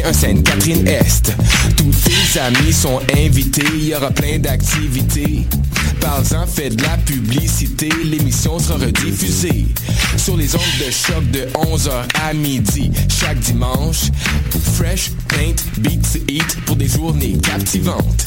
21 0.00 0.12
Sainte-Catherine-Est. 0.12 1.34
Tous 1.76 1.90
tes 2.04 2.40
amis 2.40 2.72
sont 2.72 3.00
invités, 3.16 3.64
il 3.74 3.88
y 3.88 3.94
aura 3.94 4.10
plein 4.10 4.38
d'activités. 4.38 5.46
Parle-en, 6.00 6.46
fais 6.46 6.70
de 6.70 6.82
la 6.82 6.96
publicité, 6.98 7.88
l'émission 8.04 8.58
sera 8.58 8.78
rediffusée 8.78 9.66
sur 10.16 10.36
les 10.36 10.54
ondes 10.54 10.62
de 10.84 10.90
choc 10.90 11.30
de 11.30 11.46
11h 11.54 12.04
à 12.22 12.32
midi 12.32 12.90
chaque 13.08 13.40
dimanche. 13.40 14.10
Fresh, 14.74 15.10
paint, 15.28 15.56
beats, 15.78 16.18
eat 16.28 16.56
pour 16.64 16.76
des 16.76 16.88
journées 16.88 17.36
captivantes. 17.42 18.26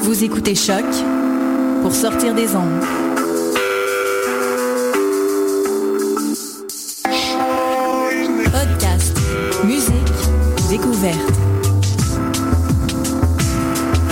Vous 0.00 0.24
écoutez 0.24 0.54
Choc 0.54 0.84
pour 1.82 1.92
sortir 1.92 2.34
des 2.34 2.54
ondes. 2.56 2.80
Podcast, 8.52 9.16
musique, 9.64 9.92
découverte. 10.68 11.16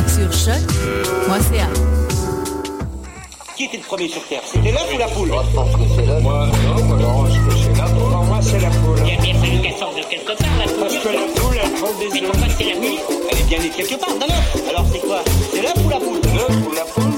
Sur 0.07 0.33
choc.ca. 0.33 1.69
Qui 3.57 3.65
était 3.65 3.77
le 3.79 3.83
premier 3.83 4.09
sur 4.09 4.23
Terre? 4.27 4.43
C'était 4.45 4.73
l'œuf 4.73 4.89
ou 4.95 4.99
la 4.99 5.09
poule? 5.09 5.29
Moi, 5.29 5.45
je 5.49 5.55
pense 5.55 5.73
que 5.73 5.83
c'est 5.97 6.07
l'œuf. 6.07 6.23
Moi, 6.23 6.47
non, 7.01 7.27
que 8.53 8.63
la 8.63 8.71
poule. 8.71 8.99
Il 9.07 9.19
a 9.19 9.23
bien 9.23 9.35
fallu 9.35 9.61
qu'elle 9.63 9.75
sorte 9.79 9.97
de 9.97 10.03
quelque 10.11 10.39
part, 10.39 10.59
la 10.59 10.65
poule. 10.65 10.81
Parce 10.81 10.97
que 10.99 11.09
la 11.09 11.41
poule, 11.41 11.57
elle 11.63 11.71
prend 11.73 11.99
des 11.99 12.09
Mais 12.13 12.23
œufs. 12.23 12.31
pourquoi 12.31 12.49
c'est 12.59 12.65
la 12.65 12.79
nuit 12.81 12.99
Elle 13.31 13.39
est 13.39 13.49
bien 13.49 13.59
née 13.59 13.71
quelque 13.71 13.99
part, 14.01 14.15
dans 14.19 14.27
l'œuf. 14.27 14.69
Alors 14.69 14.87
c'est 14.93 15.01
quoi 15.01 15.23
C'est 15.53 15.63
l'œuf 15.63 15.75
ou 15.85 15.89
la 15.89 15.97
poule 15.97 16.21
L'œuf 16.35 16.67
ou 16.69 16.75
la 16.75 16.83
poule 16.83 17.13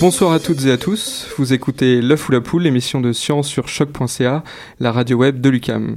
Bonsoir 0.00 0.32
à 0.32 0.38
toutes 0.38 0.64
et 0.64 0.70
à 0.70 0.78
tous, 0.78 1.26
vous 1.38 1.52
écoutez 1.52 2.00
L'œuf 2.00 2.28
ou 2.28 2.32
la 2.32 2.40
poule, 2.40 2.62
l'émission 2.62 3.00
de 3.00 3.12
science 3.12 3.48
sur 3.48 3.66
choc.ca, 3.68 4.44
la 4.78 4.92
radio 4.92 5.16
web 5.18 5.40
de 5.40 5.50
l'UCAM. 5.50 5.96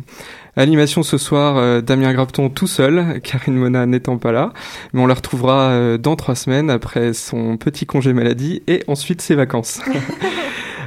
Animation 0.57 1.03
ce 1.03 1.17
soir, 1.17 1.57
euh, 1.57 1.81
Damien 1.81 2.11
Grapton 2.11 2.49
tout 2.49 2.67
seul, 2.67 3.21
Karine 3.23 3.55
Mona 3.55 3.85
n'étant 3.85 4.17
pas 4.17 4.31
là, 4.31 4.53
mais 4.91 5.01
on 5.01 5.07
la 5.07 5.13
retrouvera 5.13 5.69
euh, 5.69 5.97
dans 5.97 6.15
trois 6.15 6.35
semaines 6.35 6.69
après 6.69 7.13
son 7.13 7.57
petit 7.57 7.85
congé 7.85 8.11
maladie 8.11 8.63
et 8.67 8.83
ensuite 8.87 9.21
ses 9.21 9.35
vacances. 9.35 9.79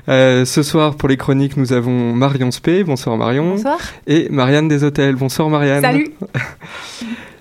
Euh, 0.09 0.45
ce 0.45 0.63
soir, 0.63 0.97
pour 0.97 1.09
les 1.09 1.17
chroniques, 1.17 1.57
nous 1.57 1.73
avons 1.73 2.13
Marion 2.13 2.51
Spé, 2.51 2.85
bonsoir 2.85 3.17
Marion, 3.17 3.53
Bonsoir. 3.53 3.79
et 4.07 4.29
Marianne 4.31 4.69
des 4.69 4.85
Hôtels, 4.85 5.17
bonsoir 5.17 5.49
Marianne. 5.49 5.83
Salut. 5.83 6.09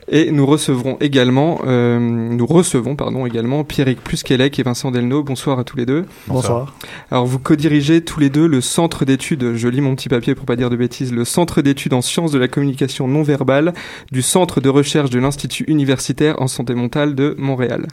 Et 0.10 0.32
nous 0.32 0.46
recevrons 0.46 0.98
également, 1.00 1.62
euh, 1.66 1.98
nous 1.98 2.46
recevons 2.46 2.96
pardon 2.96 3.26
également 3.26 3.64
Pierrick 3.64 4.04
Plusquelec 4.04 4.60
et 4.60 4.64
Vincent 4.64 4.92
Delno. 4.92 5.24
Bonsoir 5.24 5.58
à 5.60 5.64
tous 5.64 5.78
les 5.78 5.86
deux. 5.86 6.06
Bonsoir. 6.28 6.76
Alors 7.10 7.26
vous 7.26 7.40
co-dirigez 7.40 8.02
tous 8.04 8.20
les 8.20 8.30
deux 8.30 8.46
le 8.46 8.60
centre 8.60 9.06
d'études, 9.06 9.54
je 9.56 9.68
lis 9.70 9.80
mon 9.82 9.96
petit 9.96 10.10
papier 10.10 10.36
pour 10.36 10.46
pas 10.46 10.58
dire 10.58 10.70
de 10.70 10.76
bêtises, 10.76 11.14
le 11.14 11.24
centre 11.26 11.62
d'études 11.62 11.94
en 11.94 12.02
sciences 12.02 12.32
de 12.32 12.38
la 12.38 12.50
communication 12.50 13.08
non 13.08 13.24
verbale 13.24 13.74
du 14.12 14.22
centre 14.22 14.60
de 14.60 14.70
recherche 14.70 15.10
de 15.10 15.20
l'Institut 15.20 15.64
universitaire 15.68 16.40
en 16.42 16.48
santé 16.48 16.76
mentale 16.76 17.16
de 17.16 17.34
Montréal. 17.40 17.88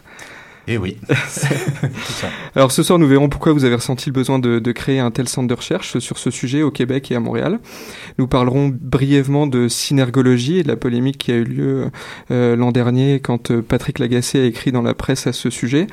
Eh 0.67 0.79
oui. 0.79 0.99
Alors 2.55 2.71
ce 2.71 2.83
soir 2.83 2.99
nous 2.99 3.07
verrons 3.07 3.29
pourquoi 3.29 3.53
vous 3.53 3.65
avez 3.65 3.75
ressenti 3.75 4.09
le 4.09 4.13
besoin 4.13 4.39
de, 4.39 4.59
de 4.59 4.73
créer 4.73 4.99
un 4.99 5.11
tel 5.11 5.29
centre 5.29 5.49
de 5.49 5.55
recherche 5.55 5.99
sur 5.99 6.19
ce 6.19 6.31
sujet 6.31 6.63
au 6.63 6.71
Québec 6.71 7.11
et 7.11 7.17
à 7.17 7.21
Montréal. 7.21 7.61
Nous 8.19 8.27
parlerons 8.27 8.71
brièvement 8.73 9.47
de 9.47 9.69
synergologie 9.69 10.59
et 10.59 10.63
de 10.63 10.69
la 10.69 10.77
polémique 10.77 11.19
qui 11.19 11.33
a 11.33 11.37
eu 11.37 11.45
lieu 11.45 11.91
euh, 12.31 12.57
l'an 12.57 12.73
dernier 12.73 13.21
quand 13.21 13.51
euh, 13.51 13.63
Patrick 13.63 13.99
Lagacé 13.99 14.41
a 14.41 14.45
écrit 14.45 14.73
dans 14.73 14.83
la 14.83 14.95
presse 14.95 15.27
à 15.27 15.33
ce 15.33 15.51
sujet. 15.51 15.87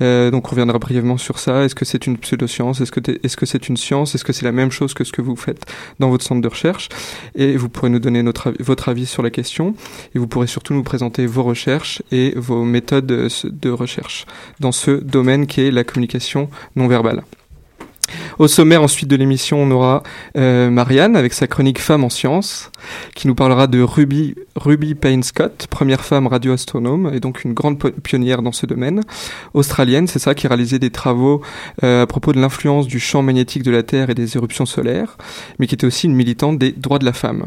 Euh, 0.00 0.30
donc 0.30 0.46
on 0.46 0.50
reviendra 0.50 0.78
brièvement 0.78 1.16
sur 1.16 1.38
ça. 1.38 1.64
Est-ce 1.64 1.74
que 1.74 1.84
c'est 1.84 2.06
une 2.06 2.18
pseudoscience? 2.18 2.80
Est-ce 2.80 2.92
que 2.92 3.00
est-ce 3.22 3.36
que 3.36 3.46
c'est 3.46 3.68
une 3.68 3.76
science? 3.76 4.14
Est-ce 4.14 4.24
que 4.24 4.32
c'est 4.32 4.44
la 4.44 4.52
même 4.52 4.70
chose 4.70 4.94
que 4.94 5.04
ce 5.04 5.12
que 5.12 5.22
vous 5.22 5.36
faites 5.36 5.64
dans 5.98 6.10
votre 6.10 6.24
centre 6.24 6.40
de 6.40 6.48
recherche? 6.48 6.88
Et 7.34 7.56
vous 7.56 7.68
pourrez 7.68 7.90
nous 7.90 8.00
donner 8.00 8.22
votre 8.60 8.88
avis 8.88 9.06
sur 9.06 9.22
la 9.22 9.30
question. 9.30 9.74
Et 10.14 10.18
vous 10.18 10.26
pourrez 10.26 10.46
surtout 10.46 10.74
nous 10.74 10.82
présenter 10.82 11.26
vos 11.26 11.42
recherches 11.42 12.02
et 12.10 12.34
vos 12.36 12.64
méthodes 12.64 13.10
euh, 13.10 13.28
de 13.44 13.70
recherche 13.70 14.26
dans 14.60 14.72
ce 14.72 14.90
domaine 14.90 15.46
qui 15.46 15.60
est 15.62 15.70
la 15.70 15.84
communication 15.84 16.48
non 16.76 16.88
verbale. 16.88 17.22
Au 18.38 18.48
sommaire 18.48 18.82
ensuite 18.82 19.08
de 19.08 19.16
l'émission, 19.16 19.62
on 19.62 19.70
aura 19.70 20.02
euh, 20.36 20.70
Marianne 20.70 21.16
avec 21.16 21.32
sa 21.32 21.46
chronique 21.46 21.78
Femmes 21.78 22.04
en 22.04 22.08
sciences, 22.08 22.70
qui 23.14 23.28
nous 23.28 23.34
parlera 23.34 23.66
de 23.66 23.80
Ruby, 23.80 24.34
Ruby 24.56 24.94
Payne 24.94 25.22
Scott, 25.22 25.66
première 25.70 26.04
femme 26.04 26.26
radioastronome 26.26 27.12
et 27.14 27.20
donc 27.20 27.44
une 27.44 27.54
grande 27.54 27.78
pionnière 27.78 28.42
dans 28.42 28.52
ce 28.52 28.66
domaine, 28.66 29.02
australienne, 29.54 30.08
c'est 30.08 30.18
ça, 30.18 30.34
qui 30.34 30.46
a 30.46 30.50
réalisé 30.50 30.78
des 30.78 30.90
travaux 30.90 31.42
euh, 31.84 32.02
à 32.02 32.06
propos 32.06 32.32
de 32.32 32.40
l'influence 32.40 32.86
du 32.86 32.98
champ 32.98 33.22
magnétique 33.22 33.62
de 33.62 33.70
la 33.70 33.82
Terre 33.82 34.10
et 34.10 34.14
des 34.14 34.36
éruptions 34.36 34.66
solaires, 34.66 35.16
mais 35.58 35.66
qui 35.66 35.74
était 35.74 35.86
aussi 35.86 36.06
une 36.06 36.14
militante 36.14 36.58
des 36.58 36.72
droits 36.72 36.98
de 36.98 37.04
la 37.04 37.12
femme. 37.12 37.46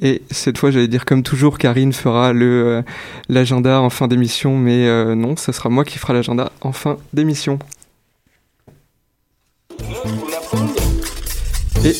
Et 0.00 0.22
cette 0.30 0.58
fois, 0.58 0.70
j'allais 0.70 0.88
dire 0.88 1.04
comme 1.04 1.22
toujours, 1.22 1.58
Karine 1.58 1.92
fera 1.92 2.32
euh, 2.34 2.82
l'agenda 3.28 3.80
en 3.80 3.90
fin 3.90 4.08
d'émission, 4.08 4.56
mais 4.56 5.14
non, 5.14 5.36
ça 5.36 5.52
sera 5.52 5.68
moi 5.68 5.84
qui 5.84 5.98
fera 5.98 6.12
l'agenda 6.12 6.52
en 6.60 6.72
fin 6.72 6.96
d'émission. 7.12 7.58
Et 11.84 11.94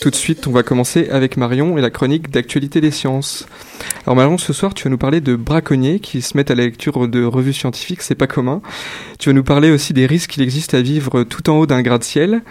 tout 0.00 0.10
de 0.10 0.14
suite, 0.14 0.46
on 0.46 0.52
va 0.52 0.62
commencer 0.62 1.08
avec 1.10 1.36
Marion 1.36 1.76
et 1.76 1.80
la 1.80 1.90
chronique 1.90 2.30
d'actualité 2.30 2.80
des 2.80 2.90
sciences. 2.90 3.46
Alors 4.06 4.16
Marion, 4.16 4.38
ce 4.38 4.52
soir, 4.52 4.72
tu 4.72 4.84
vas 4.84 4.90
nous 4.90 4.96
parler 4.96 5.20
de 5.20 5.36
braconniers 5.36 6.00
qui 6.00 6.22
se 6.22 6.36
mettent 6.36 6.50
à 6.50 6.54
la 6.54 6.64
lecture 6.64 7.06
de 7.06 7.22
revues 7.22 7.52
scientifiques, 7.52 8.00
c'est 8.00 8.14
pas 8.14 8.26
commun. 8.26 8.62
Tu 9.18 9.28
vas 9.28 9.34
nous 9.34 9.44
parler 9.44 9.70
aussi 9.70 9.92
des 9.92 10.06
risques 10.06 10.30
qu'il 10.30 10.42
existe 10.42 10.72
à 10.72 10.80
vivre 10.80 11.24
tout 11.24 11.50
en 11.50 11.58
haut 11.58 11.66
d'un 11.66 11.82
gratte-ciel. 11.82 12.42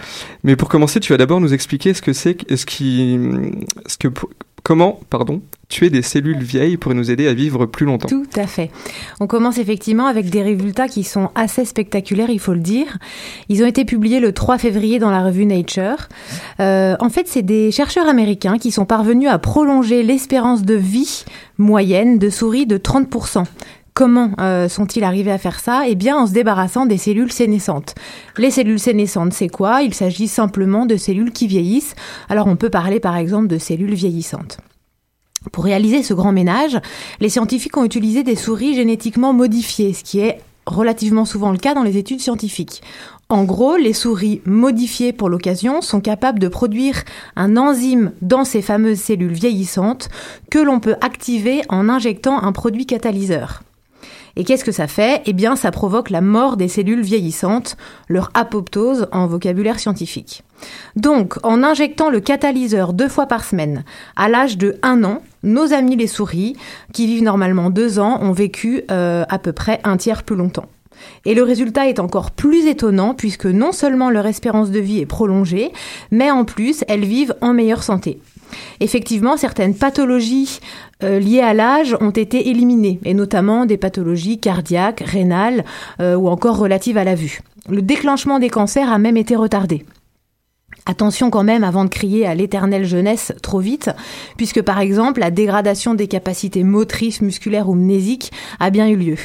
Mais 0.43 0.55
pour 0.55 0.69
commencer, 0.69 0.99
tu 0.99 1.11
vas 1.11 1.17
d'abord 1.17 1.41
nous 1.41 1.53
expliquer 1.53 1.93
ce 1.93 2.03
que 2.03 2.13
c'est, 2.13 2.37
ce 2.55 2.65
qui, 2.65 3.17
ce 3.87 3.97
comment, 4.63 4.99
pardon, 5.09 5.41
tuer 5.69 5.89
des 5.89 6.01
cellules 6.01 6.41
vieilles 6.41 6.77
pour 6.77 6.93
nous 6.95 7.11
aider 7.11 7.27
à 7.27 7.33
vivre 7.33 7.65
plus 7.65 7.85
longtemps. 7.85 8.07
Tout 8.07 8.25
à 8.35 8.47
fait. 8.47 8.71
On 9.19 9.27
commence 9.27 9.59
effectivement 9.59 10.07
avec 10.07 10.29
des 10.29 10.41
résultats 10.41 10.87
qui 10.87 11.03
sont 11.03 11.29
assez 11.35 11.63
spectaculaires, 11.63 12.29
il 12.29 12.39
faut 12.39 12.53
le 12.53 12.59
dire. 12.59 12.97
Ils 13.49 13.63
ont 13.63 13.67
été 13.67 13.85
publiés 13.85 14.19
le 14.19 14.33
3 14.33 14.57
février 14.57 14.97
dans 14.97 15.11
la 15.11 15.23
revue 15.23 15.45
Nature. 15.45 16.09
Euh, 16.59 16.95
en 16.99 17.09
fait, 17.09 17.27
c'est 17.27 17.43
des 17.43 17.71
chercheurs 17.71 18.07
américains 18.07 18.57
qui 18.57 18.71
sont 18.71 18.85
parvenus 18.85 19.29
à 19.29 19.37
prolonger 19.37 20.01
l'espérance 20.01 20.63
de 20.63 20.75
vie 20.75 21.25
moyenne 21.57 22.17
de 22.17 22.29
souris 22.29 22.65
de 22.65 22.77
30%. 22.77 23.43
Comment 23.99 24.31
euh, 24.39 24.69
sont-ils 24.69 25.03
arrivés 25.03 25.29
à 25.29 25.37
faire 25.37 25.59
ça? 25.59 25.81
Eh 25.85 25.95
bien, 25.95 26.15
en 26.15 26.25
se 26.25 26.31
débarrassant 26.31 26.85
des 26.85 26.97
cellules 26.97 27.33
sénescentes. 27.33 27.95
Les 28.37 28.49
cellules 28.49 28.79
sénescentes, 28.79 29.33
c'est 29.33 29.49
quoi? 29.49 29.81
Il 29.81 29.93
s'agit 29.93 30.29
simplement 30.29 30.85
de 30.85 30.95
cellules 30.95 31.33
qui 31.33 31.47
vieillissent. 31.47 31.95
Alors, 32.29 32.47
on 32.47 32.55
peut 32.55 32.69
parler 32.69 33.01
par 33.01 33.17
exemple 33.17 33.47
de 33.47 33.57
cellules 33.57 33.95
vieillissantes. 33.95 34.59
Pour 35.51 35.65
réaliser 35.65 36.01
ce 36.01 36.13
grand 36.13 36.31
ménage, 36.31 36.79
les 37.19 37.27
scientifiques 37.27 37.75
ont 37.75 37.83
utilisé 37.83 38.23
des 38.23 38.37
souris 38.37 38.73
génétiquement 38.73 39.33
modifiées, 39.33 39.91
ce 39.91 40.05
qui 40.05 40.21
est 40.21 40.39
relativement 40.65 41.25
souvent 41.25 41.51
le 41.51 41.57
cas 41.57 41.73
dans 41.73 41.83
les 41.83 41.97
études 41.97 42.21
scientifiques. 42.21 42.81
En 43.27 43.43
gros, 43.43 43.75
les 43.75 43.91
souris 43.91 44.39
modifiées 44.45 45.11
pour 45.11 45.27
l'occasion 45.27 45.81
sont 45.81 45.99
capables 45.99 46.39
de 46.39 46.47
produire 46.47 47.03
un 47.35 47.57
enzyme 47.57 48.13
dans 48.21 48.45
ces 48.45 48.61
fameuses 48.61 49.01
cellules 49.01 49.33
vieillissantes 49.33 50.07
que 50.49 50.59
l'on 50.59 50.79
peut 50.79 50.95
activer 51.01 51.63
en 51.67 51.89
injectant 51.89 52.41
un 52.41 52.53
produit 52.53 52.85
catalyseur. 52.85 53.61
Et 54.39 54.45
qu'est-ce 54.45 54.63
que 54.63 54.71
ça 54.71 54.87
fait? 54.87 55.21
Eh 55.25 55.33
bien, 55.33 55.57
ça 55.57 55.69
provoque 55.69 56.09
la 56.09 56.21
mort 56.21 56.55
des 56.55 56.69
cellules 56.69 57.01
vieillissantes, 57.01 57.75
leur 58.07 58.31
apoptose 58.33 59.09
en 59.11 59.27
vocabulaire 59.27 59.81
scientifique. 59.81 60.43
Donc, 60.95 61.35
en 61.43 61.61
injectant 61.61 62.09
le 62.09 62.21
catalyseur 62.21 62.93
deux 62.93 63.09
fois 63.09 63.25
par 63.25 63.43
semaine, 63.43 63.83
à 64.15 64.29
l'âge 64.29 64.57
de 64.57 64.77
1 64.81 65.03
an, 65.03 65.21
nos 65.43 65.73
amis 65.73 65.97
les 65.97 66.07
souris, 66.07 66.55
qui 66.93 67.05
vivent 67.05 67.23
normalement 67.23 67.69
2 67.69 67.99
ans, 67.99 68.17
ont 68.21 68.31
vécu 68.31 68.83
euh, 68.91 69.25
à 69.27 69.39
peu 69.39 69.51
près 69.51 69.81
un 69.83 69.97
tiers 69.97 70.23
plus 70.23 70.37
longtemps. 70.37 70.69
Et 71.25 71.33
le 71.33 71.43
résultat 71.43 71.89
est 71.89 71.99
encore 71.99 72.31
plus 72.31 72.65
étonnant 72.65 73.15
puisque 73.15 73.45
non 73.45 73.73
seulement 73.73 74.09
leur 74.09 74.25
espérance 74.25 74.71
de 74.71 74.79
vie 74.79 74.99
est 74.99 75.05
prolongée, 75.05 75.73
mais 76.11 76.31
en 76.31 76.45
plus 76.45 76.85
elles 76.87 77.05
vivent 77.05 77.35
en 77.41 77.53
meilleure 77.53 77.83
santé. 77.83 78.21
Effectivement, 78.79 79.37
certaines 79.37 79.75
pathologies 79.75 80.59
euh, 81.03 81.19
liées 81.19 81.41
à 81.41 81.53
l'âge 81.53 81.95
ont 82.01 82.09
été 82.11 82.49
éliminées, 82.49 82.99
et 83.05 83.13
notamment 83.13 83.65
des 83.65 83.77
pathologies 83.77 84.39
cardiaques, 84.39 85.03
rénales 85.05 85.65
euh, 85.99 86.15
ou 86.15 86.27
encore 86.27 86.57
relatives 86.57 86.97
à 86.97 87.03
la 87.03 87.15
vue. 87.15 87.39
Le 87.69 87.81
déclenchement 87.81 88.39
des 88.39 88.49
cancers 88.49 88.91
a 88.91 88.97
même 88.97 89.17
été 89.17 89.35
retardé. 89.35 89.85
Attention 90.85 91.29
quand 91.29 91.43
même 91.43 91.63
avant 91.63 91.83
de 91.83 91.89
crier 91.89 92.25
à 92.25 92.33
l'éternelle 92.33 92.85
jeunesse 92.85 93.33
trop 93.41 93.59
vite, 93.59 93.91
puisque 94.37 94.61
par 94.61 94.79
exemple 94.79 95.19
la 95.19 95.29
dégradation 95.29 95.93
des 95.93 96.07
capacités 96.07 96.63
motrices, 96.63 97.21
musculaires 97.21 97.69
ou 97.69 97.75
mnésiques 97.75 98.31
a 98.59 98.69
bien 98.69 98.87
eu 98.87 98.95
lieu, 98.95 99.17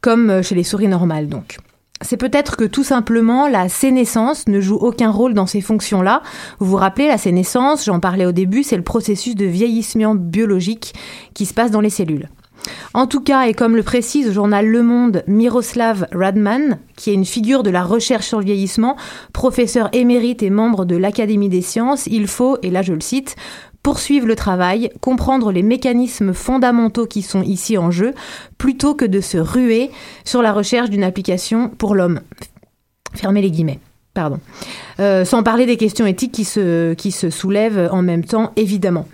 comme 0.00 0.42
chez 0.42 0.54
les 0.54 0.64
souris 0.64 0.88
normales 0.88 1.28
donc. 1.28 1.58
C'est 2.02 2.18
peut-être 2.18 2.56
que 2.56 2.64
tout 2.64 2.84
simplement 2.84 3.48
la 3.48 3.68
sénescence 3.68 4.48
ne 4.48 4.60
joue 4.60 4.76
aucun 4.76 5.10
rôle 5.10 5.32
dans 5.32 5.46
ces 5.46 5.62
fonctions-là. 5.62 6.22
Vous 6.58 6.66
vous 6.66 6.76
rappelez, 6.76 7.08
la 7.08 7.18
sénescence, 7.18 7.86
j'en 7.86 8.00
parlais 8.00 8.26
au 8.26 8.32
début, 8.32 8.62
c'est 8.62 8.76
le 8.76 8.82
processus 8.82 9.34
de 9.34 9.46
vieillissement 9.46 10.14
biologique 10.14 10.94
qui 11.32 11.46
se 11.46 11.54
passe 11.54 11.70
dans 11.70 11.80
les 11.80 11.90
cellules. 11.90 12.28
En 12.94 13.06
tout 13.06 13.20
cas, 13.20 13.46
et 13.46 13.54
comme 13.54 13.76
le 13.76 13.82
précise 13.82 14.28
au 14.28 14.32
journal 14.32 14.66
Le 14.66 14.82
Monde 14.82 15.22
Miroslav 15.26 16.06
Radman, 16.12 16.78
qui 16.96 17.10
est 17.10 17.14
une 17.14 17.24
figure 17.24 17.62
de 17.62 17.70
la 17.70 17.84
recherche 17.84 18.26
sur 18.26 18.38
le 18.38 18.44
vieillissement, 18.44 18.96
professeur 19.32 19.88
émérite 19.92 20.42
et 20.42 20.50
membre 20.50 20.84
de 20.84 20.96
l'Académie 20.96 21.48
des 21.48 21.62
sciences, 21.62 22.06
il 22.06 22.26
faut, 22.26 22.58
et 22.62 22.70
là 22.70 22.82
je 22.82 22.92
le 22.92 23.00
cite, 23.00 23.36
poursuivre 23.86 24.26
le 24.26 24.34
travail, 24.34 24.90
comprendre 25.00 25.52
les 25.52 25.62
mécanismes 25.62 26.32
fondamentaux 26.32 27.06
qui 27.06 27.22
sont 27.22 27.42
ici 27.42 27.78
en 27.78 27.92
jeu, 27.92 28.14
plutôt 28.58 28.96
que 28.96 29.04
de 29.04 29.20
se 29.20 29.38
ruer 29.38 29.92
sur 30.24 30.42
la 30.42 30.52
recherche 30.52 30.90
d'une 30.90 31.04
application 31.04 31.68
pour 31.68 31.94
l'homme. 31.94 32.18
Fermez 33.14 33.42
les 33.42 33.52
guillemets. 33.52 33.78
Pardon. 34.12 34.40
Euh, 34.98 35.24
sans 35.24 35.44
parler 35.44 35.66
des 35.66 35.76
questions 35.76 36.04
éthiques 36.04 36.32
qui 36.32 36.44
se, 36.44 36.94
qui 36.94 37.12
se 37.12 37.30
soulèvent 37.30 37.88
en 37.92 38.02
même 38.02 38.24
temps, 38.24 38.50
évidemment. 38.56 39.06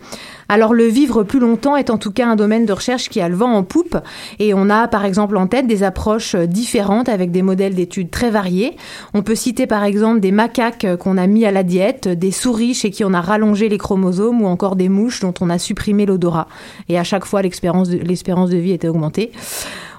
Alors 0.48 0.74
le 0.74 0.84
vivre 0.86 1.22
plus 1.22 1.38
longtemps 1.38 1.76
est 1.76 1.90
en 1.90 1.98
tout 1.98 2.10
cas 2.10 2.26
un 2.26 2.36
domaine 2.36 2.66
de 2.66 2.72
recherche 2.72 3.08
qui 3.08 3.20
a 3.20 3.28
le 3.28 3.36
vent 3.36 3.52
en 3.52 3.62
poupe 3.62 3.96
et 4.38 4.54
on 4.54 4.70
a 4.70 4.88
par 4.88 5.04
exemple 5.04 5.36
en 5.36 5.46
tête 5.46 5.66
des 5.66 5.82
approches 5.82 6.34
différentes 6.34 7.08
avec 7.08 7.30
des 7.30 7.42
modèles 7.42 7.74
d'études 7.74 8.10
très 8.10 8.30
variés. 8.30 8.76
On 9.14 9.22
peut 9.22 9.34
citer 9.34 9.66
par 9.66 9.84
exemple 9.84 10.20
des 10.20 10.32
macaques 10.32 10.86
qu'on 10.98 11.18
a 11.18 11.26
mis 11.26 11.44
à 11.46 11.50
la 11.50 11.62
diète, 11.62 12.08
des 12.08 12.30
souris 12.30 12.74
chez 12.74 12.90
qui 12.90 13.04
on 13.04 13.14
a 13.14 13.20
rallongé 13.20 13.68
les 13.68 13.78
chromosomes 13.78 14.42
ou 14.42 14.46
encore 14.46 14.76
des 14.76 14.88
mouches 14.88 15.20
dont 15.20 15.34
on 15.40 15.50
a 15.50 15.58
supprimé 15.58 16.06
l'odorat. 16.06 16.48
Et 16.88 16.98
à 16.98 17.04
chaque 17.04 17.24
fois 17.24 17.42
l'espérance 17.42 17.88
de, 17.88 18.56
vie 18.56 18.72
était 18.72 18.88
augmentée. 18.88 19.32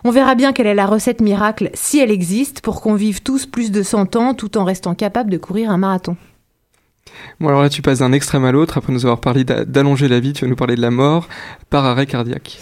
On 0.03 0.11
verra 0.11 0.35
bien 0.35 0.51
quelle 0.51 0.67
est 0.67 0.75
la 0.75 0.85
recette 0.85 1.21
miracle, 1.21 1.69
si 1.73 1.99
elle 1.99 2.11
existe, 2.11 2.59
pour 2.59 2.81
qu'on 2.81 2.93
vive 2.93 3.23
tous 3.23 3.45
plus 3.45 3.71
de 3.71 3.81
100 3.83 4.17
ans 4.17 4.33
tout 4.33 4.57
en 4.57 4.65
restant 4.65 4.95
capable 4.95 5.31
de 5.31 5.37
courir 5.37 5.71
un 5.71 5.77
marathon. 5.77 6.17
Bon, 7.39 7.49
alors 7.49 7.61
là, 7.61 7.69
tu 7.69 7.81
passes 7.81 7.99
d'un 7.99 8.11
extrême 8.11 8.45
à 8.45 8.51
l'autre. 8.51 8.77
Après 8.77 8.93
nous 8.93 9.05
avoir 9.05 9.19
parlé 9.19 9.43
d'allonger 9.43 10.07
la 10.07 10.19
vie, 10.19 10.33
tu 10.33 10.45
vas 10.45 10.49
nous 10.49 10.55
parler 10.55 10.75
de 10.75 10.81
la 10.81 10.91
mort 10.91 11.27
par 11.69 11.85
arrêt 11.85 12.05
cardiaque. 12.05 12.59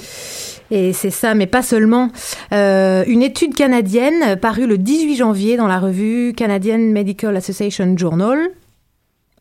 Et 0.72 0.94
c'est 0.94 1.10
ça, 1.10 1.36
mais 1.36 1.48
pas 1.48 1.62
seulement. 1.62 2.10
Euh, 2.54 3.04
une 3.06 3.22
étude 3.22 3.56
canadienne 3.56 4.38
parue 4.38 4.68
le 4.68 4.78
18 4.78 5.18
janvier 5.18 5.58
dans 5.58 5.68
la 5.68 5.80
revue 5.80 6.34
Canadian 6.34 6.78
Medical 6.78 7.36
Association 7.36 7.98
Journal 7.98 8.50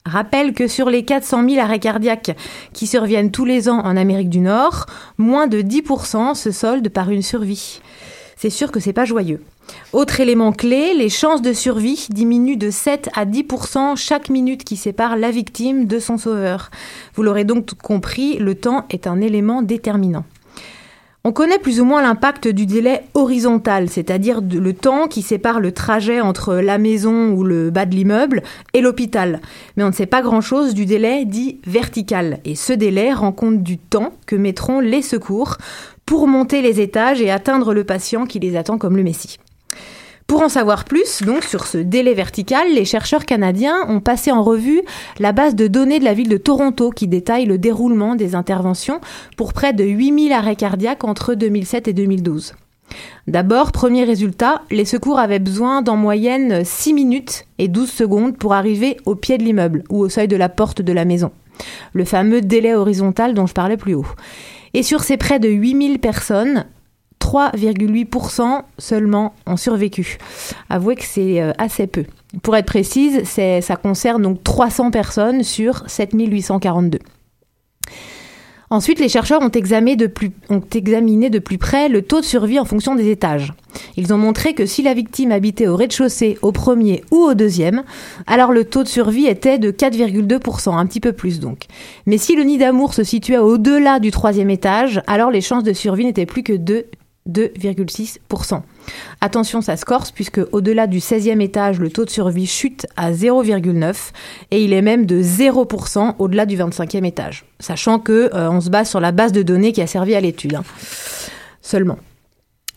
rappelle 0.04 0.54
que 0.54 0.66
sur 0.66 0.90
les 0.90 1.04
400 1.04 1.48
000 1.48 1.62
arrêts 1.62 1.78
cardiaques 1.78 2.36
qui 2.72 2.86
surviennent 2.86 3.30
tous 3.30 3.44
les 3.44 3.68
ans 3.68 3.80
en 3.80 3.96
Amérique 3.96 4.30
du 4.30 4.40
Nord, 4.40 4.86
moins 5.18 5.46
de 5.46 5.60
10% 5.60 6.34
se 6.34 6.50
soldent 6.50 6.88
par 6.88 7.10
une 7.10 7.22
survie. 7.22 7.80
C'est 8.42 8.48
sûr 8.48 8.72
que 8.72 8.80
c'est 8.80 8.94
pas 8.94 9.04
joyeux. 9.04 9.42
Autre 9.92 10.18
élément 10.18 10.52
clé, 10.52 10.94
les 10.94 11.10
chances 11.10 11.42
de 11.42 11.52
survie 11.52 12.06
diminuent 12.08 12.56
de 12.56 12.70
7 12.70 13.10
à 13.14 13.26
10% 13.26 13.96
chaque 13.96 14.30
minute 14.30 14.64
qui 14.64 14.76
sépare 14.76 15.18
la 15.18 15.30
victime 15.30 15.84
de 15.84 15.98
son 15.98 16.16
sauveur. 16.16 16.70
Vous 17.14 17.22
l'aurez 17.22 17.44
donc 17.44 17.74
compris, 17.74 18.38
le 18.38 18.54
temps 18.54 18.86
est 18.88 19.06
un 19.06 19.20
élément 19.20 19.60
déterminant. 19.60 20.24
On 21.22 21.32
connaît 21.32 21.58
plus 21.58 21.82
ou 21.82 21.84
moins 21.84 22.00
l'impact 22.00 22.48
du 22.48 22.64
délai 22.64 23.02
horizontal, 23.12 23.90
c'est-à-dire 23.90 24.40
le 24.40 24.72
temps 24.72 25.06
qui 25.06 25.20
sépare 25.20 25.60
le 25.60 25.72
trajet 25.72 26.22
entre 26.22 26.54
la 26.54 26.78
maison 26.78 27.32
ou 27.32 27.44
le 27.44 27.68
bas 27.68 27.84
de 27.84 27.94
l'immeuble 27.94 28.42
et 28.72 28.80
l'hôpital. 28.80 29.42
Mais 29.76 29.84
on 29.84 29.88
ne 29.88 29.92
sait 29.92 30.06
pas 30.06 30.22
grand-chose 30.22 30.72
du 30.72 30.86
délai 30.86 31.26
dit 31.26 31.60
vertical. 31.66 32.38
Et 32.46 32.54
ce 32.54 32.72
délai 32.72 33.12
rend 33.12 33.32
compte 33.32 33.62
du 33.62 33.76
temps 33.76 34.14
que 34.24 34.34
mettront 34.34 34.80
les 34.80 35.02
secours 35.02 35.58
pour 36.06 36.26
monter 36.26 36.62
les 36.62 36.80
étages 36.80 37.20
et 37.22 37.30
atteindre 37.30 37.74
le 37.74 37.84
patient 37.84 38.26
qui 38.26 38.38
les 38.38 38.56
attend 38.56 38.78
comme 38.78 38.96
le 38.96 39.02
Messie. 39.02 39.38
Pour 40.30 40.42
en 40.42 40.48
savoir 40.48 40.84
plus, 40.84 41.22
donc, 41.22 41.42
sur 41.42 41.66
ce 41.66 41.76
délai 41.76 42.14
vertical, 42.14 42.72
les 42.72 42.84
chercheurs 42.84 43.26
canadiens 43.26 43.84
ont 43.88 43.98
passé 43.98 44.30
en 44.30 44.44
revue 44.44 44.80
la 45.18 45.32
base 45.32 45.56
de 45.56 45.66
données 45.66 45.98
de 45.98 46.04
la 46.04 46.14
ville 46.14 46.28
de 46.28 46.36
Toronto 46.36 46.90
qui 46.90 47.08
détaille 47.08 47.46
le 47.46 47.58
déroulement 47.58 48.14
des 48.14 48.36
interventions 48.36 49.00
pour 49.36 49.52
près 49.52 49.72
de 49.72 49.82
8000 49.82 50.32
arrêts 50.32 50.54
cardiaques 50.54 51.02
entre 51.02 51.34
2007 51.34 51.88
et 51.88 51.92
2012. 51.92 52.54
D'abord, 53.26 53.72
premier 53.72 54.04
résultat, 54.04 54.62
les 54.70 54.84
secours 54.84 55.18
avaient 55.18 55.40
besoin 55.40 55.82
d'en 55.82 55.96
moyenne 55.96 56.64
6 56.64 56.94
minutes 56.94 57.46
et 57.58 57.66
12 57.66 57.90
secondes 57.90 58.36
pour 58.36 58.54
arriver 58.54 58.98
au 59.06 59.16
pied 59.16 59.36
de 59.36 59.42
l'immeuble 59.42 59.82
ou 59.90 59.98
au 59.98 60.08
seuil 60.08 60.28
de 60.28 60.36
la 60.36 60.48
porte 60.48 60.80
de 60.80 60.92
la 60.92 61.04
maison. 61.04 61.32
Le 61.92 62.04
fameux 62.04 62.40
délai 62.40 62.74
horizontal 62.74 63.34
dont 63.34 63.46
je 63.46 63.54
parlais 63.54 63.76
plus 63.76 63.94
haut. 63.94 64.06
Et 64.74 64.82
sur 64.82 65.02
ces 65.02 65.16
près 65.16 65.38
de 65.38 65.48
8000 65.48 65.98
personnes, 65.98 66.66
3,8% 67.20 68.62
seulement 68.78 69.34
ont 69.46 69.56
survécu. 69.56 70.18
Avouez 70.68 70.96
que 70.96 71.04
c'est 71.04 71.40
euh, 71.40 71.52
assez 71.58 71.86
peu. 71.86 72.04
Pour 72.42 72.56
être 72.56 72.66
précise, 72.66 73.24
ça 73.24 73.76
concerne 73.76 74.22
donc 74.22 74.42
300 74.44 74.90
personnes 74.90 75.42
sur 75.42 75.82
7842. 75.88 76.98
Ensuite, 78.72 79.00
les 79.00 79.08
chercheurs 79.08 79.42
ont 79.42 79.50
examiné, 79.50 79.96
de 79.96 80.06
plus, 80.06 81.58
près 81.58 81.88
le 81.88 82.02
taux 82.02 82.20
de 82.20 82.24
survie 82.24 82.60
en 82.60 82.64
fonction 82.64 82.94
des 82.94 83.10
étages. 83.10 83.52
Ils 83.96 84.14
ont 84.14 84.16
montré 84.16 84.54
que 84.54 84.64
si 84.64 84.82
la 84.82 84.94
victime 84.94 85.32
habitait 85.32 85.66
au 85.66 85.74
rez-de-chaussée, 85.74 86.38
au 86.40 86.52
premier 86.52 87.02
ou 87.10 87.16
au 87.16 87.34
deuxième, 87.34 87.82
alors 88.28 88.52
le 88.52 88.64
taux 88.64 88.84
de 88.84 88.88
survie 88.88 89.26
était 89.26 89.58
de 89.58 89.72
4,2%, 89.72 90.78
un 90.78 90.86
petit 90.86 91.00
peu 91.00 91.12
plus 91.12 91.40
donc. 91.40 91.64
Mais 92.06 92.16
si 92.16 92.36
le 92.36 92.44
nid 92.44 92.58
d'amour 92.58 92.94
se 92.94 93.02
situait 93.02 93.38
au-delà 93.38 93.98
du 93.98 94.12
troisième 94.12 94.50
étage, 94.50 95.02
alors 95.08 95.32
les 95.32 95.40
chances 95.40 95.64
de 95.64 95.72
survie 95.72 96.04
n'étaient 96.04 96.24
plus 96.24 96.44
que 96.44 96.52
de 96.52 96.86
2,6%. 97.28 98.62
Attention, 99.20 99.60
ça 99.60 99.76
se 99.76 99.84
corse 99.84 100.10
puisque 100.10 100.40
au-delà 100.52 100.86
du 100.86 100.98
16e 100.98 101.40
étage, 101.40 101.78
le 101.78 101.90
taux 101.90 102.04
de 102.04 102.10
survie 102.10 102.46
chute 102.46 102.86
à 102.96 103.12
0,9 103.12 103.94
et 104.50 104.64
il 104.64 104.72
est 104.72 104.82
même 104.82 105.06
de 105.06 105.22
0% 105.22 106.14
au-delà 106.18 106.46
du 106.46 106.56
25e 106.56 107.04
étage. 107.04 107.44
Sachant 107.58 107.98
que 107.98 108.30
euh, 108.34 108.50
on 108.50 108.60
se 108.60 108.70
base 108.70 108.88
sur 108.88 109.00
la 109.00 109.12
base 109.12 109.32
de 109.32 109.42
données 109.42 109.72
qui 109.72 109.82
a 109.82 109.86
servi 109.86 110.14
à 110.14 110.20
l'étude. 110.20 110.54
Hein. 110.54 110.64
Seulement. 111.60 111.98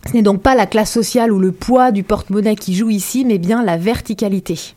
Ce 0.08 0.14
n'est 0.14 0.22
donc 0.22 0.42
pas 0.42 0.56
la 0.56 0.66
classe 0.66 0.92
sociale 0.92 1.32
ou 1.32 1.40
le 1.40 1.54
poids 1.54 1.92
du 1.92 2.04
porte-monnaie 2.04 2.56
qui 2.56 2.76
joue 2.76 2.90
ici, 2.90 3.24
mais 3.24 3.38
bien 3.38 3.64
la 3.64 3.78
verticalité 3.78 4.76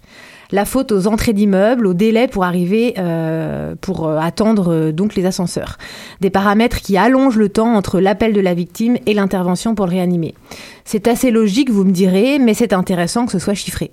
la 0.51 0.65
faute 0.65 0.93
aux 0.93 1.07
entrées 1.07 1.33
d'immeubles, 1.33 1.87
au 1.87 1.95
délai 1.95 2.29
pour 2.29 2.45
arriver, 2.45 2.95
euh, 2.99 3.75
pour 3.81 4.07
euh, 4.07 4.19
attendre 4.19 4.73
euh, 4.73 4.93
donc 4.93 5.15
les 5.15 5.27
ascenseurs. 5.27 5.79
Des 6.21 6.31
paramètres 6.31 6.81
qui 6.81 6.97
allongent 6.97 7.37
le 7.37 7.49
temps 7.49 7.75
entre 7.75 8.01
l'appel 8.01 8.33
de 8.33 8.41
la 8.41 8.55
victime 8.55 8.97
et 9.07 9.15
l'intervention 9.15 9.75
pour 9.75 9.87
le 9.87 9.93
réanimer. 9.93 10.35
C'est 10.85 11.09
assez 11.09 11.31
logique, 11.31 11.71
vous 11.71 11.85
me 11.85 11.93
direz, 11.93 12.39
mais 12.39 12.55
c'est 12.55 12.73
intéressant 12.73 13.27
que 13.27 13.33
ce 13.33 13.39
soit 13.39 13.55
chiffré. 13.55 13.91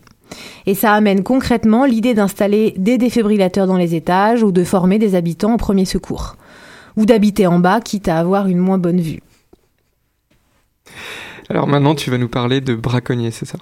Et 0.65 0.75
ça 0.75 0.93
amène 0.93 1.23
concrètement 1.23 1.85
l'idée 1.85 2.13
d'installer 2.13 2.73
des 2.77 2.97
défibrillateurs 2.97 3.67
dans 3.67 3.77
les 3.77 3.95
étages 3.95 4.43
ou 4.43 4.51
de 4.51 4.63
former 4.63 4.99
des 4.99 5.15
habitants 5.15 5.55
au 5.55 5.57
premier 5.57 5.85
secours. 5.85 6.35
Ou 6.97 7.05
d'habiter 7.05 7.47
en 7.47 7.59
bas, 7.59 7.81
quitte 7.81 8.07
à 8.07 8.19
avoir 8.19 8.47
une 8.47 8.59
moins 8.59 8.77
bonne 8.77 9.01
vue. 9.01 9.19
Alors 11.49 11.67
maintenant, 11.67 11.95
tu 11.95 12.09
vas 12.09 12.17
nous 12.17 12.29
parler 12.29 12.61
de 12.61 12.75
braconniers, 12.75 13.31
c'est 13.31 13.45
ça? 13.45 13.57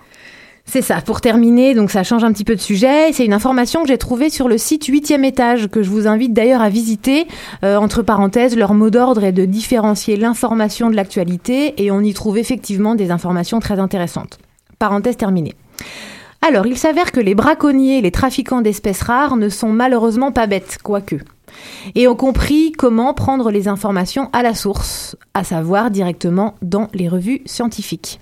C'est 0.65 0.81
ça. 0.81 1.01
Pour 1.01 1.21
terminer, 1.21 1.73
donc 1.73 1.91
ça 1.91 2.03
change 2.03 2.23
un 2.23 2.31
petit 2.31 2.43
peu 2.43 2.55
de 2.55 2.61
sujet. 2.61 3.11
C'est 3.13 3.25
une 3.25 3.33
information 3.33 3.81
que 3.81 3.87
j'ai 3.87 3.97
trouvée 3.97 4.29
sur 4.29 4.47
le 4.47 4.57
site 4.57 4.87
8e 4.87 5.23
étage, 5.23 5.67
que 5.67 5.83
je 5.83 5.89
vous 5.89 6.07
invite 6.07 6.33
d'ailleurs 6.33 6.61
à 6.61 6.69
visiter. 6.69 7.27
Euh, 7.63 7.75
entre 7.77 8.01
parenthèses, 8.03 8.55
leur 8.55 8.73
mot 8.73 8.89
d'ordre 8.89 9.23
est 9.23 9.31
de 9.31 9.45
différencier 9.45 10.17
l'information 10.17 10.89
de 10.89 10.95
l'actualité 10.95 11.83
et 11.83 11.91
on 11.91 12.01
y 12.01 12.13
trouve 12.13 12.37
effectivement 12.37 12.95
des 12.95 13.11
informations 13.11 13.59
très 13.59 13.79
intéressantes. 13.79 14.39
Parenthèse 14.79 15.17
terminée. 15.17 15.55
Alors, 16.41 16.65
il 16.65 16.77
s'avère 16.77 17.11
que 17.11 17.19
les 17.19 17.35
braconniers 17.35 18.01
les 18.01 18.11
trafiquants 18.11 18.61
d'espèces 18.61 19.03
rares 19.03 19.37
ne 19.37 19.49
sont 19.49 19.69
malheureusement 19.69 20.31
pas 20.31 20.47
bêtes, 20.47 20.79
quoique. 20.81 21.17
Et 21.95 22.07
ont 22.07 22.15
compris 22.15 22.71
comment 22.71 23.13
prendre 23.13 23.51
les 23.51 23.67
informations 23.67 24.29
à 24.33 24.41
la 24.41 24.55
source, 24.55 25.17
à 25.33 25.43
savoir 25.43 25.91
directement 25.91 26.55
dans 26.61 26.87
les 26.93 27.09
revues 27.09 27.41
scientifiques. 27.45 28.19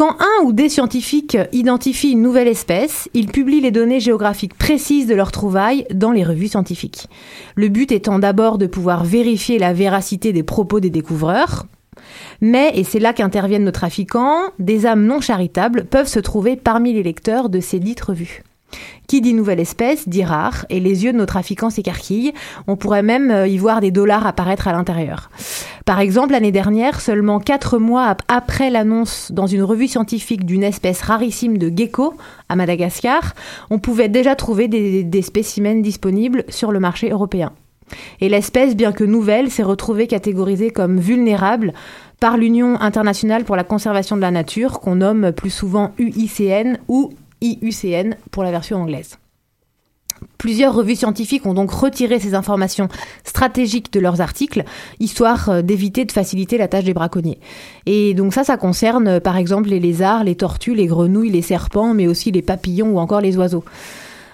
Quand 0.00 0.16
un 0.18 0.44
ou 0.44 0.54
des 0.54 0.70
scientifiques 0.70 1.36
identifient 1.52 2.12
une 2.12 2.22
nouvelle 2.22 2.48
espèce, 2.48 3.10
ils 3.12 3.30
publient 3.30 3.60
les 3.60 3.70
données 3.70 4.00
géographiques 4.00 4.56
précises 4.56 5.06
de 5.06 5.14
leur 5.14 5.30
trouvaille 5.30 5.84
dans 5.92 6.10
les 6.10 6.24
revues 6.24 6.48
scientifiques. 6.48 7.06
Le 7.54 7.68
but 7.68 7.92
étant 7.92 8.18
d'abord 8.18 8.56
de 8.56 8.66
pouvoir 8.66 9.04
vérifier 9.04 9.58
la 9.58 9.74
véracité 9.74 10.32
des 10.32 10.42
propos 10.42 10.80
des 10.80 10.88
découvreurs, 10.88 11.66
mais, 12.40 12.72
et 12.76 12.82
c'est 12.82 12.98
là 12.98 13.12
qu'interviennent 13.12 13.66
nos 13.66 13.72
trafiquants, 13.72 14.38
des 14.58 14.86
âmes 14.86 15.04
non 15.04 15.20
charitables 15.20 15.84
peuvent 15.84 16.08
se 16.08 16.18
trouver 16.18 16.56
parmi 16.56 16.94
les 16.94 17.02
lecteurs 17.02 17.50
de 17.50 17.60
ces 17.60 17.78
dites 17.78 18.00
revues. 18.00 18.42
Qui 19.06 19.20
dit 19.20 19.34
nouvelle 19.34 19.60
espèce 19.60 20.08
dit 20.08 20.24
rare, 20.24 20.66
et 20.70 20.80
les 20.80 21.04
yeux 21.04 21.12
de 21.12 21.18
nos 21.18 21.26
trafiquants 21.26 21.70
s'écarquillent. 21.70 22.32
On 22.66 22.76
pourrait 22.76 23.02
même 23.02 23.30
euh, 23.30 23.46
y 23.46 23.58
voir 23.58 23.80
des 23.80 23.90
dollars 23.90 24.26
apparaître 24.26 24.68
à 24.68 24.72
l'intérieur. 24.72 25.30
Par 25.84 25.98
exemple, 25.98 26.32
l'année 26.32 26.52
dernière, 26.52 27.00
seulement 27.00 27.40
quatre 27.40 27.78
mois 27.78 28.16
après 28.28 28.70
l'annonce 28.70 29.32
dans 29.32 29.46
une 29.46 29.62
revue 29.62 29.88
scientifique 29.88 30.44
d'une 30.44 30.62
espèce 30.62 31.02
rarissime 31.02 31.58
de 31.58 31.72
gecko 31.74 32.14
à 32.48 32.56
Madagascar, 32.56 33.34
on 33.70 33.78
pouvait 33.78 34.08
déjà 34.08 34.36
trouver 34.36 34.68
des, 34.68 35.02
des 35.02 35.22
spécimens 35.22 35.82
disponibles 35.82 36.44
sur 36.48 36.70
le 36.70 36.78
marché 36.80 37.10
européen. 37.10 37.52
Et 38.20 38.28
l'espèce, 38.28 38.76
bien 38.76 38.92
que 38.92 39.04
nouvelle, 39.04 39.50
s'est 39.50 39.62
retrouvée 39.62 40.06
catégorisée 40.06 40.70
comme 40.70 40.98
vulnérable 40.98 41.72
par 42.20 42.36
l'Union 42.36 42.80
internationale 42.80 43.44
pour 43.44 43.56
la 43.56 43.64
conservation 43.64 44.14
de 44.16 44.20
la 44.20 44.30
nature, 44.30 44.80
qu'on 44.80 44.96
nomme 44.96 45.32
plus 45.32 45.50
souvent 45.50 45.92
UICN 45.98 46.76
ou 46.86 47.10
IUCN 47.40 48.16
pour 48.30 48.42
la 48.42 48.50
version 48.50 48.78
anglaise. 48.78 49.18
Plusieurs 50.38 50.74
revues 50.74 50.96
scientifiques 50.96 51.46
ont 51.46 51.54
donc 51.54 51.70
retiré 51.70 52.18
ces 52.18 52.34
informations 52.34 52.88
stratégiques 53.24 53.92
de 53.92 54.00
leurs 54.00 54.20
articles, 54.20 54.64
histoire 54.98 55.48
euh, 55.48 55.62
d'éviter 55.62 56.04
de 56.04 56.12
faciliter 56.12 56.58
la 56.58 56.68
tâche 56.68 56.84
des 56.84 56.94
braconniers. 56.94 57.38
Et 57.86 58.14
donc 58.14 58.34
ça, 58.34 58.44
ça 58.44 58.56
concerne 58.56 59.08
euh, 59.08 59.20
par 59.20 59.36
exemple 59.36 59.68
les 59.68 59.80
lézards, 59.80 60.24
les 60.24 60.34
tortues, 60.34 60.74
les 60.74 60.86
grenouilles, 60.86 61.30
les 61.30 61.42
serpents, 61.42 61.94
mais 61.94 62.06
aussi 62.06 62.30
les 62.30 62.42
papillons 62.42 62.92
ou 62.92 62.98
encore 62.98 63.20
les 63.20 63.36
oiseaux. 63.36 63.64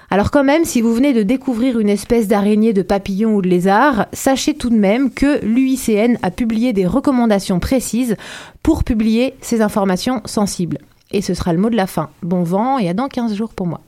Alors 0.09 0.31
quand 0.31 0.45
même, 0.45 0.65
si 0.65 0.81
vous 0.81 0.95
venez 0.95 1.13
de 1.13 1.25
découvrir 1.25 1.81
une 1.81 1.89
espèce 1.89 2.29
d'araignée, 2.29 2.73
de 2.73 2.83
papillon 2.83 3.35
ou 3.35 3.43
de 3.43 3.49
lézard, 3.49 4.07
sachez 4.13 4.55
tout 4.55 4.71
de 4.71 4.77
même 4.77 5.11
que 5.11 5.45
l'UICN 5.45 6.19
a 6.23 6.31
publié 6.31 6.73
des 6.73 6.87
recommandations 6.87 7.59
précises 7.59 8.17
pour 8.63 8.85
publier 8.85 9.35
ces 9.41 9.63
informations 9.63 10.23
sensibles. 10.25 10.79
Et 11.11 11.23
ce 11.23 11.35
sera 11.35 11.53
le 11.53 11.59
mot 11.59 11.71
de 11.71 11.77
la 11.77 11.87
fin. 11.87 12.11
Bon 12.23 12.43
vent 12.43 12.79
et 12.79 12.89
à 12.89 12.95
dans 12.95 13.09
15 13.09 13.35
jours 13.35 13.53
pour 13.53 13.67
moi. 13.67 13.81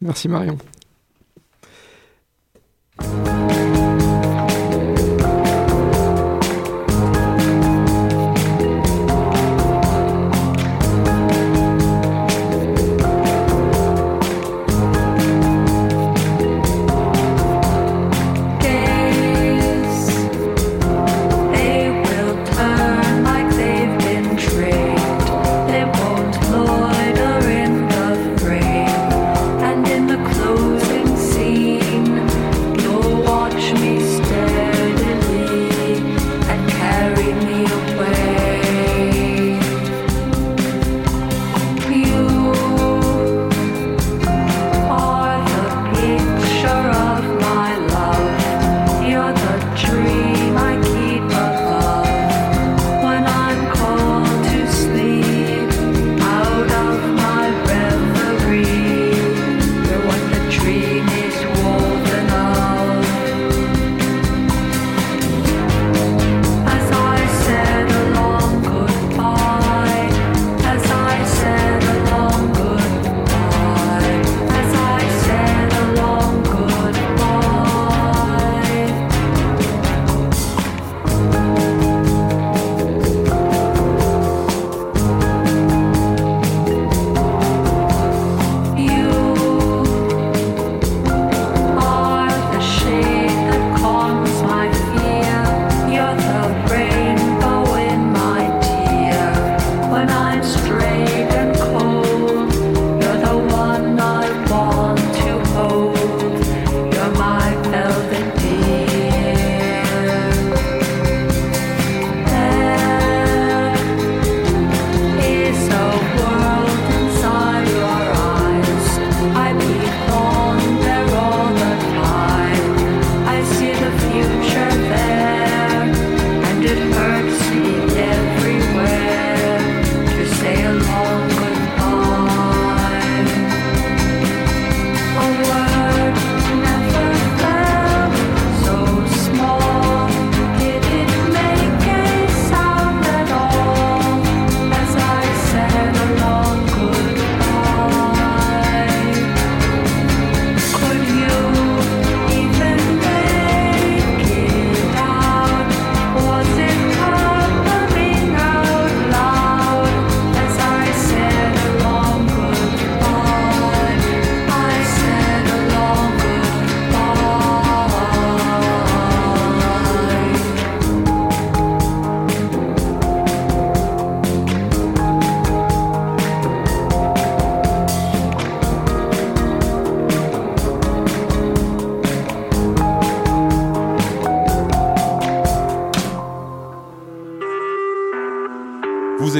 Merci 0.00 0.28
Marion. 0.28 0.58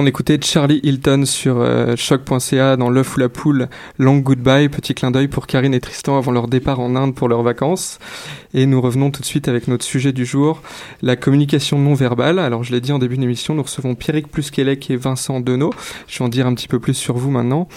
On 0.00 0.06
écoutait 0.06 0.38
Charlie 0.42 0.80
Hilton 0.82 1.26
sur 1.26 1.58
euh, 1.58 1.94
choc.ca 1.94 2.78
dans 2.78 2.88
L'œuf 2.88 3.18
ou 3.18 3.20
la 3.20 3.28
poule, 3.28 3.68
Long 3.98 4.16
Goodbye, 4.16 4.70
petit 4.70 4.94
clin 4.94 5.10
d'œil 5.10 5.28
pour 5.28 5.46
Karine 5.46 5.74
et 5.74 5.80
Tristan 5.80 6.16
avant 6.16 6.32
leur 6.32 6.48
départ 6.48 6.80
en 6.80 6.96
Inde 6.96 7.14
pour 7.14 7.28
leurs 7.28 7.42
vacances. 7.42 7.98
Et 8.54 8.64
nous 8.64 8.80
revenons 8.80 9.10
tout 9.10 9.20
de 9.20 9.26
suite 9.26 9.46
avec 9.46 9.68
notre 9.68 9.84
sujet 9.84 10.12
du 10.12 10.24
jour, 10.24 10.62
la 11.02 11.16
communication 11.16 11.78
non 11.78 11.92
verbale. 11.92 12.38
Alors 12.38 12.64
je 12.64 12.72
l'ai 12.72 12.80
dit 12.80 12.92
en 12.92 12.98
début 12.98 13.18
d'émission, 13.18 13.54
nous 13.54 13.62
recevons 13.62 13.94
Pierrick 13.94 14.28
Plusquelec 14.28 14.90
et 14.90 14.96
Vincent 14.96 15.38
Denot. 15.38 15.74
Je 16.08 16.18
vais 16.18 16.24
en 16.24 16.30
dire 16.30 16.46
un 16.46 16.54
petit 16.54 16.66
peu 16.66 16.78
plus 16.78 16.94
sur 16.94 17.18
vous 17.18 17.30
maintenant. 17.30 17.68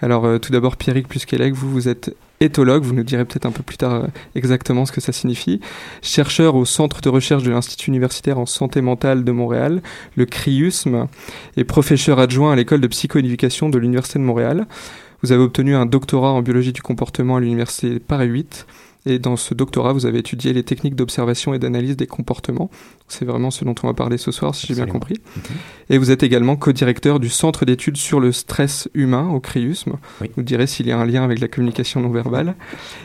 Alors 0.00 0.24
euh, 0.24 0.38
tout 0.38 0.52
d'abord 0.52 0.76
Pierrick 0.76 1.08
Plusquelec, 1.08 1.52
vous 1.52 1.68
vous 1.68 1.88
êtes 1.88 2.14
éthologue, 2.42 2.82
vous 2.82 2.94
nous 2.94 3.02
direz 3.02 3.24
peut-être 3.24 3.46
un 3.46 3.50
peu 3.50 3.62
plus 3.62 3.76
tard 3.76 4.06
exactement 4.34 4.86
ce 4.86 4.92
que 4.92 5.00
ça 5.00 5.12
signifie, 5.12 5.60
chercheur 6.02 6.54
au 6.54 6.64
Centre 6.64 7.00
de 7.00 7.08
recherche 7.08 7.42
de 7.42 7.50
l'Institut 7.50 7.90
universitaire 7.90 8.38
en 8.38 8.46
santé 8.46 8.80
mentale 8.80 9.24
de 9.24 9.32
Montréal, 9.32 9.82
le 10.16 10.26
CRIUSM, 10.26 11.06
et 11.56 11.64
professeur 11.64 12.18
adjoint 12.18 12.52
à 12.52 12.56
l'école 12.56 12.80
de 12.80 12.86
psychoéducation 12.86 13.68
de 13.68 13.78
l'Université 13.78 14.18
de 14.18 14.24
Montréal. 14.24 14.66
Vous 15.22 15.32
avez 15.32 15.42
obtenu 15.42 15.76
un 15.76 15.86
doctorat 15.86 16.32
en 16.32 16.42
biologie 16.42 16.72
du 16.72 16.82
comportement 16.82 17.36
à 17.36 17.40
l'Université 17.40 18.00
Paris 18.00 18.26
8 18.26 18.66
et 19.04 19.18
dans 19.18 19.36
ce 19.36 19.54
doctorat, 19.54 19.92
vous 19.92 20.06
avez 20.06 20.18
étudié 20.18 20.52
les 20.52 20.62
techniques 20.62 20.94
d'observation 20.94 21.54
et 21.54 21.58
d'analyse 21.58 21.96
des 21.96 22.06
comportements. 22.06 22.70
C'est 23.08 23.24
vraiment 23.24 23.50
ce 23.50 23.64
dont 23.64 23.74
on 23.82 23.86
va 23.88 23.94
parler 23.94 24.16
ce 24.16 24.30
soir, 24.30 24.54
si 24.54 24.66
j'ai 24.68 24.74
bien 24.74 24.86
compris. 24.86 25.16
Mhm. 25.36 25.42
Et 25.90 25.98
vous 25.98 26.10
êtes 26.10 26.22
également 26.22 26.56
co-directeur 26.56 27.18
du 27.18 27.28
Centre 27.28 27.64
d'études 27.64 27.96
sur 27.96 28.20
le 28.20 28.30
stress 28.30 28.88
humain 28.94 29.28
au 29.28 29.40
CRIUSM. 29.40 29.94
Vous 30.36 30.42
direz 30.42 30.66
s'il 30.66 30.86
y 30.86 30.92
a 30.92 30.98
un 30.98 31.06
lien 31.06 31.24
avec 31.24 31.40
la 31.40 31.48
communication 31.48 32.00
non 32.00 32.10
verbale. 32.10 32.54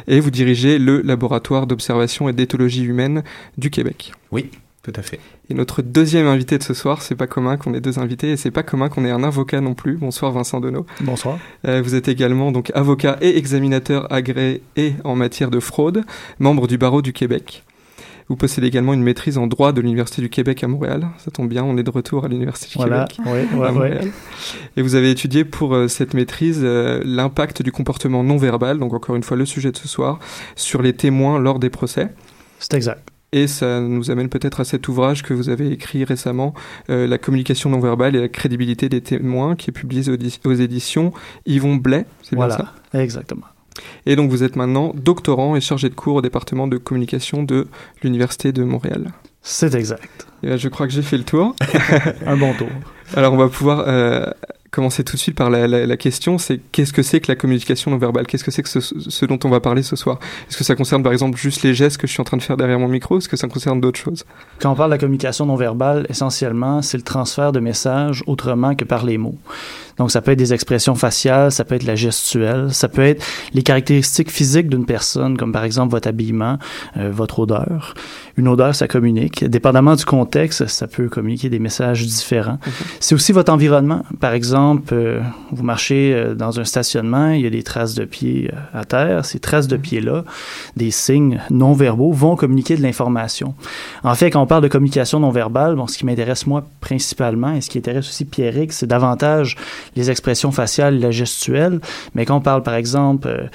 Et 0.07 0.19
vous 0.19 0.31
dirigez 0.31 0.77
le 0.77 1.01
laboratoire 1.01 1.65
d'observation 1.65 2.29
et 2.29 2.33
d'éthologie 2.33 2.83
humaine 2.83 3.23
du 3.57 3.71
Québec. 3.71 4.11
Oui, 4.31 4.51
tout 4.87 4.99
à 4.99 5.03
fait. 5.03 5.19
Et 5.49 5.53
notre 5.53 5.81
deuxième 5.81 6.27
invité 6.27 6.57
de 6.57 6.63
ce 6.63 6.73
soir, 6.73 7.01
c'est 7.01 7.15
pas 7.15 7.27
commun 7.27 7.57
qu'on 7.57 7.73
ait 7.73 7.81
deux 7.81 7.99
invités 7.99 8.31
et 8.31 8.37
c'est 8.37 8.51
pas 8.51 8.63
commun 8.63 8.87
qu'on 8.87 9.03
ait 9.03 9.11
un 9.11 9.23
avocat 9.23 9.59
non 9.59 9.73
plus. 9.73 9.97
Bonsoir 9.97 10.31
Vincent 10.31 10.61
Denot. 10.61 10.85
Bonsoir. 11.01 11.39
Euh, 11.67 11.81
vous 11.81 11.93
êtes 11.93 12.07
également 12.07 12.53
donc 12.53 12.71
avocat 12.73 13.17
et 13.19 13.37
examinateur 13.37 14.09
agréé 14.13 14.61
en 15.03 15.15
matière 15.15 15.51
de 15.51 15.59
fraude, 15.59 16.03
membre 16.39 16.67
du 16.67 16.77
barreau 16.77 17.01
du 17.01 17.11
Québec. 17.11 17.65
Vous 18.29 18.37
possédez 18.37 18.67
également 18.67 18.93
une 18.93 19.03
maîtrise 19.03 19.37
en 19.37 19.47
droit 19.47 19.73
de 19.73 19.81
l'Université 19.81 20.21
du 20.21 20.29
Québec 20.29 20.63
à 20.63 20.69
Montréal. 20.69 21.07
Ça 21.17 21.31
tombe 21.31 21.49
bien, 21.49 21.65
on 21.65 21.77
est 21.77 21.83
de 21.83 21.89
retour 21.89 22.23
à 22.23 22.29
l'Université 22.29 22.77
du 22.77 22.83
Québec. 22.85 23.19
à 23.25 23.71
Montréal. 23.71 24.11
Et 24.77 24.81
vous 24.81 24.95
avez 24.95 25.11
étudié 25.11 25.43
pour 25.43 25.75
euh, 25.75 25.89
cette 25.89 26.13
maîtrise 26.13 26.61
euh, 26.63 27.01
l'impact 27.03 27.61
du 27.61 27.73
comportement 27.73 28.23
non 28.23 28.37
verbal, 28.37 28.79
donc 28.79 28.93
encore 28.93 29.17
une 29.17 29.23
fois 29.23 29.35
le 29.35 29.45
sujet 29.45 29.71
de 29.73 29.77
ce 29.77 29.89
soir, 29.89 30.19
sur 30.55 30.81
les 30.81 30.93
témoins 30.93 31.39
lors 31.39 31.59
des 31.59 31.69
procès. 31.69 32.07
C'est 32.59 32.73
exact. 32.73 33.11
Et 33.33 33.47
ça 33.47 33.81
nous 33.81 34.09
amène 34.09 34.29
peut-être 34.29 34.61
à 34.61 34.63
cet 34.65 34.87
ouvrage 34.87 35.21
que 35.21 35.33
vous 35.33 35.49
avez 35.49 35.71
écrit 35.71 36.05
récemment, 36.05 36.53
euh, 36.89 37.07
La 37.07 37.17
communication 37.17 37.69
non 37.69 37.79
verbale 37.79 38.15
et 38.15 38.21
la 38.21 38.29
crédibilité 38.29 38.87
des 38.87 39.01
témoins, 39.01 39.55
qui 39.55 39.69
est 39.69 39.73
publié 39.73 40.03
aux, 40.45 40.53
éditions 40.53 41.11
Yvon 41.45 41.75
Blais. 41.75 42.05
C'est 42.23 42.35
bien 42.35 42.49
ça? 42.49 42.73
Exactement. 42.93 43.45
Et 44.05 44.15
donc 44.15 44.31
vous 44.31 44.43
êtes 44.43 44.55
maintenant 44.55 44.93
doctorant 44.95 45.55
et 45.55 45.61
chargé 45.61 45.89
de 45.89 45.93
cours 45.93 46.15
au 46.15 46.21
département 46.21 46.67
de 46.67 46.77
communication 46.77 47.43
de 47.43 47.67
l'Université 48.01 48.51
de 48.51 48.63
Montréal. 48.63 49.11
C'est 49.41 49.75
exact. 49.75 50.27
Et 50.43 50.57
je 50.57 50.67
crois 50.69 50.87
que 50.87 50.93
j'ai 50.93 51.01
fait 51.01 51.17
le 51.17 51.23
tour. 51.23 51.55
Un 52.25 52.37
bon 52.37 52.53
tour. 52.53 52.69
Alors 53.15 53.33
on 53.33 53.37
va 53.37 53.49
pouvoir 53.49 53.83
euh, 53.87 54.25
commencer 54.71 55.03
tout 55.03 55.15
de 55.15 55.19
suite 55.19 55.35
par 55.35 55.49
la, 55.49 55.97
question, 55.97 56.37
c'est 56.37 56.59
qu'est-ce 56.71 56.93
que 56.93 57.01
c'est 57.01 57.19
que 57.19 57.31
la 57.31 57.35
communication 57.35 57.91
non 57.91 57.97
verbale? 57.97 58.27
Qu'est-ce 58.27 58.43
que 58.43 58.51
c'est 58.51 58.63
que 58.63 58.69
ce, 58.69 59.25
dont 59.25 59.39
on 59.43 59.49
va 59.49 59.59
parler 59.59 59.83
ce 59.83 59.95
soir? 59.95 60.19
Est-ce 60.49 60.57
que 60.57 60.63
ça 60.63 60.75
concerne 60.75 61.03
par 61.03 61.11
exemple 61.11 61.37
juste 61.37 61.63
les 61.63 61.73
gestes 61.73 61.97
que 61.97 62.07
je 62.07 62.11
suis 62.11 62.21
en 62.21 62.25
train 62.25 62.37
de 62.37 62.43
faire 62.43 62.57
derrière 62.57 62.79
mon 62.79 62.87
micro? 62.87 63.17
Est-ce 63.17 63.29
que 63.29 63.37
ça 63.37 63.47
concerne 63.47 63.81
d'autres 63.81 63.99
choses? 63.99 64.25
Quand 64.59 64.71
on 64.71 64.75
parle 64.75 64.89
de 64.89 64.95
la 64.95 64.99
communication 64.99 65.45
non 65.45 65.55
verbale, 65.55 66.05
essentiellement, 66.09 66.81
c'est 66.81 66.97
le 66.97 67.03
transfert 67.03 67.51
de 67.51 67.59
messages 67.59 68.23
autrement 68.27 68.75
que 68.75 68.85
par 68.85 69.05
les 69.05 69.17
mots. 69.17 69.37
Donc, 69.97 70.11
ça 70.11 70.21
peut 70.21 70.31
être 70.31 70.37
des 70.37 70.53
expressions 70.53 70.93
faciales, 70.93 71.51
ça 71.51 71.65
peut 71.65 71.75
être 71.75 71.83
la 71.83 71.95
gestuelle, 71.95 72.71
ça 72.71 72.87
peut 72.87 73.01
être 73.01 73.23
les 73.53 73.63
caractéristiques 73.63 74.29
physiques 74.29 74.69
d'une 74.69 74.85
personne, 74.85 75.37
comme 75.37 75.51
par 75.51 75.63
exemple 75.63 75.91
votre 75.91 76.07
habillement, 76.07 76.59
euh, 76.97 77.09
votre 77.11 77.39
odeur. 77.39 77.95
Une 78.37 78.47
odeur, 78.47 78.75
ça 78.75 78.87
communique. 78.87 79.43
Dépendamment 79.43 79.95
du 79.95 80.05
contexte, 80.05 80.67
ça 80.67 80.87
peut 80.87 81.09
communiquer 81.09 81.49
des 81.49 81.59
messages 81.59 82.05
différents. 82.05 82.59
C'est 82.99 83.15
aussi 83.15 83.31
votre 83.31 83.51
environnement. 83.51 84.03
Par 84.19 84.33
exemple, 84.33 84.93
euh, 84.93 85.21
vous 85.51 85.63
marchez 85.63 86.13
euh, 86.13 86.35
dans 86.35 86.59
un 86.59 86.63
stationnement, 86.63 87.31
il 87.31 87.41
y 87.41 87.47
a 87.47 87.49
des 87.49 87.63
traces 87.63 87.95
de 87.95 88.05
pieds 88.05 88.51
à 88.73 88.85
terre. 88.85 89.25
Ces 89.25 89.39
traces 89.39 89.67
de 89.67 89.77
pieds-là, 89.77 90.23
des 90.75 90.91
signes 90.91 91.41
non 91.49 91.73
verbaux, 91.73 92.11
vont 92.11 92.35
communiquer 92.35 92.77
de 92.77 92.81
l'information. 92.81 93.55
En 94.03 94.15
fait, 94.15 94.29
quand 94.29 94.41
on 94.41 94.47
parle 94.47 94.63
de 94.63 94.67
communication 94.67 95.19
non 95.19 95.31
verbale, 95.31 95.75
bon, 95.75 95.87
ce 95.87 95.97
qui 95.97 96.05
m'intéresse 96.05 96.45
moi 96.45 96.63
principalement 96.79 97.53
et 97.53 97.61
ce 97.61 97.69
qui 97.69 97.77
intéresse 97.77 98.07
aussi 98.07 98.25
Pierrick, 98.25 98.71
c'est 98.71 98.87
davantage 98.87 99.55
les 99.95 100.11
expressions 100.11 100.51
faciales 100.51 100.95
et 100.95 100.99
la 100.99 101.11
gestuelle, 101.11 101.79
mais 102.15 102.25
quand 102.25 102.37
on 102.37 102.41
parle 102.41 102.63
par 102.63 102.75
exemple 102.75 103.27
euh, 103.27 103.47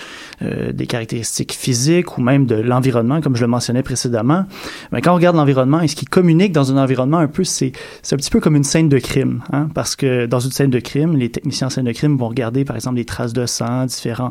euh, 0.42 0.72
des 0.72 0.86
caractéristiques 0.86 1.52
physiques 1.52 2.18
ou 2.18 2.20
même 2.20 2.46
de 2.46 2.56
l'environnement, 2.56 3.20
comme 3.20 3.36
je 3.36 3.42
le 3.42 3.48
mentionnais 3.48 3.82
précédemment, 3.82 4.44
mais 4.92 5.00
quand 5.00 5.12
on 5.12 5.16
regarde 5.16 5.36
l'environnement 5.36 5.80
et 5.80 5.88
ce 5.88 5.96
qui 5.96 6.04
communique 6.04 6.52
dans 6.52 6.72
un 6.72 6.82
environnement 6.82 7.18
un 7.18 7.28
peu, 7.28 7.44
c'est 7.44 7.72
un 8.12 8.16
petit 8.16 8.30
peu 8.30 8.40
comme 8.40 8.56
une 8.56 8.64
scène 8.64 8.88
de 8.88 8.98
crime, 8.98 9.42
hein, 9.52 9.68
parce 9.74 9.96
que 9.96 10.26
dans 10.26 10.40
une 10.40 10.52
scène 10.52 10.70
de 10.70 10.80
crime, 10.80 11.16
les 11.16 11.30
techniciens 11.30 11.68
en 11.68 11.70
scène 11.70 11.86
de 11.86 11.92
crime 11.92 12.16
vont 12.16 12.28
regarder 12.28 12.64
par 12.64 12.76
exemple 12.76 12.96
des 12.96 13.04
traces 13.04 13.32
de 13.32 13.46
sang, 13.46 13.86
différents 13.86 14.30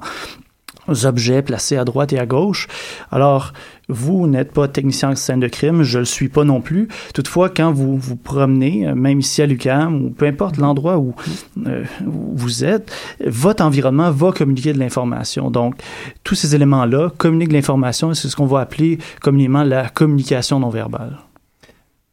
objets 1.03 1.41
placés 1.41 1.77
à 1.77 1.85
droite 1.85 2.13
et 2.13 2.19
à 2.19 2.25
gauche. 2.25 2.67
Alors, 3.11 3.53
vous 3.87 4.27
n'êtes 4.27 4.53
pas 4.53 4.67
technicien 4.67 5.11
en 5.11 5.15
scène 5.15 5.39
de 5.39 5.47
crime, 5.47 5.83
je 5.83 5.99
le 5.99 6.05
suis 6.05 6.29
pas 6.29 6.43
non 6.43 6.61
plus. 6.61 6.87
Toutefois, 7.13 7.49
quand 7.49 7.71
vous 7.71 7.97
vous 7.97 8.15
promenez, 8.15 8.87
euh, 8.87 8.95
même 8.95 9.19
ici 9.19 9.41
à 9.41 9.45
l'UQAM, 9.45 10.05
ou 10.05 10.09
peu 10.09 10.25
importe 10.25 10.57
l'endroit 10.57 10.97
où 10.97 11.13
euh, 11.67 11.83
vous 12.05 12.63
êtes, 12.63 12.91
votre 13.25 13.63
environnement 13.63 14.11
va 14.11 14.31
communiquer 14.31 14.73
de 14.73 14.79
l'information. 14.79 15.51
Donc, 15.51 15.75
tous 16.23 16.35
ces 16.35 16.55
éléments-là 16.55 17.11
communiquent 17.17 17.49
de 17.49 17.55
l'information 17.55 18.11
et 18.11 18.15
c'est 18.15 18.29
ce 18.29 18.35
qu'on 18.35 18.45
va 18.45 18.61
appeler 18.61 18.97
communément 19.21 19.63
la 19.63 19.89
communication 19.89 20.59
non 20.59 20.69
verbale. 20.69 21.17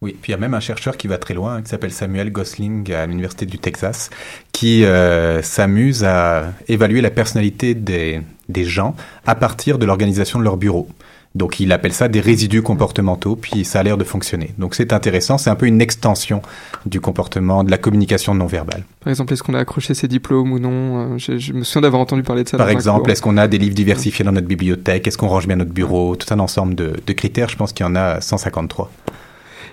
Oui, 0.00 0.16
puis 0.20 0.30
il 0.30 0.32
y 0.32 0.34
a 0.34 0.38
même 0.38 0.54
un 0.54 0.60
chercheur 0.60 0.96
qui 0.96 1.08
va 1.08 1.18
très 1.18 1.34
loin, 1.34 1.56
hein, 1.56 1.62
qui 1.62 1.70
s'appelle 1.70 1.90
Samuel 1.90 2.30
Gosling 2.30 2.92
à 2.92 3.06
l'Université 3.06 3.46
du 3.46 3.58
Texas, 3.58 4.10
qui 4.52 4.84
euh, 4.84 5.42
s'amuse 5.42 6.04
à 6.04 6.52
évaluer 6.68 7.00
la 7.00 7.10
personnalité 7.10 7.74
des, 7.74 8.20
des 8.48 8.64
gens 8.64 8.94
à 9.26 9.34
partir 9.34 9.76
de 9.76 9.86
l'organisation 9.86 10.38
de 10.38 10.44
leur 10.44 10.56
bureau. 10.56 10.88
Donc 11.34 11.60
il 11.60 11.72
appelle 11.72 11.92
ça 11.92 12.08
des 12.08 12.20
résidus 12.20 12.62
comportementaux, 12.62 13.36
puis 13.36 13.64
ça 13.64 13.80
a 13.80 13.82
l'air 13.82 13.96
de 13.96 14.04
fonctionner. 14.04 14.54
Donc 14.58 14.74
c'est 14.74 14.92
intéressant, 14.92 15.36
c'est 15.36 15.50
un 15.50 15.56
peu 15.56 15.66
une 15.66 15.80
extension 15.80 16.42
du 16.86 17.00
comportement, 17.00 17.64
de 17.64 17.70
la 17.70 17.78
communication 17.78 18.34
non 18.34 18.46
verbale. 18.46 18.84
Par 19.00 19.10
exemple, 19.10 19.32
est-ce 19.32 19.42
qu'on 19.42 19.54
a 19.54 19.58
accroché 19.58 19.94
ses 19.94 20.08
diplômes 20.08 20.52
ou 20.52 20.58
non? 20.58 21.14
Euh, 21.14 21.18
je, 21.18 21.52
me 21.52 21.64
souviens 21.64 21.82
d'avoir 21.82 22.00
entendu 22.00 22.22
parler 22.22 22.44
de 22.44 22.48
ça. 22.48 22.56
Par 22.56 22.70
exemple, 22.70 23.10
est-ce 23.10 23.20
qu'on 23.20 23.36
a 23.36 23.46
des 23.46 23.58
livres 23.58 23.74
diversifiés 23.74 24.24
dans 24.24 24.32
notre 24.32 24.46
bibliothèque? 24.46 25.06
Est-ce 25.06 25.18
qu'on 25.18 25.28
range 25.28 25.46
bien 25.46 25.56
notre 25.56 25.72
bureau? 25.72 26.16
Tout 26.16 26.32
un 26.32 26.38
ensemble 26.38 26.74
de, 26.74 26.94
de 27.06 27.12
critères, 27.12 27.48
je 27.48 27.56
pense 27.56 27.72
qu'il 27.72 27.84
y 27.84 27.88
en 27.88 27.94
a 27.94 28.20
153. 28.20 28.90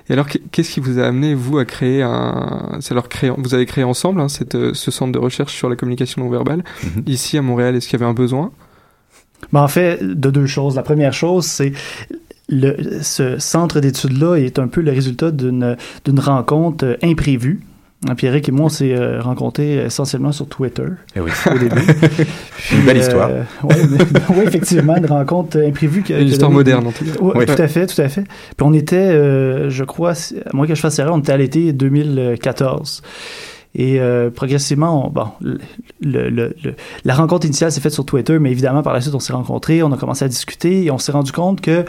Et 0.09 0.13
alors, 0.13 0.27
qu'est-ce 0.51 0.71
qui 0.71 0.79
vous 0.79 0.99
a 0.99 1.03
amené, 1.05 1.33
vous, 1.33 1.57
à 1.57 1.65
créer 1.65 2.01
un... 2.03 2.79
Alors, 2.91 3.09
créé... 3.09 3.31
Vous 3.35 3.53
avez 3.53 3.65
créé 3.65 3.83
ensemble 3.83 4.21
hein, 4.21 4.29
cette, 4.29 4.73
ce 4.73 4.91
centre 4.91 5.11
de 5.11 5.19
recherche 5.19 5.53
sur 5.55 5.67
la 5.69 5.75
communication 5.75 6.23
non 6.23 6.29
verbale. 6.29 6.63
Mhm. 6.83 7.03
Ici, 7.07 7.37
à 7.37 7.41
Montréal, 7.41 7.75
est-ce 7.75 7.87
qu'il 7.87 7.99
y 7.99 8.03
avait 8.03 8.09
un 8.09 8.13
besoin? 8.13 8.51
Ben, 9.51 9.61
En 9.61 9.67
fait, 9.67 10.03
de 10.03 10.29
deux 10.29 10.45
choses. 10.45 10.75
La 10.75 10.83
première 10.83 11.13
chose, 11.13 11.45
c'est... 11.45 11.73
Le, 12.47 13.01
ce 13.01 13.39
centre 13.39 13.79
d'études-là 13.79 14.35
est 14.35 14.59
un 14.59 14.67
peu 14.67 14.81
le 14.81 14.91
résultat 14.91 15.31
d'une 15.31 15.75
rencontre 16.19 16.85
euh, 16.85 16.95
imprévue 17.01 17.61
Pierrick 18.13 18.47
et 18.47 18.51
moi, 18.51 18.65
on 18.65 18.69
s'est 18.69 18.95
euh, 18.95 19.21
rencontrés 19.21 19.85
essentiellement 19.85 20.31
sur 20.31 20.47
Twitter 20.47 20.85
eh 21.15 21.19
oui. 21.19 21.31
au 21.47 21.57
début. 21.57 21.81
une 22.71 22.85
belle 22.85 22.97
histoire. 22.97 23.29
Euh, 23.31 23.43
oui, 23.63 23.75
effectivement, 24.45 24.95
une 24.95 25.07
rencontre 25.07 25.57
imprévue. 25.59 26.03
une 26.09 26.27
histoire 26.27 26.51
moderne, 26.51 26.85
en 26.85 26.91
tout 26.91 27.05
cas. 27.05 27.11
Oui, 27.19 27.45
tout 27.45 27.61
à 27.61 27.67
fait, 27.67 27.87
tout 27.87 27.99
à 27.99 28.07
fait. 28.07 28.23
Puis 28.23 28.67
on 28.67 28.73
était, 28.73 28.97
euh, 28.97 29.69
je 29.71 29.83
crois, 29.83 30.11
à 30.11 30.55
moins 30.55 30.67
que 30.67 30.75
je 30.75 30.81
fasse 30.81 30.99
erreur, 30.99 31.15
on 31.15 31.19
était 31.19 31.31
à 31.31 31.37
l'été 31.37 31.73
2014. 31.73 33.01
Et 33.77 33.99
progressivement, 34.33 35.11
bon, 35.13 35.27
le, 35.99 36.29
le, 36.29 36.55
la 37.03 37.13
rencontre 37.13 37.45
initiale 37.45 37.73
s'est 37.73 37.81
faite 37.81 37.91
sur 37.91 38.05
Twitter, 38.05 38.39
mais 38.39 38.51
évidemment, 38.51 38.83
par 38.83 38.93
la 38.93 39.01
suite, 39.01 39.13
on 39.15 39.19
s'est 39.19 39.33
rencontrés, 39.33 39.83
on 39.83 39.91
a 39.91 39.97
commencé 39.97 40.23
à 40.23 40.29
discuter 40.29 40.85
et 40.85 40.91
on 40.91 40.97
s'est 40.97 41.11
rendu 41.11 41.33
compte 41.33 41.59
que 41.59 41.83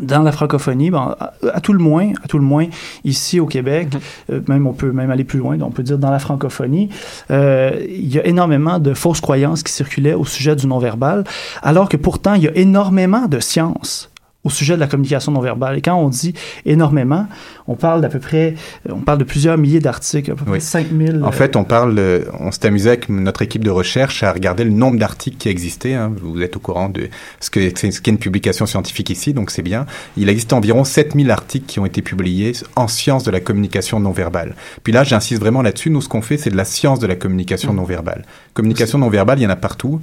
dans 0.00 0.22
la 0.22 0.32
francophonie, 0.32 0.90
ben, 0.90 1.16
à, 1.52 1.60
tout 1.60 1.72
le 1.72 1.78
moins, 1.78 2.12
à 2.22 2.28
tout 2.28 2.38
le 2.38 2.44
moins, 2.44 2.66
ici 3.04 3.40
au 3.40 3.46
Québec, 3.46 3.88
mhm. 3.92 4.00
euh, 4.30 4.40
même 4.48 4.66
on 4.66 4.72
peut 4.72 4.92
même 4.92 5.10
aller 5.10 5.24
plus 5.24 5.38
loin, 5.38 5.58
on 5.60 5.70
peut 5.70 5.82
dire 5.82 5.98
dans 5.98 6.10
la 6.10 6.18
francophonie, 6.18 6.88
euh, 7.30 7.84
il 7.88 8.12
y 8.12 8.18
a 8.18 8.26
énormément 8.26 8.78
de 8.78 8.94
fausses 8.94 9.20
croyances 9.20 9.62
qui 9.62 9.72
circulaient 9.72 10.14
au 10.14 10.24
sujet 10.24 10.54
du 10.56 10.66
non-verbal, 10.66 11.24
alors 11.62 11.88
que 11.88 11.96
pourtant 11.96 12.34
il 12.34 12.42
y 12.42 12.48
a 12.48 12.56
énormément 12.56 13.26
de 13.26 13.40
sciences 13.40 14.09
au 14.42 14.50
sujet 14.50 14.74
de 14.74 14.80
la 14.80 14.86
communication 14.86 15.32
non 15.32 15.40
verbale. 15.40 15.78
Et 15.78 15.82
quand 15.82 15.96
on 15.96 16.08
dit 16.08 16.34
énormément, 16.64 17.26
on 17.66 17.74
parle 17.74 18.00
d'à 18.00 18.08
peu 18.08 18.18
près, 18.18 18.54
euh, 18.88 18.92
on 18.92 19.00
parle 19.00 19.18
de 19.18 19.24
plusieurs 19.24 19.58
milliers 19.58 19.80
d'articles, 19.80 20.30
à 20.30 20.34
peu 20.34 20.44
près 20.44 20.60
5000. 20.60 21.22
En 21.24 21.32
fait, 21.32 21.56
on 21.56 21.64
parle, 21.64 22.00
on 22.38 22.50
s'est 22.50 22.66
amusé 22.66 22.88
avec 22.88 23.08
notre 23.08 23.42
équipe 23.42 23.64
de 23.64 23.70
recherche 23.70 24.22
à 24.22 24.32
regarder 24.32 24.64
le 24.64 24.70
nombre 24.70 24.98
d'articles 24.98 25.36
qui 25.36 25.48
existaient. 25.48 25.94
Hein. 25.94 26.12
Vous 26.22 26.40
êtes 26.40 26.56
au 26.56 26.60
courant 26.60 26.88
de 26.88 27.08
ce 27.40 27.50
qu'est 27.50 27.76
ce 27.76 28.00
qu'est 28.00 28.10
une 28.10 28.18
publication 28.18 28.66
scientifique 28.66 29.10
ici, 29.10 29.34
donc 29.34 29.50
c'est 29.50 29.62
bien. 29.62 29.86
Il 30.16 30.28
existe 30.28 30.52
environ 30.52 30.84
7000 30.84 31.30
articles 31.30 31.66
qui 31.66 31.78
ont 31.78 31.86
été 31.86 32.02
publiés 32.02 32.52
en 32.76 32.88
sciences 32.88 33.24
de 33.24 33.30
la 33.30 33.40
communication 33.40 34.00
non 34.00 34.12
verbale. 34.12 34.54
Puis 34.82 34.92
là, 34.92 35.04
j'insiste 35.04 35.40
vraiment 35.40 35.62
là-dessus. 35.62 35.90
Nous, 35.90 36.00
ce 36.00 36.08
qu'on 36.08 36.22
fait, 36.22 36.38
c'est 36.38 36.50
de 36.50 36.56
la 36.56 36.64
science 36.64 36.98
de 36.98 37.06
la 37.06 37.16
communication 37.16 37.72
mmh. 37.72 37.76
non 37.76 37.84
verbale. 37.84 38.24
Communication 38.54 38.98
non 38.98 39.08
verbale, 39.08 39.38
il 39.38 39.42
y 39.42 39.46
en 39.46 39.50
a 39.50 39.56
partout 39.56 40.00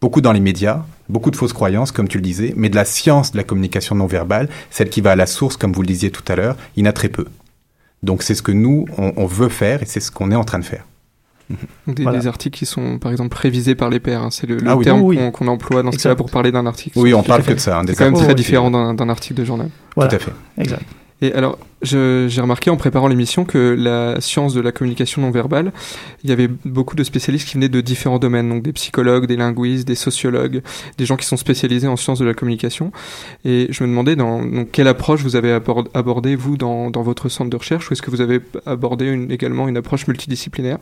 beaucoup 0.00 0.20
dans 0.20 0.32
les 0.32 0.40
médias, 0.40 0.84
beaucoup 1.08 1.30
de 1.30 1.36
fausses 1.36 1.52
croyances, 1.52 1.92
comme 1.92 2.08
tu 2.08 2.18
le 2.18 2.22
disais, 2.22 2.54
mais 2.56 2.68
de 2.68 2.76
la 2.76 2.84
science 2.84 3.32
de 3.32 3.36
la 3.36 3.44
communication 3.44 3.94
non 3.94 4.06
verbale, 4.06 4.48
celle 4.70 4.90
qui 4.90 5.00
va 5.00 5.12
à 5.12 5.16
la 5.16 5.26
source, 5.26 5.56
comme 5.56 5.72
vous 5.72 5.82
le 5.82 5.88
disiez 5.88 6.10
tout 6.10 6.24
à 6.28 6.36
l'heure, 6.36 6.56
il 6.76 6.84
y 6.84 6.86
en 6.86 6.90
a 6.90 6.92
très 6.92 7.08
peu. 7.08 7.26
Donc 8.02 8.22
c'est 8.22 8.34
ce 8.34 8.42
que 8.42 8.52
nous, 8.52 8.86
on, 8.96 9.26
veut 9.26 9.48
faire 9.48 9.82
et 9.82 9.86
c'est 9.86 10.00
ce 10.00 10.10
qu'on 10.10 10.30
est 10.30 10.36
en 10.36 10.44
train 10.44 10.60
de 10.60 10.64
faire. 10.64 10.84
Des, 11.86 12.04
des, 12.04 12.26
articles 12.26 12.58
qui 12.58 12.66
sont, 12.66 12.98
par 12.98 13.10
exemple, 13.10 13.34
révisés 13.36 13.74
par 13.74 13.88
les 13.88 14.00
pairs. 14.00 14.22
Hein. 14.22 14.30
C'est 14.30 14.46
le, 14.46 14.58
le 14.58 14.70
ah 14.70 14.76
terme 14.82 15.32
qu'on 15.32 15.48
emploie 15.48 15.82
dans 15.82 15.90
ce 15.90 15.96
cas-là 15.96 16.14
pour 16.14 16.30
parler 16.30 16.52
d'un 16.52 16.66
article. 16.66 16.98
Oui, 16.98 17.14
on 17.14 17.22
parle 17.22 17.42
que 17.42 17.54
de 17.54 17.58
ça. 17.58 17.78
Hein, 17.78 17.84
c'est 17.86 17.96
quand 17.96 18.04
même 18.04 18.22
très 18.22 18.34
différent 18.34 18.70
d'un 18.70 19.08
article 19.08 19.34
de 19.34 19.44
journal. 19.44 19.70
Tout 19.94 20.02
à 20.02 20.10
fait. 20.10 20.32
Exact. 20.58 20.82
Et 21.20 21.32
alors, 21.32 21.58
j'ai 21.82 22.40
remarqué 22.40 22.70
en 22.70 22.76
préparant 22.76 23.08
l'émission 23.08 23.44
que 23.44 23.58
la 23.76 24.20
science 24.20 24.54
de 24.54 24.60
la 24.60 24.70
communication 24.70 25.20
non 25.22 25.30
verbale, 25.30 25.72
il 26.22 26.30
y 26.30 26.32
avait 26.32 26.48
beaucoup 26.64 26.94
de 26.94 27.02
spécialistes 27.02 27.48
qui 27.48 27.54
venaient 27.54 27.68
de 27.68 27.80
différents 27.80 28.20
domaines, 28.20 28.48
donc 28.48 28.62
des 28.62 28.72
psychologues, 28.72 29.26
des 29.26 29.36
linguistes, 29.36 29.86
des 29.86 29.96
sociologues, 29.96 30.62
des 30.96 31.06
gens 31.06 31.16
qui 31.16 31.26
sont 31.26 31.36
spécialisés 31.36 31.88
en 31.88 31.96
sciences 31.96 32.20
de 32.20 32.24
la 32.24 32.34
communication. 32.34 32.92
Et 33.44 33.66
je 33.70 33.82
me 33.82 33.88
demandais 33.88 34.14
dans, 34.14 34.64
quelle 34.70 34.88
approche 34.88 35.22
vous 35.22 35.34
avez 35.34 35.52
abordé, 35.52 36.36
vous, 36.36 36.56
dans, 36.56 36.90
dans, 36.90 37.02
votre 37.02 37.28
centre 37.28 37.50
de 37.50 37.56
recherche, 37.56 37.90
ou 37.90 37.94
est-ce 37.94 38.02
que 38.02 38.10
vous 38.10 38.20
avez 38.20 38.40
abordé 38.64 39.06
une, 39.06 39.32
également 39.32 39.66
une 39.66 39.76
approche 39.76 40.06
multidisciplinaire? 40.06 40.78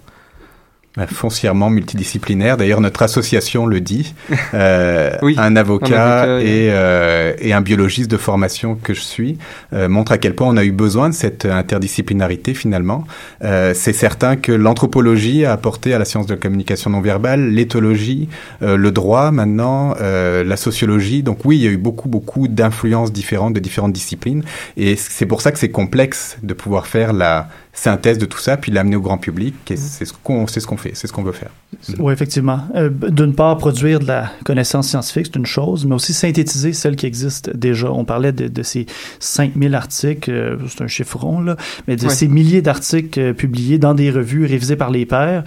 Foncièrement 1.06 1.68
multidisciplinaire. 1.68 2.56
D'ailleurs, 2.56 2.80
notre 2.80 3.02
association 3.02 3.66
le 3.66 3.80
dit. 3.80 4.14
Euh, 4.54 5.10
un 5.36 5.56
avocat, 5.56 6.40
et, 6.40 6.68
euh, 6.70 7.32
et, 7.40 7.52
un 7.52 7.60
biologiste 7.60 8.10
de 8.10 8.16
formation 8.16 8.76
que 8.76 8.94
je 8.94 9.00
suis 9.00 9.38
euh, 9.72 9.88
montre 9.88 10.12
à 10.12 10.18
quel 10.18 10.34
point 10.34 10.48
on 10.48 10.56
a 10.56 10.64
eu 10.64 10.72
besoin 10.72 11.08
de 11.08 11.14
cette 11.14 11.44
interdisciplinarité 11.44 12.54
finalement. 12.54 13.04
Euh, 13.44 13.72
c'est 13.74 13.92
certain 13.92 14.36
que 14.36 14.52
l'anthropologie 14.52 15.44
a 15.44 15.52
apporté 15.52 15.94
à 15.94 15.98
la 15.98 16.04
science 16.04 16.26
de 16.26 16.34
la 16.34 16.40
communication 16.40 16.90
non 16.90 17.00
verbale, 17.00 17.50
l'éthologie, 17.50 18.28
euh, 18.62 18.76
le 18.76 18.90
droit 18.90 19.30
maintenant, 19.30 19.94
euh, 20.00 20.44
la 20.44 20.56
sociologie. 20.56 21.22
Donc 21.22 21.40
oui, 21.44 21.56
il 21.56 21.64
y 21.64 21.66
a 21.66 21.70
eu 21.70 21.76
beaucoup, 21.76 22.08
beaucoup 22.08 22.48
d'influences 22.48 23.12
différentes 23.12 23.54
de 23.54 23.60
différentes 23.60 23.92
disciplines. 23.92 24.42
Et 24.76 24.96
c'est 24.96 25.26
pour 25.26 25.40
ça 25.40 25.52
que 25.52 25.58
c'est 25.58 25.70
complexe 25.70 26.38
de 26.42 26.54
pouvoir 26.54 26.86
faire 26.86 27.12
la 27.12 27.48
synthèse 27.76 28.16
de 28.18 28.24
tout 28.24 28.38
ça, 28.38 28.56
puis 28.56 28.72
l'amener 28.72 28.96
au 28.96 29.00
grand 29.00 29.18
public. 29.18 29.54
Et 29.70 29.76
c'est 29.76 30.06
ce 30.06 30.12
qu'on 30.12 30.46
ce 30.46 30.66
qu'on 30.66 30.76
fait, 30.78 30.92
c'est 30.94 31.06
ce 31.06 31.12
qu'on 31.12 31.22
veut 31.22 31.32
faire. 31.32 31.50
Oui, 31.98 32.12
effectivement. 32.12 32.60
Euh, 32.74 32.88
D'une 32.88 33.34
part, 33.34 33.58
produire 33.58 34.00
de 34.00 34.06
la 34.06 34.30
connaissance 34.44 34.88
scientifique, 34.88 35.26
c'est 35.26 35.36
une 35.36 35.46
chose, 35.46 35.84
mais 35.84 35.94
aussi 35.94 36.14
synthétiser 36.14 36.72
celle 36.72 36.96
qui 36.96 37.06
existe 37.06 37.54
déjà. 37.54 37.92
On 37.92 38.04
parlait 38.04 38.32
de, 38.32 38.48
de 38.48 38.62
ces 38.62 38.86
5000 39.20 39.74
articles, 39.74 40.30
euh, 40.30 40.56
c'est 40.68 40.82
un 40.82 40.86
chiffron, 40.86 41.40
là, 41.40 41.56
mais 41.86 41.96
de 41.96 42.08
ces 42.08 42.28
milliers 42.28 42.62
d'articles 42.62 43.20
euh, 43.20 43.32
publiés 43.34 43.78
dans 43.78 43.92
des 43.92 44.10
revues 44.10 44.46
révisées 44.46 44.76
par 44.76 44.90
les 44.90 45.04
pairs. 45.04 45.44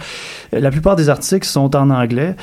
La 0.52 0.70
plupart 0.70 0.94
des 0.94 1.08
articles 1.08 1.46
sont 1.46 1.74
en 1.74 1.90
anglais. 1.90 2.36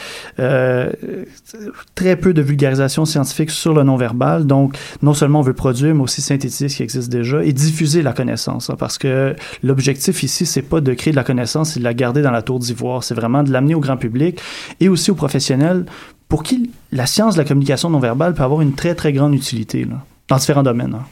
très 1.96 2.16
peu 2.18 2.34
de 2.34 2.42
vulgarisation 2.42 3.06
scientifique 3.06 3.52
sur 3.52 3.74
le 3.74 3.84
non-verbal. 3.84 4.46
Donc, 4.46 4.78
non 5.02 5.14
seulement 5.14 5.40
on 5.40 5.44
veut 5.44 5.54
produire, 5.54 5.96
mais 5.96 6.02
aussi 6.02 6.22
synthétiser 6.22 6.68
ce 6.68 6.78
qui 6.78 6.84
existe 6.84 7.10
déjà 7.10 7.44
et 7.44 7.54
diffuser 7.54 8.02
la 8.02 8.12
connaissance. 8.12 8.70
Hein, 8.70 8.76
parce 8.78 8.98
que 8.98 9.36
le 9.64 9.77
l'objectif 9.78 10.24
ici, 10.24 10.48
c'est 10.48 10.64
pas 10.64 10.82
de 10.82 10.92
créer 10.96 11.12
de 11.12 11.16
la 11.16 11.24
connaissance 11.24 11.78
et 11.78 11.80
de 11.80 11.84
la 11.84 11.94
garder 11.94 12.24
dans 12.24 12.32
la 12.32 12.42
tour 12.42 12.58
d'ivoire. 12.58 13.04
C'est 13.04 13.14
vraiment 13.14 13.44
de 13.44 13.52
l'amener 13.52 13.76
au 13.76 13.80
grand 13.80 13.96
public 13.96 14.42
et 14.80 14.90
aussi 14.90 15.12
aux 15.12 15.16
professionnels 15.16 15.86
pour 16.28 16.42
qui 16.42 16.72
la 16.92 17.06
science 17.06 17.36
de 17.36 17.42
la 17.42 17.48
communication 17.48 17.92
non 17.92 18.00
verbale 18.00 18.34
peut 18.34 18.42
avoir 18.42 18.62
une 18.62 18.74
très, 18.74 18.96
très 18.96 19.14
grande 19.14 19.36
utilité 19.36 19.86
dans 20.30 20.38
différents 20.38 20.64
domaines. 20.64 20.96
Hein. 20.96 21.06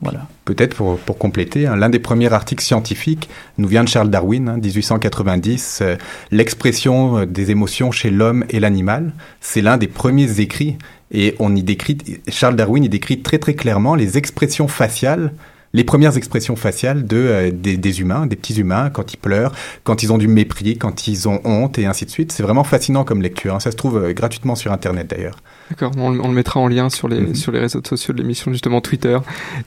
Voilà. 0.00 0.26
Peut-être 0.46 0.74
pour, 0.74 1.18
compléter, 1.18 1.68
hein, 1.68 1.76
l'un 1.76 1.90
des 1.90 2.00
premiers 2.00 2.32
articles 2.32 2.64
scientifiques 2.64 3.28
nous 3.56 3.68
vient 3.68 3.84
de 3.84 3.88
Charles 3.88 4.10
Darwin, 4.10 4.56
1890. 4.60 5.80
Hein, 5.80 5.84
euh, 5.84 5.96
l'expression 6.32 7.18
euh, 7.18 7.26
des 7.26 7.52
émotions 7.52 7.92
chez 7.92 8.10
l'homme 8.10 8.44
et 8.48 8.58
l'animal, 8.58 9.12
c'est 9.40 9.62
l'un 9.62 9.76
des 9.76 9.86
premiers 9.86 10.40
écrits. 10.40 10.76
Et 11.12 11.36
on 11.38 11.54
y 11.54 11.62
décrit, 11.62 11.98
Charles 12.28 12.56
Darwin 12.56 12.82
y 12.82 12.88
décrit 12.88 13.20
très 13.20 13.38
très 13.38 13.54
clairement 13.54 13.94
les 13.94 14.18
expressions 14.18 14.66
faciales 14.66 15.32
les 15.72 15.84
premières 15.84 16.16
expressions 16.16 16.56
faciales 16.56 17.06
de 17.06 17.16
euh, 17.16 17.50
des, 17.52 18.00
humains, 18.00 18.26
des 18.26 18.36
petits 18.36 18.58
humains, 18.58 18.90
quand 18.90 19.14
ils 19.14 19.16
pleurent, 19.16 19.52
quand 19.84 20.02
ils 20.02 20.12
ont 20.12 20.18
du 20.18 20.26
mépris, 20.26 20.76
quand 20.76 21.06
ils 21.06 21.28
ont 21.28 21.40
honte 21.44 21.78
et 21.78 21.86
ainsi 21.86 22.04
de 22.04 22.10
suite. 22.10 22.32
C'est 22.32 22.42
vraiment 22.42 22.64
fascinant 22.64 23.04
comme 23.04 23.22
lecture. 23.22 23.54
Hein. 23.54 23.60
Ça 23.60 23.70
se 23.70 23.76
trouve 23.76 23.98
euh, 23.98 24.12
gratuitement 24.12 24.56
sur 24.56 24.72
Internet 24.72 25.08
d'ailleurs. 25.08 25.36
D'accord, 25.70 25.92
on, 25.96 26.10
le 26.10 26.34
mettra 26.34 26.58
en 26.58 26.66
lien 26.66 26.90
sur 26.90 27.06
les, 27.06 27.20
mhm. 27.20 27.34
sur 27.36 27.52
les 27.52 27.60
réseaux 27.60 27.80
sociaux 27.88 28.12
de 28.12 28.20
l'émission, 28.20 28.50
justement 28.50 28.80
Twitter 28.80 29.16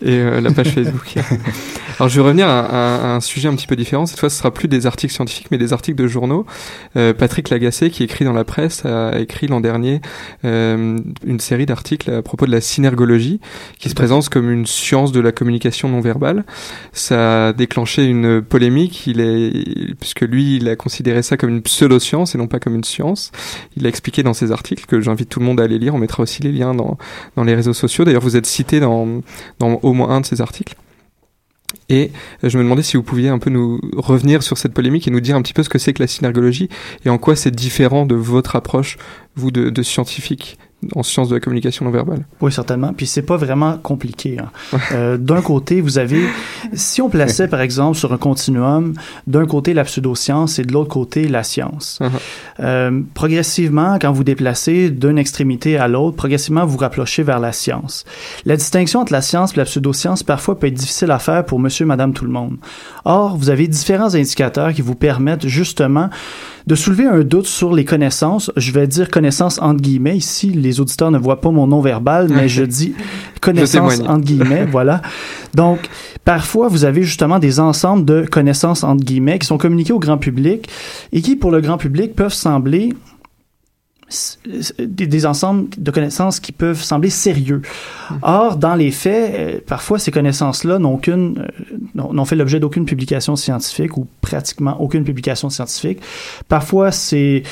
et 0.02 0.18
euh, 0.18 0.42
la 0.42 0.52
page 0.52 0.72
Facebook. 0.72 1.16
Alors 2.00 2.10
je 2.10 2.16
vais 2.16 2.22
revenir 2.22 2.50
à, 2.50 3.16
un 3.16 3.22
sujet 3.22 3.48
un 3.48 3.56
petit 3.56 3.68
peu 3.68 3.78
différent. 3.78 4.06
Cette 4.06 4.20
fois, 4.20 4.30
ce 4.30 4.38
sera 4.38 4.52
plus 4.52 4.68
des 4.68 4.86
articles 4.86 5.14
scientifiques, 5.14 5.48
mais 5.52 5.58
des 5.58 5.72
articles 5.72 5.98
de 6.02 6.08
journaux. 6.08 6.46
Patrick 6.94 7.50
Lagacé, 7.50 7.90
qui 7.90 8.04
écrit 8.04 8.26
dans 8.26 8.34
la 8.34 8.44
presse, 8.44 8.86
a 8.86 9.20
écrit 9.20 9.48
l'an 9.48 9.62
dernier 9.62 10.02
une 10.44 11.40
série 11.40 11.66
d'articles 11.66 12.12
à 12.12 12.22
propos 12.22 12.46
de 12.46 12.52
la 12.52 12.62
synergologie, 12.62 13.40
qui 13.80 13.90
se 13.90 13.96
présente 13.96 14.30
comme 14.30 14.50
une 14.50 14.66
science 14.66 15.12
de 15.12 15.20
la 15.20 15.32
communication 15.32 15.93
non 15.94 16.02
verbale. 16.02 16.44
Ça 16.92 17.48
a 17.48 17.54
déclenché 17.54 18.04
une 18.04 18.42
polémique, 18.42 19.08
il 19.08 19.22
est, 19.22 19.96
puisque 20.00 20.22
lui, 20.22 20.58
il 20.58 20.68
a 20.68 20.76
considéré 20.76 21.22
ça 21.24 21.38
comme 21.38 21.50
une 21.50 21.62
pseudo-science 21.62 22.36
et 22.36 22.38
non 22.38 22.48
pas 22.48 22.60
comme 22.60 22.76
une 22.76 22.84
science. 22.84 23.32
Il 23.78 23.86
a 23.86 23.90
expliqué 23.90 24.24
dans 24.24 24.34
ses 24.34 24.52
articles, 24.52 24.86
que 24.86 25.00
j'invite 25.00 25.30
tout 25.30 25.40
le 25.40 25.46
monde 25.46 25.62
à 25.62 25.64
aller 25.64 25.80
lire, 25.80 25.96
on 25.96 26.00
mettra 26.00 26.24
aussi 26.24 26.42
les 26.42 26.52
liens 26.52 26.74
dans, 26.74 26.98
dans 27.36 27.44
les 27.44 27.56
réseaux 27.56 27.74
sociaux. 27.74 28.04
D'ailleurs, 28.04 28.22
vous 28.22 28.36
êtes 28.36 28.46
cité 28.46 28.80
dans, 28.80 29.22
au 29.62 29.94
moins 29.94 30.10
un 30.10 30.22
de 30.22 30.26
ces 30.26 30.42
articles. 30.42 30.76
Et 31.90 32.12
je 32.42 32.58
me 32.58 32.64
demandais 32.64 32.84
si 32.84 32.98
vous 32.98 33.04
pouviez 33.04 33.30
un 33.30 33.40
peu 33.40 33.50
nous 33.50 33.80
revenir 33.98 34.42
sur 34.42 34.58
cette 34.58 34.74
polémique 34.74 35.08
et 35.08 35.12
nous 35.12 35.20
dire 35.20 35.36
un 35.36 35.42
petit 35.42 35.54
peu 35.54 35.64
ce 35.64 35.70
que 35.70 35.78
c'est 35.78 35.94
que 35.94 36.02
la 36.02 36.08
synergologie 36.08 36.70
et 37.06 37.10
en 37.10 37.18
quoi 37.18 37.36
c'est 37.36 37.52
différent 37.52 38.06
de 38.06 38.16
votre 38.16 38.56
approche, 38.56 38.98
vous, 39.36 39.52
de 39.52 39.84
scientifique 39.84 40.58
en 40.96 41.04
sciences 41.04 41.30
de 41.30 41.36
la 41.36 41.40
communication 41.40 41.86
non 41.86 41.92
verbale. 41.92 42.26
Oui, 42.42 42.52
certainement. 42.52 42.94
Puis 42.94 43.08
c'est 43.08 43.22
pas 43.22 43.38
vraiment 43.38 43.78
compliqué. 43.78 44.38
Hein. 44.40 44.78
euh, 44.92 45.18
d'un 45.18 45.42
côté, 45.42 45.82
vous 45.82 45.98
avez, 45.98 46.24
si 46.74 47.02
on 47.02 47.10
plaçait 47.10 47.48
par 47.48 47.62
exemple 47.62 47.98
sur 47.98 48.14
un 48.14 48.18
continuum, 48.18 48.94
d'un 49.28 49.46
côté 49.46 49.74
la 49.74 49.84
pseudoscience 49.84 50.60
et 50.60 50.64
de 50.64 50.74
l'autre 50.74 50.90
côté 50.90 51.28
la 51.28 51.44
science. 51.44 52.00
Uh-huh. 52.02 52.10
euh, 52.60 53.02
progressivement, 53.14 53.98
quand 54.00 54.12
vous 54.12 54.24
déplacez 54.24 54.90
d'une 54.90 55.18
extrémité 55.18 55.78
à 55.78 55.88
l'autre, 55.88 56.16
progressivement 56.16 56.66
vous 56.66 56.78
rapprochez 56.78 57.24
vers 57.24 57.40
la 57.40 57.52
science. 57.52 58.06
La 58.46 58.56
distinction 58.56 59.02
entre 59.02 59.14
la 59.14 59.22
science 59.22 59.54
et 59.54 59.58
la 59.58 59.66
pseudoscience 59.66 60.24
parfois 60.24 60.60
peut 60.60 60.68
être 60.68 60.74
difficile 60.74 61.12
à 61.12 61.20
faire 61.20 61.46
pour 61.46 61.60
Monsieur, 61.60 61.86
Madame, 61.86 62.14
tout 62.14 62.26
le 62.26 62.32
monde. 62.32 62.58
Or, 63.06 63.38
vous 63.38 63.50
avez 63.50 63.68
différents 63.68 64.16
indicateurs 64.16 64.74
qui 64.74 64.82
vous 64.82 64.96
permettent 64.96 65.48
justement 65.48 66.10
de 66.68 66.76
soulever 66.76 67.06
un 67.06 67.22
doute 67.22 67.46
sur 67.46 67.74
les 67.74 67.86
connaissances. 67.86 68.52
Je 68.56 68.72
vais 68.72 68.88
dire 68.88 69.10
connaissances 69.10 69.60
entre 69.60 69.82
guillemets. 69.82 70.18
Ici, 70.18 70.50
les 70.50 70.80
auditeurs 70.80 71.12
ne 71.12 71.18
voient 71.18 71.42
pas 71.42 71.52
mon 71.52 71.68
nom 71.68 71.82
verbal, 71.82 72.30
mais 72.30 72.48
je 72.48 72.64
dis 72.64 72.96
connaissances 73.42 74.00
entre 74.02 74.22
guillemets. 74.22 74.66
voilà. 74.66 75.02
Donc, 75.54 75.80
parfois, 76.24 76.68
vous 76.68 76.86
avez 76.86 77.04
justement 77.04 77.40
des 77.40 77.60
ensembles 77.60 78.06
de 78.06 78.26
connaissances 78.30 78.84
entre 78.84 79.04
guillemets 79.04 79.40
qui 79.40 79.48
sont 79.48 79.58
communiquées 79.58 79.94
au 79.94 80.00
grand 80.00 80.18
public 80.18 80.70
et 81.12 81.22
qui, 81.22 81.36
pour 81.36 81.52
le 81.52 81.62
grand 81.62 81.78
public, 81.78 82.16
peuvent 82.16 82.34
sembler 82.34 82.94
des, 84.80 85.26
ensembles 85.26 85.68
de 85.78 85.92
connaissances 85.92 86.40
qui 86.40 86.52
peuvent 86.52 86.82
sembler 86.82 87.10
sérieux. 87.10 87.62
Or, 88.22 88.58
dans 88.58 88.76
les 88.76 88.92
faits, 88.92 89.34
euh, 89.36 89.60
parfois 89.66 90.00
ces 90.00 90.12
connaissances-là 90.12 90.80
n'ont 90.80 91.00
euh, 91.08 91.34
n'ont 91.96 92.26
fait 92.26 92.36
l'objet 92.36 92.60
d'aucune 92.60 92.86
publication 92.86 93.36
scientifique 93.36 93.98
ou 93.98 94.08
pratiquement 94.22 94.80
aucune 94.82 95.04
publication 95.04 95.50
scientifique. 95.50 96.00
Parfois, 96.48 96.92
ces 96.92 97.44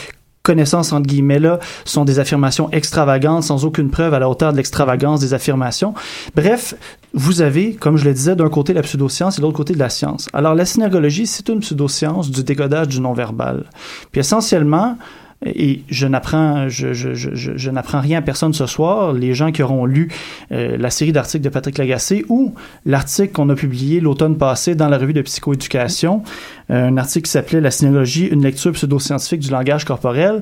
connaissances 0.43 0.91
entre 0.91 1.07
guillemets 1.07 1.39
là 1.39 1.59
sont 1.85 2.05
des 2.05 2.19
affirmations 2.19 2.69
extravagantes 2.71 3.43
sans 3.43 3.65
aucune 3.65 3.89
preuve 3.89 4.13
à 4.13 4.19
la 4.19 4.29
hauteur 4.29 4.51
de 4.51 4.57
l'extravagance 4.57 5.19
des 5.19 5.33
affirmations. 5.33 5.93
Bref, 6.35 6.75
vous 7.13 7.41
avez, 7.41 7.75
comme 7.75 7.97
je 7.97 8.05
le 8.05 8.13
disais, 8.13 8.35
d'un 8.35 8.49
côté 8.49 8.73
la 8.73 8.81
pseudoscience 8.81 9.37
et 9.37 9.41
de 9.41 9.45
l'autre 9.45 9.57
côté 9.57 9.73
de 9.73 9.79
la 9.79 9.89
science. 9.89 10.29
Alors 10.33 10.55
la 10.55 10.65
synergologie, 10.65 11.27
c'est 11.27 11.47
une 11.49 11.59
pseudoscience 11.59 12.31
du 12.31 12.43
décodage 12.43 12.87
du 12.87 13.01
non-verbal. 13.01 13.65
Puis 14.11 14.19
essentiellement, 14.19 14.97
et 15.45 15.81
je 15.89 16.07
n'apprends 16.07 16.69
je, 16.69 16.93
je, 16.93 17.13
je, 17.13 17.31
je 17.33 17.69
n'apprends 17.71 17.99
rien 17.99 18.19
à 18.19 18.21
personne 18.21 18.53
ce 18.53 18.65
soir. 18.65 19.13
Les 19.13 19.33
gens 19.33 19.51
qui 19.51 19.63
auront 19.63 19.85
lu 19.85 20.09
euh, 20.51 20.77
la 20.77 20.89
série 20.89 21.11
d'articles 21.11 21.43
de 21.43 21.49
Patrick 21.49 21.77
Lagacé 21.77 22.25
ou 22.29 22.53
l'article 22.85 23.33
qu'on 23.33 23.49
a 23.49 23.55
publié 23.55 23.99
l'automne 23.99 24.37
passé 24.37 24.75
dans 24.75 24.87
la 24.87 24.97
revue 24.97 25.13
de 25.13 25.21
psychoéducation, 25.21 26.21
euh, 26.69 26.87
un 26.87 26.97
article 26.97 27.25
qui 27.25 27.31
s'appelait 27.31 27.61
La 27.61 27.71
synologie, 27.71 28.27
une 28.27 28.43
lecture 28.43 28.71
pseudo-scientifique 28.71 29.39
du 29.39 29.49
langage 29.49 29.85
corporel, 29.85 30.41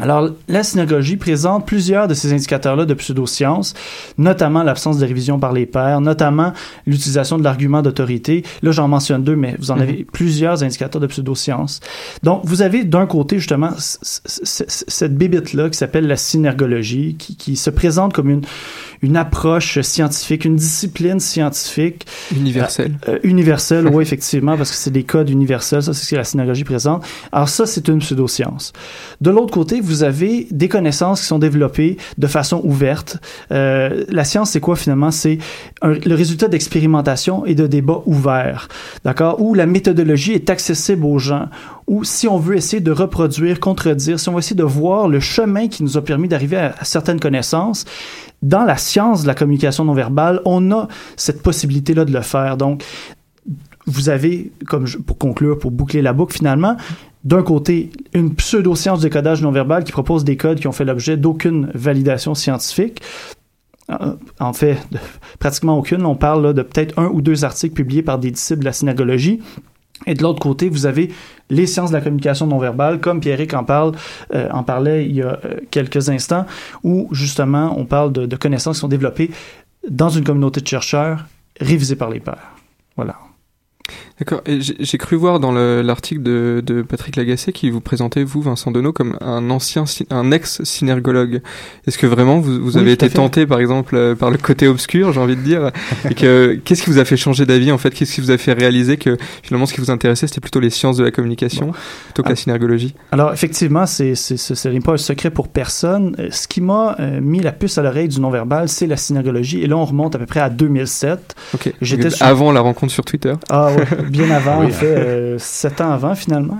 alors, 0.00 0.30
la 0.48 0.62
synagogie 0.62 1.16
présente 1.16 1.66
plusieurs 1.66 2.08
de 2.08 2.14
ces 2.14 2.32
indicateurs-là 2.32 2.84
de 2.84 2.94
pseudosciences, 2.94 3.74
notamment 4.16 4.62
l'absence 4.62 4.98
de 4.98 5.06
révision 5.06 5.38
par 5.38 5.52
les 5.52 5.66
pairs, 5.66 6.00
notamment 6.00 6.52
l'utilisation 6.86 7.38
de 7.38 7.44
l'argument 7.44 7.82
d'autorité. 7.82 8.44
Là, 8.62 8.72
j'en 8.72 8.88
mentionne 8.88 9.22
deux, 9.22 9.36
mais 9.36 9.56
vous 9.58 9.70
en 9.70 9.78
avez 9.78 9.98
mhm. 9.98 10.04
plusieurs 10.06 10.62
indicateurs 10.62 11.00
de 11.00 11.06
pseudosciences. 11.06 11.80
Donc, 12.22 12.42
vous 12.44 12.62
avez 12.62 12.84
d'un 12.84 13.06
côté, 13.06 13.38
justement, 13.38 13.70
cette 13.78 15.16
bébite-là 15.16 15.70
qui 15.70 15.78
s'appelle 15.78 16.06
la 16.06 16.16
synergologie, 16.16 17.16
qui, 17.18 17.36
qui, 17.36 17.56
se 17.56 17.70
présente 17.70 18.12
comme 18.12 18.30
une, 18.30 18.42
une 19.02 19.16
approche 19.16 19.80
scientifique, 19.80 20.44
une 20.44 20.56
discipline 20.56 21.20
scientifique. 21.20 22.06
Universelle. 22.34 22.98
Euh, 23.08 23.14
euh, 23.14 23.18
universelle, 23.22 23.88
oui, 23.88 24.02
effectivement, 24.02 24.56
parce 24.56 24.70
que 24.70 24.76
c'est 24.76 24.90
des 24.90 25.04
codes 25.04 25.30
universels, 25.30 25.82
ça 25.82 25.92
c'est 25.92 26.04
ce 26.04 26.10
que 26.10 26.16
la 26.16 26.24
synagogie 26.24 26.64
présente. 26.64 27.04
Alors 27.32 27.48
ça, 27.48 27.66
c'est 27.66 27.88
une 27.88 27.98
pseudoscience. 28.00 28.72
De 29.20 29.30
l'autre 29.30 29.52
côté, 29.52 29.80
vous 29.80 30.02
avez 30.02 30.48
des 30.50 30.68
connaissances 30.68 31.20
qui 31.20 31.26
sont 31.26 31.38
développées 31.38 31.96
de 32.16 32.26
façon 32.26 32.60
ouverte. 32.64 33.18
Euh, 33.52 34.04
la 34.08 34.24
science, 34.24 34.50
c'est 34.50 34.60
quoi 34.60 34.76
finalement? 34.76 35.10
C'est 35.10 35.38
le 35.82 36.14
résultat 36.14 36.48
d'expérimentation 36.48 37.46
et 37.46 37.54
de 37.54 37.66
débats 37.66 38.02
ouverts, 38.06 38.68
d'accord? 39.04 39.40
Où 39.40 39.54
la 39.54 39.66
méthodologie 39.66 40.32
est 40.32 40.50
accessible 40.50 41.04
aux 41.04 41.18
gens, 41.18 41.48
ou 41.88 42.04
si 42.04 42.28
on 42.28 42.38
veut 42.38 42.56
essayer 42.56 42.80
de 42.80 42.92
reproduire, 42.92 43.58
contredire, 43.58 44.20
si 44.20 44.28
on 44.28 44.32
veut 44.32 44.38
essayer 44.38 44.56
de 44.56 44.62
voir 44.62 45.08
le 45.08 45.20
chemin 45.20 45.68
qui 45.68 45.82
nous 45.82 45.96
a 45.96 46.04
permis 46.04 46.28
d'arriver 46.28 46.56
à, 46.56 46.84
certaines 46.84 47.18
connaissances, 47.18 47.86
dans 48.42 48.64
la 48.64 48.76
science 48.76 49.22
de 49.22 49.26
la 49.26 49.34
communication 49.34 49.84
non 49.84 49.94
verbale, 49.94 50.40
on 50.44 50.70
a 50.70 50.86
cette 51.16 51.42
possibilité-là 51.42 52.04
de 52.04 52.12
le 52.12 52.20
faire. 52.20 52.56
Donc, 52.56 52.84
vous 53.86 54.10
avez, 54.10 54.52
comme 54.66 54.86
pour 55.06 55.16
conclure, 55.16 55.58
pour 55.58 55.70
boucler 55.70 56.02
la 56.02 56.12
boucle 56.12 56.36
finalement, 56.36 56.76
d'un 57.24 57.42
côté, 57.42 57.90
une 58.12 58.34
pseudo-science 58.34 59.00
de 59.00 59.08
codage 59.08 59.42
non 59.42 59.50
verbal 59.50 59.82
qui 59.82 59.92
propose 59.92 60.24
des 60.24 60.36
codes 60.36 60.60
qui 60.60 60.68
ont 60.68 60.72
fait 60.72 60.84
l'objet 60.84 61.16
d'aucune 61.16 61.70
validation 61.74 62.34
scientifique. 62.34 63.02
Euh, 63.90 64.14
en 64.38 64.52
fait, 64.52 64.78
pratiquement 65.38 65.78
aucune. 65.78 66.04
On 66.04 66.14
parle 66.14 66.52
de 66.52 66.62
peut-être 66.62 66.98
un 66.98 67.06
ou 67.06 67.22
deux 67.22 67.44
articles 67.44 67.74
publiés 67.74 68.02
par 68.02 68.18
des 68.18 68.30
disciples 68.30 68.60
de 68.60 68.66
la 68.66 68.72
synagologie. 68.72 69.40
Et 70.06 70.14
de 70.14 70.22
l'autre 70.22 70.40
côté, 70.40 70.68
vous 70.68 70.86
avez 70.86 71.10
les 71.50 71.66
sciences 71.66 71.90
de 71.90 71.96
la 71.96 72.02
communication 72.02 72.46
non 72.46 72.58
verbale, 72.58 73.00
comme 73.00 73.20
Pierrick 73.20 73.54
en 73.54 73.64
parle, 73.64 73.92
euh, 74.34 74.48
en 74.52 74.62
parlait 74.62 75.06
il 75.06 75.16
y 75.16 75.22
a 75.22 75.38
euh, 75.44 75.56
quelques 75.70 76.08
instants, 76.08 76.46
où 76.84 77.08
justement 77.12 77.74
on 77.78 77.84
parle 77.84 78.12
de, 78.12 78.26
de 78.26 78.36
connaissances 78.36 78.76
qui 78.76 78.80
sont 78.80 78.88
développées 78.88 79.30
dans 79.88 80.08
une 80.08 80.24
communauté 80.24 80.60
de 80.60 80.66
chercheurs, 80.66 81.24
révisées 81.60 81.96
par 81.96 82.10
les 82.10 82.20
pairs. 82.20 82.52
Voilà. 82.96 83.16
D'accord. 84.18 84.40
Et 84.46 84.58
j'ai 84.60 84.98
cru 84.98 85.14
voir 85.14 85.38
dans 85.38 85.52
l'article 85.52 86.22
de, 86.22 86.62
de, 86.64 86.82
Patrick 86.82 87.14
Lagacé 87.14 87.52
qui 87.52 87.70
vous 87.70 87.80
présentait, 87.80 88.24
vous, 88.24 88.42
Vincent 88.42 88.72
Denot, 88.72 88.92
comme 88.92 89.16
un 89.20 89.48
ancien, 89.50 89.84
un 90.10 90.32
ex-synergologue. 90.32 91.40
Est-ce 91.86 91.98
que 91.98 92.06
vraiment 92.06 92.40
vous, 92.40 92.60
vous 92.60 92.76
avez 92.76 92.92
été 92.92 93.08
tenté, 93.10 93.46
par 93.46 93.60
exemple, 93.60 93.94
euh, 93.94 94.14
par 94.16 94.30
le 94.30 94.38
côté 94.38 94.66
obscur, 94.66 95.12
j'ai 95.12 95.20
envie 95.20 95.36
de 95.36 95.42
dire 95.42 95.70
Et 96.10 96.14
que 96.14 96.58
qu'est-ce 96.64 96.82
qui 96.82 96.90
vous 96.90 96.98
a 96.98 97.04
fait 97.04 97.16
changer 97.16 97.46
d'avis, 97.46 97.70
en 97.70 97.78
fait? 97.78 97.90
Qu'est-ce 97.90 98.14
qui 98.14 98.20
vous 98.20 98.32
a 98.32 98.38
fait 98.38 98.52
réaliser 98.52 98.96
que 98.96 99.16
finalement 99.42 99.66
ce 99.66 99.74
qui 99.74 99.80
vous 99.80 99.90
intéressait, 99.90 100.26
c'était 100.26 100.40
plutôt 100.40 100.60
les 100.60 100.70
sciences 100.70 100.96
de 100.96 101.04
la 101.04 101.12
communication 101.12 101.72
plutôt 102.06 102.22
que 102.24 102.28
la 102.28 102.32
ah. 102.32 102.36
synergologie? 102.36 102.94
Alors, 103.12 103.32
effectivement, 103.32 103.86
c'est 103.86 104.16
ce 104.16 104.68
n'est 104.68 104.80
pas 104.80 104.94
un 104.94 104.96
secret 104.96 105.30
pour 105.30 105.46
personne. 105.46 106.16
Euh, 106.18 106.28
ce 106.32 106.48
qui 106.48 106.60
m'a 106.60 106.96
euh, 106.98 107.20
mis 107.20 107.40
la 107.40 107.52
puce 107.52 107.78
à 107.78 107.82
l'oreille 107.82 108.08
du 108.08 108.20
non-verbal, 108.20 108.68
c'est 108.68 108.88
la 108.88 108.96
synergologie. 108.96 109.62
Et 109.62 109.68
là, 109.68 109.76
on 109.76 109.84
remonte 109.84 110.16
à 110.16 110.18
peu 110.18 110.26
près 110.26 110.40
à 110.40 110.50
2007. 110.50 111.36
Ok. 111.54 111.72
J'étais 111.80 112.08
avant 112.20 112.50
la 112.50 112.60
rencontre 112.60 112.92
sur 112.92 113.04
Twitter. 113.04 113.34
Ah 113.48 113.70
ouais. 113.72 113.84
bien 114.10 114.30
avant, 114.30 114.64
en 114.64 114.68
fait, 114.68 114.86
euh, 114.86 115.38
sept 115.38 115.80
ans 115.80 115.92
avant 115.92 116.14
finalement. 116.14 116.58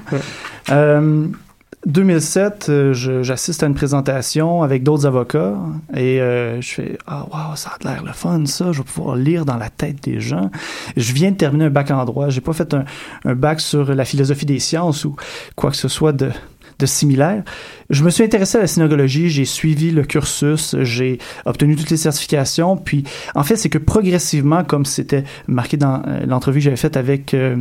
2007, 1.86 2.66
euh, 2.68 2.92
euh, 2.92 3.22
j'assiste 3.22 3.62
à 3.62 3.66
une 3.66 3.74
présentation 3.74 4.64
avec 4.64 4.82
d'autres 4.82 5.06
avocats 5.06 5.54
et 5.94 6.18
je 6.18 6.68
fais 6.68 6.98
Ah, 7.06 7.24
wow, 7.30 7.56
ça 7.56 7.70
a 7.70 7.88
l'air 7.88 8.02
le 8.04 8.12
fun, 8.12 8.44
ça. 8.46 8.72
Je 8.72 8.78
vais 8.78 8.84
pouvoir 8.84 9.16
lire 9.16 9.44
dans 9.44 9.56
la 9.56 9.70
tête 9.70 10.02
des 10.02 10.20
gens. 10.20 10.50
Je 10.96 11.12
viens 11.12 11.30
de 11.30 11.36
terminer 11.36 11.66
un 11.66 11.70
bac 11.70 11.90
en 11.90 12.04
droit. 12.04 12.30
J'ai 12.30 12.40
pas 12.40 12.52
fait 12.52 12.74
un, 12.74 12.84
un, 13.24 13.34
bac 13.34 13.60
sur 13.60 13.94
la 13.94 14.04
philosophie 14.04 14.46
des 14.46 14.58
sciences 14.58 15.04
ou 15.04 15.14
quoi 15.54 15.70
que 15.70 15.76
ce 15.76 15.88
soit 15.88 16.12
de, 16.12 16.30
de 16.78 16.86
similaire. 16.86 17.42
Je 17.90 18.04
me 18.04 18.10
suis 18.10 18.24
intéressé 18.24 18.58
à 18.58 18.60
la 18.60 18.66
synagogie, 18.66 19.28
j'ai 19.28 19.44
suivi 19.44 19.90
le 19.90 20.04
cursus, 20.04 20.76
j'ai 20.82 21.18
obtenu 21.44 21.76
toutes 21.76 21.90
les 21.90 21.96
certifications, 21.96 22.76
puis 22.76 23.04
en 23.34 23.42
fait, 23.42 23.56
c'est 23.56 23.68
que 23.68 23.78
progressivement, 23.78 24.64
comme 24.64 24.84
c'était 24.84 25.24
marqué 25.46 25.76
dans 25.76 26.02
euh, 26.06 26.26
l'entrevue 26.26 26.60
que 26.60 26.64
j'avais 26.64 26.76
faite 26.76 26.96
avec... 26.96 27.34
Euh, 27.34 27.56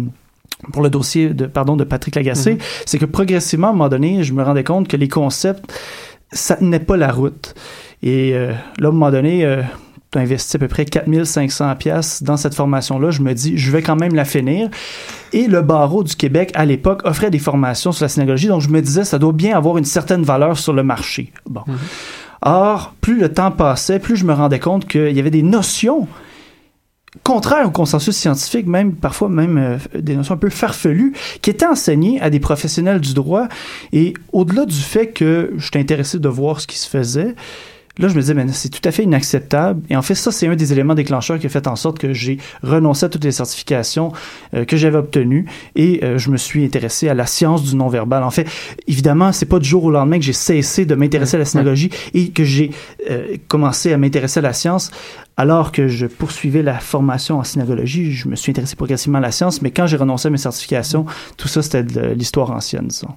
pour 0.73 0.81
le 0.81 0.89
dossier 0.89 1.29
de 1.35 1.45
pardon 1.45 1.75
de 1.75 1.83
Patrick 1.83 2.15
Lagacé, 2.15 2.53
mhm. 2.53 2.59
c'est 2.85 2.97
que 2.97 3.05
progressivement 3.05 3.67
à 3.67 3.69
un 3.69 3.73
moment 3.73 3.89
donné, 3.89 4.23
je 4.23 4.33
me 4.33 4.41
rendais 4.41 4.63
compte 4.63 4.87
que 4.87 4.97
les 4.97 5.07
concepts 5.07 5.71
ça 6.31 6.55
tenait 6.55 6.79
pas 6.79 6.97
la 6.97 7.11
route. 7.11 7.53
Et 8.01 8.33
euh, 8.33 8.53
là, 8.79 8.87
à 8.87 8.89
un 8.89 8.91
moment 8.91 9.11
donné, 9.11 9.45
tu 10.11 10.17
as 10.17 10.21
investi 10.21 10.55
à 10.55 10.59
peu 10.59 10.67
près 10.67 10.85
4500 10.85 11.75
pièces 11.75 12.23
dans 12.23 12.37
cette 12.37 12.55
formation-là. 12.55 13.11
Je 13.11 13.21
me 13.21 13.33
dis, 13.33 13.57
je 13.57 13.71
vais 13.71 13.81
quand 13.81 13.95
même 13.95 14.15
la 14.15 14.25
finir. 14.25 14.69
Et 15.33 15.47
le 15.47 15.61
barreau 15.61 16.03
du 16.03 16.15
Québec, 16.15 16.51
à 16.53 16.65
l'époque, 16.65 17.01
offrait 17.03 17.29
des 17.29 17.39
formations 17.39 17.91
sur 17.91 18.05
la 18.05 18.09
synagogie. 18.09 18.47
Donc, 18.47 18.61
je 18.61 18.69
me 18.69 18.81
disais, 18.81 19.03
ça 19.03 19.19
doit 19.19 19.33
bien 19.33 19.57
avoir 19.57 19.77
une 19.77 19.85
certaine 19.85 20.23
valeur 20.23 20.57
sur 20.57 20.73
le 20.73 20.83
marché. 20.83 21.33
Bon. 21.45 21.63
Mhm. 21.67 21.77
Or, 22.41 22.93
plus 23.01 23.19
le 23.19 23.33
temps 23.33 23.51
passait, 23.51 23.99
plus 23.99 24.15
je 24.15 24.25
me 24.25 24.33
rendais 24.33 24.59
compte 24.59 24.87
qu'il 24.87 25.15
y 25.15 25.19
avait 25.19 25.31
des 25.31 25.43
notions 25.43 26.07
contraires 27.23 27.67
au 27.67 27.71
consensus 27.71 28.15
scientifique, 28.15 28.67
même 28.67 28.93
parfois 28.93 29.29
même 29.29 29.57
euh, 29.57 29.77
des 29.99 30.15
notions 30.15 30.35
un 30.35 30.37
peu 30.37 30.49
farfelues, 30.49 31.13
qui 31.41 31.49
étaient 31.49 31.65
enseignées 31.65 32.21
à 32.21 32.29
des 32.29 32.39
professionnels 32.39 33.01
du 33.01 33.13
droit. 33.13 33.47
Et 33.91 34.13
au-delà 34.33 34.65
du 34.65 34.75
fait 34.75 35.07
que 35.07 35.53
je 35.57 35.65
j'étais 35.65 35.79
intéressé 35.79 36.19
de 36.19 36.29
voir 36.29 36.61
ce 36.61 36.67
qui 36.67 36.77
se 36.77 36.87
faisait, 36.87 37.35
Là, 37.99 38.07
je 38.07 38.13
me 38.15 38.19
disais, 38.19 38.33
mais 38.33 38.45
c'est 38.51 38.69
tout 38.69 38.87
à 38.87 38.91
fait 38.91 39.03
inacceptable. 39.03 39.81
Et 39.89 39.95
en 39.95 40.01
fait, 40.01 40.15
ça, 40.15 40.31
c'est 40.31 40.47
un 40.47 40.55
des 40.55 40.71
éléments 40.73 40.95
déclencheurs 40.95 41.39
qui 41.39 41.45
a 41.45 41.49
fait 41.49 41.67
en 41.67 41.75
sorte 41.75 41.99
que 41.99 42.13
j'ai 42.13 42.37
renoncé 42.63 43.05
à 43.05 43.09
toutes 43.09 43.23
les 43.23 43.31
certifications 43.31 44.11
euh, 44.53 44.65
que 44.65 44.77
j'avais 44.77 44.97
obtenues 44.97 45.45
et 45.75 46.03
euh, 46.03 46.17
je 46.17 46.29
me 46.29 46.37
suis 46.37 46.63
intéressé 46.63 47.09
à 47.09 47.13
la 47.13 47.25
science 47.25 47.63
du 47.63 47.75
non-verbal. 47.75 48.23
En 48.23 48.31
fait, 48.31 48.47
évidemment, 48.87 49.31
c'est 49.31 49.45
pas 49.45 49.59
du 49.59 49.67
jour 49.67 49.83
au 49.85 49.91
lendemain 49.91 50.19
que 50.19 50.25
j'ai 50.25 50.33
cessé 50.33 50.85
de 50.85 50.95
m'intéresser 50.95 51.35
à 51.35 51.39
la 51.39 51.45
synagogie 51.45 51.89
et 52.13 52.29
que 52.29 52.43
j'ai 52.43 52.71
euh, 53.09 53.37
commencé 53.47 53.93
à 53.93 53.97
m'intéresser 53.97 54.39
à 54.39 54.43
la 54.43 54.53
science 54.53 54.91
alors 55.37 55.71
que 55.71 55.87
je 55.87 56.07
poursuivais 56.07 56.63
la 56.63 56.79
formation 56.79 57.37
en 57.37 57.43
synagologie, 57.43 58.11
je 58.11 58.27
me 58.27 58.35
suis 58.35 58.49
intéressé 58.49 58.75
progressivement 58.75 59.19
à 59.19 59.21
la 59.21 59.31
science, 59.31 59.61
mais 59.61 59.69
quand 59.69 59.85
j'ai 59.85 59.97
renoncé 59.97 60.27
à 60.27 60.31
mes 60.31 60.37
certifications, 60.37 61.05
tout 61.37 61.47
ça, 61.47 61.61
c'était 61.61 61.83
de 61.83 62.07
l'histoire 62.07 62.49
ancienne, 62.51 62.87
disons. 62.87 63.13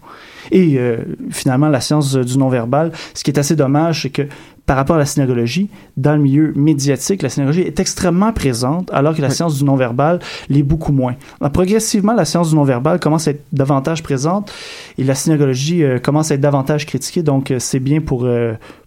Et 0.50 0.78
euh, 0.78 0.98
finalement, 1.30 1.68
la 1.68 1.80
science 1.80 2.14
du 2.14 2.36
non-verbal, 2.36 2.92
ce 3.14 3.24
qui 3.24 3.30
est 3.30 3.38
assez 3.38 3.56
dommage, 3.56 4.02
c'est 4.02 4.10
que 4.10 4.28
par 4.66 4.76
rapport 4.76 4.96
à 4.96 4.98
la 5.00 5.06
synagologie, 5.06 5.68
dans 5.96 6.12
le 6.12 6.20
milieu 6.20 6.52
médiatique, 6.54 7.22
la 7.22 7.28
synagologie 7.28 7.62
est 7.62 7.80
extrêmement 7.80 8.32
présente, 8.32 8.88
alors 8.92 9.16
que 9.16 9.22
la 9.22 9.30
science 9.30 9.58
du 9.58 9.64
non-verbal 9.64 10.20
l'est 10.48 10.62
beaucoup 10.62 10.92
moins. 10.92 11.16
progressivement, 11.52 12.12
la 12.12 12.24
science 12.24 12.50
du 12.50 12.54
non-verbal 12.54 13.00
commence 13.00 13.26
à 13.26 13.32
être 13.32 13.42
davantage 13.52 14.02
présente 14.02 14.52
et 14.96 15.04
la 15.04 15.16
synagologie 15.16 15.82
euh, 15.82 15.98
commence 15.98 16.30
à 16.30 16.34
être 16.34 16.40
davantage 16.40 16.86
critiquée, 16.86 17.22
donc 17.22 17.50
euh, 17.50 17.58
c'est 17.58 17.80
bien 17.80 18.00
pour, 18.00 18.28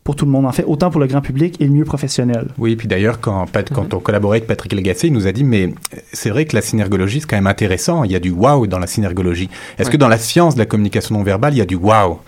pour 0.04 0.16
tout 0.16 0.26
le 0.26 0.32
monde, 0.32 0.46
en 0.46 0.52
fait, 0.52 0.66
autant 0.66 0.90
pour 0.90 1.00
le 1.00 1.08
grand 1.08 1.22
public 1.22 1.60
et 1.62 1.66
le 1.66 1.72
milieu 1.72 1.86
professionnel. 1.86 2.48
Oui, 2.58 2.76
puis 2.76 2.88
d'ailleurs, 2.88 3.22
quand, 3.22 3.46
quand 3.74 3.94
on 3.94 4.00
collaborait 4.00 4.38
avec 4.38 4.48
Patrick 4.48 4.74
Legacé, 4.74 5.08
il 5.08 5.14
nous 5.14 5.28
a 5.28 5.32
dit, 5.32 5.44
mais 5.44 5.74
c'est 6.12 6.30
vrai 6.30 6.46
que 6.46 6.56
la 6.56 6.62
synergologie, 6.62 7.22
c'est 7.22 7.28
quand 7.28 7.38
même 7.38 7.48
intéressant, 7.48 8.04
il 8.04 8.12
y 8.12 8.16
a 8.16 8.20
du 8.20 8.32
wow 8.32 8.68
dans 8.68 8.80
la 8.80 8.88
synergologie. 8.88 9.50
Est-ce 9.80 9.90
que 9.90 9.98
dans 9.98 10.10
la 10.10 10.18
science 10.18 10.56
de 10.56 10.60
la 10.60 10.66
communication 10.66 11.16
non 11.16 11.24
verbale, 11.24 11.54
il 11.54 11.58
y 11.58 11.62
a 11.62 11.66
du 11.66 11.76
wow? 11.76 12.20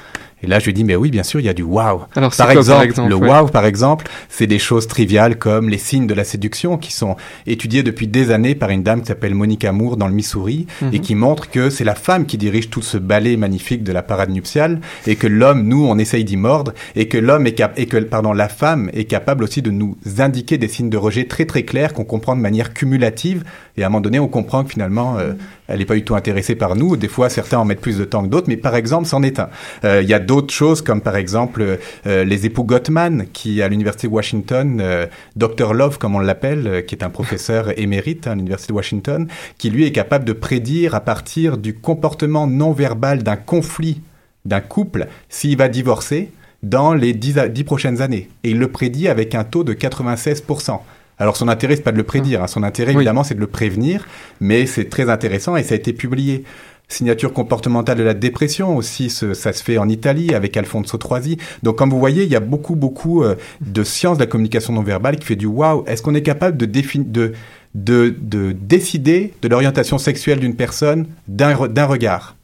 Et 0.44 0.48
là, 0.48 0.60
je 0.60 0.66
lui 0.66 0.74
dis, 0.74 0.84
mais 0.84 0.96
oui, 0.96 1.12
bien 1.12 1.24
sûr, 1.24 1.40
il 1.40 1.46
y 1.46 1.50
a 1.50 1.54
du 1.54 1.64
wow. 1.64 2.04
Alors, 2.16 2.36
par, 2.36 2.52
exemple, 2.52 2.78
par 2.78 2.84
exemple, 2.84 3.10
le 3.10 3.16
wow, 3.16 3.48
par 3.48 3.66
exemple, 3.66 4.08
c'est 4.30 4.48
des 4.48 4.60
choses 4.60 4.88
triviales 4.88 5.38
comme 5.38 5.70
les 5.70 5.78
signes 5.78 6.08
de 6.08 6.14
la 6.14 6.24
séduction 6.24 6.78
qui 6.78 6.92
sont 6.94 7.16
étudiés 7.48 7.84
depuis 7.84 8.08
des 8.08 8.32
années 8.32 8.54
par 8.54 8.70
une 8.70 8.84
dame 8.84 9.02
qui 9.02 9.08
s'appelle 9.08 9.34
Monique 9.34 9.64
Amour 9.64 9.98
dans 9.98 10.08
le 10.08 10.14
Missouri 10.14 10.68
et 10.82 10.86
mhm. 10.98 11.00
qui 11.00 11.16
montre 11.16 11.50
que 11.50 11.70
c'est 11.70 11.84
la 11.84 11.96
femme 11.96 12.26
qui 12.26 12.38
dirige 12.38 12.70
tout 12.70 12.82
ce 12.82 12.98
ballet 12.98 13.38
magnifique 13.38 13.84
de 13.84 13.94
la 13.94 14.04
parade 14.04 14.30
nuptiale 14.30 14.82
et 15.08 15.16
que 15.16 15.28
l'homme, 15.28 15.64
nous, 15.64 15.86
on 15.86 15.98
essaye 15.98 16.26
d'y 16.26 16.38
mordre 16.38 16.74
et 16.96 17.08
que 17.08 17.18
l'homme 17.18 17.48
est 17.48 17.54
cap 17.54 17.74
et 17.78 17.86
que, 17.86 17.98
pardon, 17.98 18.34
la 18.34 18.50
femme 18.50 18.90
est 18.94 19.06
capable 19.06 19.44
aussi 19.44 19.62
de 19.62 19.72
nous 19.72 19.98
indiquer 20.20 20.58
des 20.58 20.68
signes 20.68 20.90
de 20.90 20.98
rejet 20.98 21.26
très 21.26 21.46
très 21.46 21.64
clairs 21.64 21.94
qu'on 21.94 22.04
comprend 22.04 22.36
de 22.36 22.42
manière 22.42 22.74
cumulative 22.74 23.44
et 23.78 23.84
à 23.84 23.88
un 23.88 23.90
moment 23.90 24.02
donné, 24.02 24.20
on 24.20 24.28
comprend 24.28 24.64
que 24.64 24.72
finalement, 24.72 25.18
euh, 25.18 25.34
elle 25.68 25.80
n'est 25.80 25.86
pas 25.86 25.96
du 25.96 26.04
tout 26.04 26.16
intéressée 26.16 26.56
par 26.56 26.76
nous. 26.76 26.98
Des 26.98 27.08
fois, 27.08 27.30
certains 27.30 27.60
en 27.60 27.66
mettent 27.66 27.82
plus 27.82 27.98
de 27.98 28.06
temps 28.06 28.24
que 28.24 28.28
d'autres, 28.28 28.48
mais 28.48 28.58
par 28.58 28.76
exemple, 28.76 29.08
c'en 29.08 29.24
est 29.24 29.40
un. 29.40 29.50
Euh, 29.84 30.02
il 30.02 30.10
y 30.10 30.14
a 30.14 30.20
d'autres 30.20 30.54
choses 30.54 30.82
comme 30.82 31.02
par 31.02 31.16
exemple 31.16 31.78
euh, 32.06 32.24
les 32.24 32.46
époux 32.46 32.64
Gottman, 32.64 33.26
qui 33.34 33.62
à 33.62 33.68
l'université 33.68 34.08
de 34.08 34.14
Washington, 34.14 35.08
Dr 35.36 35.74
Love 35.74 35.98
comme 35.98 36.16
on 36.16 36.20
l'appelle, 36.20 36.86
qui 36.86 36.96
est 36.96 37.04
un 37.04 37.10
professeur 37.10 37.78
émérite 37.80 38.28
à 38.28 38.36
l'université 38.36 38.74
de 38.74 38.78
Washington, 38.78 39.28
qui 39.58 39.70
lui 39.70 39.86
est 39.86 39.92
capable 39.92 40.26
de 40.26 40.34
prédire 40.34 40.96
à 40.96 41.02
partir 41.02 41.58
du 41.58 41.74
comportement 41.74 42.48
non 42.48 42.72
verbal 42.72 43.24
d'un 43.24 43.36
conflit 43.36 44.02
d'un 44.46 44.62
couple 44.62 45.08
s'il 45.30 45.58
va 45.58 45.68
divorcer 45.68 46.32
dans 46.64 46.94
les 46.94 47.14
dix, 47.14 47.36
dix 47.50 47.64
prochaines 47.64 48.02
années. 48.02 48.30
Et 48.44 48.52
il 48.52 48.60
le 48.60 48.72
prédit 48.72 49.08
avec 49.08 49.36
un 49.36 49.44
taux 49.44 49.64
de 49.64 49.74
96%. 49.74 50.80
Alors 51.18 51.38
son 51.38 51.48
intérêt, 51.48 51.76
c'est 51.76 51.82
pas 51.82 51.92
de 51.92 51.98
le 51.98 52.04
prédire. 52.04 52.44
Hein. 52.44 52.48
Son 52.48 52.64
intérêt, 52.64 52.94
évidemment, 52.94 53.24
c'est 53.24 53.36
de 53.36 53.40
le 53.40 53.48
prévenir, 53.48 54.06
mais 54.40 54.66
c'est 54.66 54.90
très 54.90 55.10
intéressant 55.10 55.56
et 55.56 55.64
ça 55.64 55.74
a 55.74 55.78
été 55.78 55.94
publié. 55.94 56.44
Signature 56.88 57.34
comportementale 57.34 57.98
de 57.98 58.04
la 58.04 58.14
dépression 58.14 58.78
aussi, 58.78 59.10
ça 59.10 59.34
se 59.34 59.64
fait 59.64 59.80
en 59.80 59.90
Italie 59.90 60.36
avec 60.36 60.56
Alfonso 60.56 60.98
Troisi. 60.98 61.38
Donc 61.64 61.78
comme 61.78 61.90
vous 61.90 61.98
voyez, 61.98 62.24
il 62.24 62.30
y 62.30 62.36
a 62.36 62.40
beaucoup, 62.40 62.76
beaucoup 62.76 63.24
euh, 63.24 63.36
de 63.62 63.84
sciences 63.84 64.20
de 64.20 64.24
la 64.24 64.28
communication 64.28 64.72
non 64.74 64.84
verbale 64.84 65.16
qui 65.16 65.26
fait 65.26 65.36
du 65.36 65.48
wow. 65.48 65.84
Est-ce 65.88 66.04
qu'on 66.04 66.14
est 66.14 66.22
capable 66.22 66.58
de, 66.58 66.66
de, 66.68 67.34
de, 67.74 68.16
de 68.22 68.52
décider 68.52 69.34
de 69.42 69.48
l'orientation 69.48 69.98
sexuelle 69.98 70.40
d'une 70.40 70.56
personne 70.56 71.08
d'un 71.28 71.56
regard? 71.56 72.36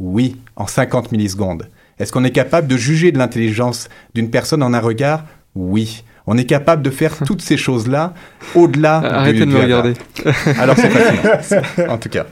Oui, 0.00 0.36
en 0.56 0.66
50 0.66 1.12
millisecondes. 1.12 1.68
Est-ce 2.00 2.10
qu'on 2.10 2.24
est 2.24 2.32
capable 2.32 2.66
de 2.66 2.76
juger 2.76 3.12
de 3.12 3.18
l'intelligence 3.18 3.88
d'une 4.14 4.30
personne 4.30 4.64
en 4.64 4.74
un 4.74 4.80
regard? 4.80 5.24
Oui 5.54 6.02
On 6.30 6.36
est 6.36 6.44
capable 6.44 6.82
de 6.82 6.90
faire 6.90 7.16
toutes 7.24 7.40
ces 7.40 7.56
choses-là 7.56 8.12
au-delà. 8.54 8.96
Arrêtez 9.04 9.40
de 9.40 9.44
me 9.46 9.58
regarder. 9.58 9.94
Alors 10.58 10.76
c'est 10.76 10.90
facile, 10.90 11.60
en 11.88 11.96
tout 11.96 12.10
cas. 12.10 12.26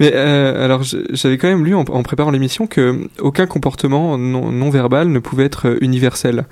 Mais 0.00 0.12
euh, 0.14 0.64
alors 0.64 0.82
j'avais 0.82 1.38
quand 1.38 1.48
même 1.48 1.64
lu 1.64 1.74
en, 1.74 1.84
préparant 1.84 2.30
l'émission 2.30 2.66
que 2.68 3.08
aucun 3.18 3.46
comportement 3.46 4.16
non, 4.16 4.52
non, 4.52 4.70
verbal 4.70 5.08
ne 5.08 5.18
pouvait 5.18 5.44
être 5.44 5.76
universel. 5.80 6.44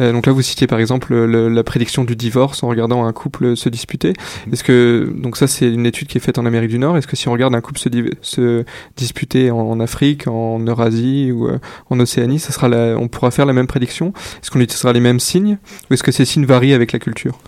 Euh, 0.00 0.12
donc 0.12 0.26
là, 0.26 0.32
vous 0.32 0.42
citiez 0.42 0.66
par 0.66 0.78
exemple 0.78 1.14
la 1.14 1.64
prédiction 1.64 2.04
du 2.04 2.16
divorce 2.16 2.62
en 2.62 2.68
regardant 2.68 3.04
un 3.04 3.12
couple 3.12 3.56
se 3.56 3.68
disputer. 3.68 4.12
Mhm. 4.46 4.52
Est-ce 4.52 4.64
que 4.64 5.12
donc 5.14 5.36
ça 5.36 5.46
c'est 5.46 5.68
une 5.68 5.86
étude 5.86 6.08
qui 6.08 6.18
est 6.18 6.20
faite 6.20 6.38
en 6.38 6.46
Amérique 6.46 6.70
du 6.70 6.78
Nord. 6.78 6.96
Est-ce 6.96 7.06
que 7.06 7.16
si 7.16 7.28
on 7.28 7.32
regarde 7.32 7.54
un 7.54 7.60
couple 7.60 7.78
se, 7.78 7.88
se 8.22 8.64
disputer 8.96 9.50
en, 9.50 9.80
Afrique, 9.80 10.28
en 10.28 10.60
Eurasie 10.60 11.32
ou 11.32 11.48
euh, 11.48 11.58
en 11.90 12.00
Océanie, 12.00 12.38
ça 12.38 12.52
sera 12.52 12.68
la, 12.68 12.96
on 12.98 13.08
pourra 13.08 13.30
faire 13.30 13.46
la 13.46 13.52
même 13.52 13.66
prédiction 13.66 14.12
Est-ce 14.42 14.50
qu'on 14.50 14.60
utilisera 14.60 14.92
les 14.92 15.00
mêmes 15.00 15.20
signes 15.20 15.58
ou 15.90 15.94
est-ce 15.94 16.02
que 16.02 16.12
ces 16.12 16.24
signes 16.24 16.46
varient 16.46 16.74
avec 16.74 16.92
la 16.92 16.98
culture? 16.98 17.38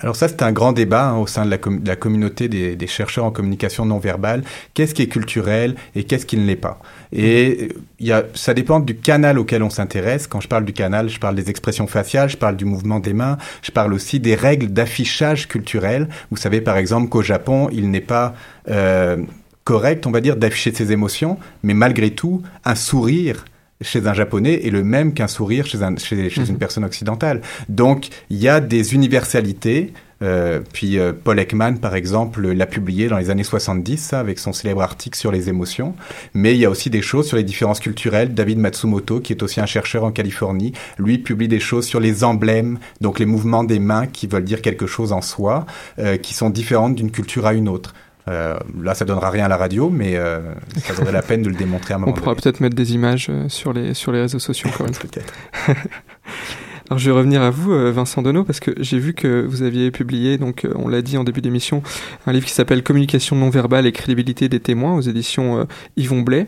Alors 0.00 0.14
ça, 0.14 0.28
c'est 0.28 0.42
un 0.42 0.52
grand 0.52 0.72
débat 0.72 1.08
hein, 1.08 1.16
au 1.16 1.26
sein 1.26 1.44
de 1.44 1.50
la, 1.50 1.96
communauté 1.96 2.48
des, 2.48 2.86
chercheurs 2.86 3.24
en 3.24 3.32
communication 3.32 3.84
non 3.84 3.98
verbale. 3.98 4.44
Qu'est-ce 4.74 4.94
qui 4.94 5.02
est 5.02 5.08
culturel 5.08 5.74
et 5.96 6.04
qu'est-ce 6.04 6.24
qui 6.24 6.36
ne 6.36 6.46
l'est 6.46 6.56
pas? 6.56 6.78
Et 7.12 7.70
il 7.98 8.06
y 8.06 8.12
a, 8.12 8.22
ça 8.34 8.54
dépend 8.54 8.78
du 8.78 8.96
canal 8.96 9.38
auquel 9.38 9.62
on 9.62 9.70
s'intéresse. 9.70 10.28
Quand 10.28 10.40
je 10.40 10.46
parle 10.46 10.64
du 10.64 10.72
canal, 10.72 11.08
je 11.08 11.18
parle 11.18 11.34
des 11.34 11.50
expressions 11.50 11.88
faciales, 11.88 12.28
je 12.28 12.36
parle 12.36 12.56
du 12.56 12.64
mouvement 12.64 13.00
des 13.00 13.12
mains, 13.12 13.38
je 13.62 13.72
parle 13.72 13.92
aussi 13.92 14.20
des 14.20 14.36
règles 14.36 14.68
d'affichage 14.68 15.48
culturel. 15.48 16.08
Vous 16.30 16.36
savez 16.36 16.60
par 16.60 16.76
exemple 16.76 17.08
qu'au 17.08 17.22
Japon, 17.22 17.68
il 17.72 17.90
n'est 17.90 18.00
pas... 18.00 18.34
Euh, 18.68 19.16
correct, 19.64 20.06
on 20.06 20.10
va 20.10 20.22
dire, 20.22 20.36
d'afficher 20.36 20.72
ses 20.72 20.92
émotions, 20.92 21.38
mais 21.62 21.74
malgré 21.74 22.10
tout, 22.12 22.42
un 22.64 22.74
sourire 22.74 23.44
chez 23.80 24.06
un 24.06 24.14
japonais 24.14 24.66
est 24.66 24.70
le 24.70 24.82
même 24.82 25.14
qu'un 25.14 25.28
sourire 25.28 25.66
chez, 25.66 25.82
un, 25.82 25.96
chez, 25.96 26.30
chez 26.30 26.42
une 26.46 26.52
mhm. 26.52 26.58
personne 26.58 26.84
occidentale. 26.84 27.40
Donc 27.68 28.08
il 28.30 28.38
y 28.38 28.48
a 28.48 28.60
des 28.60 28.94
universalités. 28.94 29.92
Euh, 30.20 30.58
puis 30.72 30.98
euh, 30.98 31.12
Paul 31.12 31.38
Ekman, 31.38 31.78
par 31.78 31.94
exemple, 31.94 32.48
l'a 32.48 32.66
publié 32.66 33.06
dans 33.06 33.18
les 33.18 33.30
années 33.30 33.44
70 33.44 33.98
ça, 33.98 34.18
avec 34.18 34.40
son 34.40 34.52
célèbre 34.52 34.82
article 34.82 35.16
sur 35.16 35.30
les 35.30 35.48
émotions. 35.48 35.94
Mais 36.34 36.54
il 36.54 36.58
y 36.58 36.64
a 36.64 36.70
aussi 36.70 36.90
des 36.90 37.02
choses 37.02 37.28
sur 37.28 37.36
les 37.36 37.44
différences 37.44 37.78
culturelles. 37.78 38.34
David 38.34 38.58
Matsumoto, 38.58 39.20
qui 39.20 39.32
est 39.32 39.42
aussi 39.44 39.60
un 39.60 39.66
chercheur 39.66 40.02
en 40.02 40.10
Californie, 40.10 40.72
lui 40.98 41.18
publie 41.18 41.46
des 41.46 41.60
choses 41.60 41.86
sur 41.86 42.00
les 42.00 42.24
emblèmes, 42.24 42.80
donc 43.00 43.20
les 43.20 43.26
mouvements 43.26 43.62
des 43.62 43.78
mains 43.78 44.08
qui 44.08 44.26
veulent 44.26 44.44
dire 44.44 44.60
quelque 44.60 44.88
chose 44.88 45.12
en 45.12 45.22
soi, 45.22 45.66
euh, 46.00 46.16
qui 46.16 46.34
sont 46.34 46.50
différentes 46.50 46.96
d'une 46.96 47.12
culture 47.12 47.46
à 47.46 47.54
une 47.54 47.68
autre. 47.68 47.94
Euh, 48.28 48.58
là, 48.80 48.94
ça 48.94 49.04
donnera 49.04 49.30
rien 49.30 49.46
à 49.46 49.48
la 49.48 49.56
radio, 49.56 49.90
mais 49.90 50.16
euh, 50.16 50.40
ça 50.76 50.92
vaudrait 50.92 51.12
la 51.12 51.22
peine 51.22 51.42
de 51.42 51.48
le 51.48 51.54
démontrer 51.54 51.94
à 51.94 51.96
un 51.96 52.00
moment 52.00 52.12
On 52.12 52.14
pourra 52.14 52.34
peut-être 52.34 52.60
mettre 52.60 52.76
des 52.76 52.94
images 52.94 53.28
euh, 53.30 53.48
sur 53.48 53.72
les, 53.72 53.94
sur 53.94 54.12
les 54.12 54.20
réseaux 54.20 54.38
sociaux 54.38 54.68
encore 54.68 54.86
une 54.86 54.94
fois. 54.94 55.08
Alors 56.90 56.98
je 56.98 57.10
vais 57.10 57.16
revenir 57.16 57.42
à 57.42 57.50
vous, 57.50 57.70
Vincent 57.92 58.22
Donneau, 58.22 58.44
parce 58.44 58.60
que 58.60 58.70
j'ai 58.78 58.98
vu 58.98 59.12
que 59.12 59.44
vous 59.46 59.62
aviez 59.62 59.90
publié, 59.90 60.38
donc 60.38 60.66
on 60.74 60.88
l'a 60.88 61.02
dit 61.02 61.18
en 61.18 61.24
début 61.24 61.42
d'émission, 61.42 61.82
un 62.26 62.32
livre 62.32 62.46
qui 62.46 62.52
s'appelle 62.52 62.82
Communication 62.82 63.36
non 63.36 63.50
verbale 63.50 63.86
et 63.86 63.92
crédibilité 63.92 64.48
des 64.48 64.58
témoins 64.58 64.94
aux 64.94 65.02
éditions 65.02 65.66
Yvon 65.98 66.22
Blais. 66.22 66.46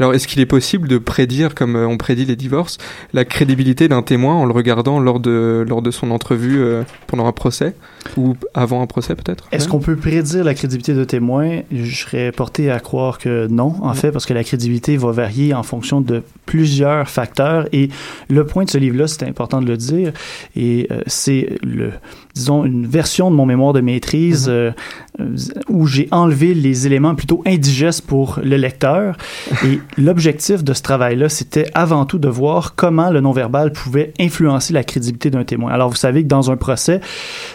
Alors, 0.00 0.14
est-ce 0.14 0.26
qu'il 0.26 0.40
est 0.40 0.46
possible 0.46 0.88
de 0.88 0.96
prédire, 0.96 1.54
comme 1.54 1.76
euh, 1.76 1.86
on 1.86 1.98
prédit 1.98 2.24
les 2.24 2.34
divorces, 2.34 2.78
la 3.12 3.26
crédibilité 3.26 3.86
d'un 3.86 4.00
témoin 4.00 4.34
en 4.34 4.46
le 4.46 4.52
regardant 4.52 4.98
lors 4.98 5.20
de, 5.20 5.62
lors 5.68 5.82
de 5.82 5.90
son 5.90 6.10
entrevue 6.10 6.58
euh, 6.58 6.84
pendant 7.06 7.26
un 7.26 7.32
procès? 7.32 7.74
Ou 8.16 8.34
avant 8.54 8.80
un 8.80 8.86
procès 8.86 9.14
peut-être? 9.14 9.46
Est-ce 9.52 9.68
qu'on 9.68 9.78
peut 9.78 9.96
prédire 9.96 10.42
la 10.42 10.54
crédibilité 10.54 10.94
de 10.94 11.04
témoin? 11.04 11.60
Je 11.70 11.94
serais 11.94 12.32
porté 12.32 12.70
à 12.70 12.80
croire 12.80 13.18
que 13.18 13.46
non, 13.48 13.74
en 13.82 13.92
fait, 13.92 14.10
parce 14.10 14.24
que 14.24 14.32
la 14.32 14.42
crédibilité 14.42 14.96
va 14.96 15.10
varier 15.12 15.52
en 15.52 15.62
fonction 15.62 16.00
de 16.00 16.22
plusieurs 16.46 17.06
facteurs. 17.06 17.68
Et 17.72 17.90
le 18.30 18.46
point 18.46 18.64
de 18.64 18.70
ce 18.70 18.78
livre-là, 18.78 19.06
c'est 19.06 19.24
important 19.24 19.60
de 19.60 19.66
le 19.66 19.76
dire, 19.76 20.14
et 20.56 20.88
euh, 20.90 21.02
c'est 21.06 21.58
le 21.62 21.92
disons, 22.34 22.64
une 22.64 22.86
version 22.86 23.30
de 23.30 23.36
mon 23.36 23.46
mémoire 23.46 23.72
de 23.72 23.80
maîtrise 23.80 24.48
mhm. 24.48 24.54
euh, 24.54 25.36
où 25.68 25.86
j'ai 25.86 26.08
enlevé 26.10 26.54
les 26.54 26.86
éléments 26.86 27.14
plutôt 27.14 27.42
indigestes 27.46 28.06
pour 28.06 28.38
le 28.42 28.56
lecteur. 28.56 29.16
Et 29.64 29.80
l'objectif 29.96 30.64
de 30.64 30.72
ce 30.72 30.82
travail-là, 30.82 31.28
c'était 31.28 31.66
avant 31.74 32.06
tout 32.06 32.18
de 32.18 32.28
voir 32.28 32.74
comment 32.74 33.10
le 33.10 33.20
non-verbal 33.20 33.72
pouvait 33.72 34.12
influencer 34.20 34.72
la 34.72 34.84
crédibilité 34.84 35.30
d'un 35.30 35.44
témoin. 35.44 35.72
Alors, 35.72 35.90
vous 35.90 35.96
savez 35.96 36.22
que 36.22 36.28
dans 36.28 36.50
un 36.50 36.56
procès, 36.56 37.00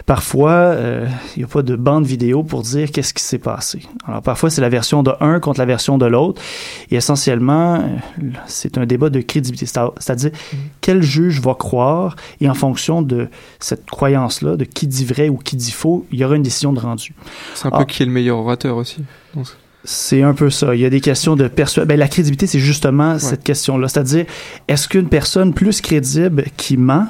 parfois, 0.06 0.52
euh, 0.52 1.08
il 1.36 1.40
n'y 1.40 1.46
a 1.46 1.48
pas 1.48 1.62
de 1.62 1.76
bande 1.76 2.06
vidéo 2.06 2.44
pour 2.44 2.62
dire 2.62 2.92
qu'est-ce 2.92 3.14
qui 3.14 3.24
s'est 3.24 3.40
passé. 3.40 3.82
Alors, 4.08 4.22
parfois, 4.22 4.50
c'est 4.50 4.62
la 4.62 4.70
version 4.70 5.04
de 5.04 5.12
un 5.20 5.40
contre 5.40 5.60
la 5.60 5.66
version 5.66 5.98
de 5.98 6.06
l'autre. 6.06 6.42
Et 6.92 6.96
essentiellement, 6.96 7.84
c'est 8.46 8.78
un 8.78 8.86
débat 8.86 9.10
de 9.10 9.22
crédibilité. 9.22 9.66
C'est-à-dire, 9.66 10.32
mhm. 10.32 10.60
quel 10.82 11.02
juge 11.02 11.40
va 11.40 11.54
croire 11.54 12.16
et 12.42 12.50
en 12.50 12.54
fonction 12.54 13.02
de 13.02 13.28
cette 13.60 13.86
croyance-là, 13.86 14.56
de 14.56 14.65
qui 14.66 14.88
dit 14.88 15.06
vrai 15.06 15.30
ou 15.30 15.38
qui 15.38 15.56
dit 15.56 15.72
faux, 15.72 16.06
il 16.12 16.20
y 16.20 16.26
aura 16.26 16.36
une 16.36 16.44
décision 16.44 16.74
de 16.74 16.80
rendu. 16.80 17.14
C'est 17.54 17.68
un 17.68 17.72
peu 17.72 17.78
ah. 17.80 17.86
qui 17.86 18.04
est 18.04 18.06
le 18.06 18.12
meilleur 18.12 18.38
orateur 18.38 18.78
aussi. 18.78 19.04
C'est 19.84 20.24
un 20.24 20.34
peu 20.34 20.50
ça. 20.50 20.76
Il 20.76 20.82
y 20.82 20.86
a 20.86 20.90
des 20.90 21.02
questions 21.02 21.36
de 21.36 21.48
persuasion. 21.48 21.88
Ben, 21.88 21.98
la 21.98 22.08
crédibilité, 22.08 22.48
c'est 22.48 22.60
justement 22.60 23.20
cette 23.20 23.44
question-là. 23.44 23.88
C'est-à-dire, 23.88 24.26
est-ce 24.68 24.88
qu'une 24.88 25.10
personne 25.10 25.54
plus 25.54 25.80
crédible 25.80 26.46
qui 26.58 26.76
ment 26.76 27.08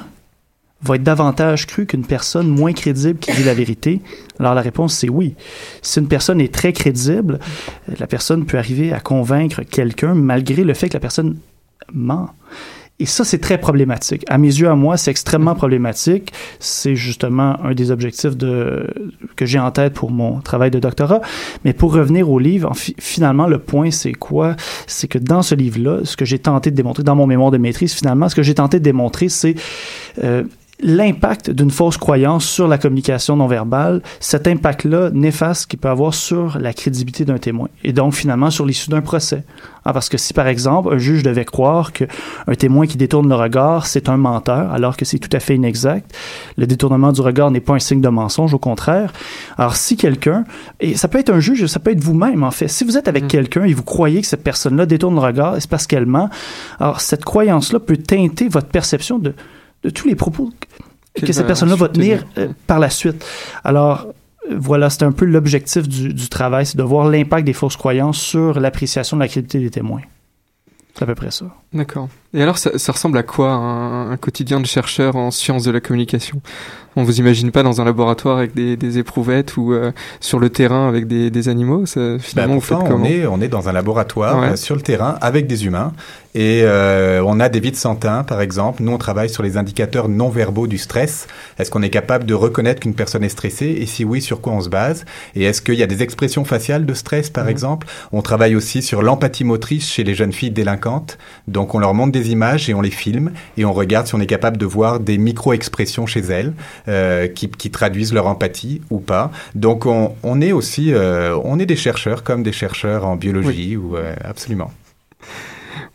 va 0.82 0.96
être 0.96 1.02
davantage 1.02 1.66
crue 1.66 1.86
qu'une 1.86 2.04
personne 2.04 2.48
moins 2.48 2.74
crédible 2.74 3.18
qui 3.18 3.32
dit 3.32 3.44
la 3.44 3.54
vérité? 3.54 4.02
Alors 4.38 4.54
la 4.54 4.60
réponse, 4.60 4.94
c'est 4.94 5.08
oui. 5.08 5.34
Si 5.80 5.98
une 6.00 6.08
personne 6.08 6.40
est 6.40 6.52
très 6.52 6.74
crédible, 6.74 7.38
la 7.98 8.06
personne 8.06 8.44
peut 8.44 8.58
arriver 8.58 8.92
à 8.92 9.00
convaincre 9.00 9.62
quelqu'un 9.62 10.14
malgré 10.14 10.62
le 10.62 10.74
fait 10.74 10.88
que 10.88 10.94
la 10.94 11.00
personne 11.00 11.38
ment. 11.94 12.30
Et 12.98 13.04
ça, 13.04 13.24
c'est 13.24 13.38
très 13.38 13.58
problématique. 13.58 14.24
À 14.28 14.38
mes 14.38 14.48
yeux, 14.48 14.68
à 14.68 14.74
moi, 14.74 14.96
c'est 14.96 15.10
extrêmement 15.10 15.54
problématique. 15.54 16.32
C'est 16.60 16.96
justement 16.96 17.62
un 17.62 17.74
des 17.74 17.90
objectifs 17.90 18.36
de, 18.36 18.86
que 19.36 19.44
j'ai 19.44 19.58
en 19.58 19.70
tête 19.70 19.92
pour 19.92 20.10
mon 20.10 20.40
travail 20.40 20.70
de 20.70 20.78
doctorat. 20.78 21.20
Mais 21.64 21.74
pour 21.74 21.92
revenir 21.92 22.30
au 22.30 22.38
livre, 22.38 22.72
finalement, 22.98 23.46
le 23.46 23.58
point, 23.58 23.90
c'est 23.90 24.14
quoi? 24.14 24.56
C'est 24.86 25.08
que 25.08 25.18
dans 25.18 25.42
ce 25.42 25.54
livre-là, 25.54 26.00
ce 26.04 26.16
que 26.16 26.24
j'ai 26.24 26.38
tenté 26.38 26.70
de 26.70 26.76
démontrer, 26.76 27.02
dans 27.02 27.16
mon 27.16 27.26
mémoire 27.26 27.50
de 27.50 27.58
maîtrise, 27.58 27.92
finalement, 27.92 28.30
ce 28.30 28.34
que 28.34 28.42
j'ai 28.42 28.54
tenté 28.54 28.78
de 28.78 28.84
démontrer, 28.84 29.28
c'est 29.28 29.56
euh, 30.24 30.44
l'impact 30.80 31.50
d'une 31.50 31.70
fausse 31.70 31.96
croyance 31.96 32.44
sur 32.44 32.68
la 32.68 32.76
communication 32.76 33.36
non 33.36 33.46
verbale, 33.46 34.02
cet 34.20 34.46
impact-là 34.46 35.10
néfaste 35.10 35.66
qu'il 35.66 35.78
peut 35.78 35.88
avoir 35.88 36.12
sur 36.12 36.58
la 36.58 36.72
crédibilité 36.74 37.24
d'un 37.24 37.38
témoin 37.38 37.68
et 37.82 37.92
donc 37.92 38.14
finalement 38.14 38.50
sur 38.50 38.66
l'issue 38.66 38.90
d'un 38.90 39.00
procès. 39.00 39.44
Ah, 39.84 39.92
parce 39.92 40.08
que 40.08 40.18
si 40.18 40.34
par 40.34 40.48
exemple 40.48 40.92
un 40.92 40.98
juge 40.98 41.22
devait 41.22 41.44
croire 41.44 41.92
qu'un 41.92 42.06
témoin 42.58 42.86
qui 42.86 42.96
détourne 42.96 43.28
le 43.28 43.36
regard 43.36 43.86
c'est 43.86 44.08
un 44.08 44.16
menteur 44.16 44.72
alors 44.72 44.96
que 44.96 45.04
c'est 45.04 45.18
tout 45.18 45.34
à 45.34 45.40
fait 45.40 45.54
inexact, 45.54 46.14
le 46.58 46.66
détournement 46.66 47.12
du 47.12 47.20
regard 47.20 47.50
n'est 47.50 47.60
pas 47.60 47.74
un 47.74 47.78
signe 47.78 48.00
de 48.00 48.08
mensonge, 48.08 48.52
au 48.52 48.58
contraire. 48.58 49.12
Alors 49.56 49.76
si 49.76 49.96
quelqu'un, 49.96 50.44
et 50.80 50.96
ça 50.96 51.08
peut 51.08 51.18
être 51.18 51.30
un 51.30 51.40
juge, 51.40 51.64
ça 51.66 51.80
peut 51.80 51.92
être 51.92 52.02
vous-même 52.02 52.42
en 52.42 52.50
fait, 52.50 52.68
si 52.68 52.84
vous 52.84 52.98
êtes 52.98 53.08
avec 53.08 53.24
mm. 53.24 53.28
quelqu'un 53.28 53.64
et 53.64 53.72
vous 53.72 53.84
croyez 53.84 54.20
que 54.20 54.26
cette 54.26 54.42
personne-là 54.42 54.84
détourne 54.84 55.14
le 55.14 55.20
regard, 55.20 55.54
c'est 55.58 55.70
parce 55.70 55.86
qu'elle 55.86 56.06
ment, 56.06 56.28
alors 56.80 57.00
cette 57.00 57.24
croyance-là 57.24 57.80
peut 57.80 57.96
teinter 57.96 58.48
votre 58.48 58.68
perception 58.68 59.18
de 59.18 59.32
de 59.86 59.90
tous 59.90 60.08
les 60.08 60.16
propos 60.16 60.50
que 61.14 61.32
cette 61.32 61.46
personne-là 61.46 61.76
va 61.76 61.88
tenir 61.88 62.26
euh, 62.36 62.48
par 62.66 62.78
la 62.78 62.90
suite. 62.90 63.24
Alors, 63.64 64.08
voilà, 64.50 64.90
c'est 64.90 65.04
un 65.04 65.12
peu 65.12 65.24
l'objectif 65.24 65.88
du, 65.88 66.12
du, 66.12 66.28
travail, 66.28 66.66
c'est 66.66 66.76
de 66.76 66.82
voir 66.82 67.08
l'impact 67.08 67.46
des 67.46 67.52
fausses 67.52 67.76
croyances 67.76 68.18
sur 68.18 68.60
l'appréciation 68.60 69.16
de 69.16 69.22
la 69.22 69.28
crédibilité 69.28 69.60
des 69.60 69.70
témoins. 69.70 70.02
C'est 70.94 71.04
à 71.04 71.06
peu 71.06 71.14
près 71.14 71.30
ça. 71.30 71.46
D'accord. 71.76 72.08
Et 72.34 72.42
alors, 72.42 72.58
ça, 72.58 72.78
ça, 72.78 72.92
ressemble 72.92 73.18
à 73.18 73.22
quoi 73.22 73.50
un, 73.50 74.10
un, 74.10 74.16
quotidien 74.16 74.60
de 74.60 74.66
chercheur 74.66 75.16
en 75.16 75.30
sciences 75.30 75.64
de 75.64 75.70
la 75.70 75.80
communication? 75.80 76.40
On 76.98 77.02
vous 77.02 77.18
imagine 77.18 77.50
pas 77.50 77.62
dans 77.62 77.82
un 77.82 77.84
laboratoire 77.84 78.38
avec 78.38 78.54
des, 78.54 78.76
des 78.78 78.96
éprouvettes 78.98 79.58
ou 79.58 79.74
euh, 79.74 79.92
sur 80.20 80.38
le 80.38 80.48
terrain 80.48 80.88
avec 80.88 81.06
des, 81.06 81.30
des 81.30 81.48
animaux? 81.50 81.84
Ça, 81.84 82.18
Finalement, 82.18 82.58
bah, 82.68 82.78
on 82.90 83.04
est, 83.04 83.26
on 83.26 83.40
est 83.42 83.48
dans 83.48 83.68
un 83.68 83.72
laboratoire 83.72 84.42
euh, 84.42 84.56
sur 84.56 84.74
le 84.74 84.80
terrain 84.80 85.18
avec 85.20 85.46
des 85.46 85.66
humains 85.66 85.92
et 86.36 86.64
euh, 86.64 87.22
on 87.24 87.40
a 87.40 87.48
des 87.48 87.60
vides 87.60 87.76
santins, 87.76 88.22
par 88.22 88.42
exemple. 88.42 88.82
Nous, 88.82 88.92
on 88.92 88.98
travaille 88.98 89.30
sur 89.30 89.42
les 89.42 89.56
indicateurs 89.56 90.10
non 90.10 90.28
verbaux 90.28 90.66
du 90.66 90.76
stress. 90.76 91.28
Est-ce 91.58 91.70
qu'on 91.70 91.80
est 91.80 91.88
capable 91.88 92.26
de 92.26 92.34
reconnaître 92.34 92.80
qu'une 92.80 92.94
personne 92.94 93.24
est 93.24 93.30
stressée? 93.30 93.74
Et 93.80 93.86
si 93.86 94.04
oui, 94.04 94.20
sur 94.20 94.42
quoi 94.42 94.52
on 94.52 94.60
se 94.60 94.68
base? 94.68 95.06
Et 95.34 95.44
est-ce 95.44 95.62
qu'il 95.62 95.76
y 95.76 95.82
a 95.82 95.86
des 95.86 96.02
expressions 96.02 96.44
faciales 96.44 96.84
de 96.84 96.92
stress, 96.92 97.30
par 97.30 97.44
mhm. 97.44 97.50
exemple? 97.50 97.86
On 98.12 98.20
travaille 98.20 98.54
aussi 98.54 98.82
sur 98.82 99.00
l'empathie 99.00 99.44
motrice 99.44 99.90
chez 99.90 100.04
les 100.04 100.14
jeunes 100.14 100.34
filles 100.34 100.50
délinquantes. 100.50 101.16
Donc, 101.48 101.65
on 101.74 101.78
leur 101.78 101.94
montre 101.94 102.12
des 102.12 102.30
images 102.30 102.68
et 102.68 102.74
on 102.74 102.80
les 102.80 102.90
filme 102.90 103.32
et 103.56 103.64
on 103.64 103.72
regarde 103.72 104.06
si 104.06 104.14
on 104.14 104.20
est 104.20 104.26
capable 104.26 104.56
de 104.56 104.66
voir 104.66 105.00
des 105.00 105.18
micro-expressions 105.18 106.06
chez 106.06 106.20
elles 106.20 106.52
euh, 106.88 107.28
qui, 107.28 107.48
qui, 107.48 107.70
traduisent 107.70 108.12
leur 108.12 108.26
empathie 108.26 108.80
ou 108.90 108.98
pas. 108.98 109.30
Donc 109.54 109.86
on, 109.86 110.14
on 110.22 110.40
est 110.40 110.52
aussi, 110.52 110.92
euh, 110.92 111.36
on 111.44 111.58
est 111.58 111.66
des 111.66 111.76
chercheurs 111.76 112.22
comme 112.22 112.42
des 112.42 112.52
chercheurs 112.52 113.04
en 113.06 113.16
biologie 113.16 113.76
ou 113.76 113.96
euh, 113.96 114.14
absolument. 114.22 114.70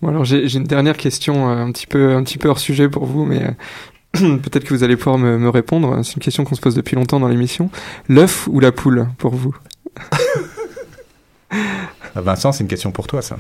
Bon 0.02 0.10
alors 0.10 0.26
j'ai 0.26 0.56
une 0.56 0.64
dernière 0.64 0.98
question 0.98 1.48
un 1.48 1.72
petit 1.72 1.88
peu 1.88 2.14
un 2.14 2.24
petit 2.24 2.38
peu 2.38 2.50
hors 2.50 2.60
sujet 2.60 2.90
pour 2.90 3.06
vous, 3.06 3.26
mais 3.26 3.42
peut-être 4.14 4.64
que 4.64 4.74
vous 4.74 4.84
allez 4.84 4.98
pouvoir 4.98 5.18
me, 5.18 5.38
me 5.38 5.50
répondre. 5.50 6.02
C'est 6.04 6.16
une 6.16 6.22
question 6.22 6.44
qu'on 6.44 6.56
se 6.56 6.62
pose 6.62 6.76
depuis 6.76 6.96
longtemps 6.96 7.20
dans 7.20 7.28
l'émission. 7.28 7.70
L'œuf 8.10 8.48
ou 8.48 8.60
la 8.60 8.72
poule 8.72 9.08
pour 9.18 9.36
vous? 9.36 9.56
Vincent, 12.16 12.52
c'est 12.52 12.64
une 12.64 12.70
question 12.70 12.92
pour 12.92 13.08
toi, 13.08 13.22
ça. 13.22 13.38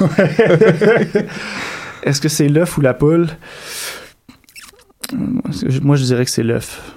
Est-ce 2.02 2.20
que 2.20 2.28
c'est 2.28 2.48
l'œuf 2.48 2.76
ou 2.76 2.80
la 2.82 2.94
poule? 2.94 3.28
Moi, 5.82 5.96
je 5.96 6.04
dirais 6.04 6.24
que 6.24 6.30
c'est 6.30 6.42
l'œuf. 6.42 6.92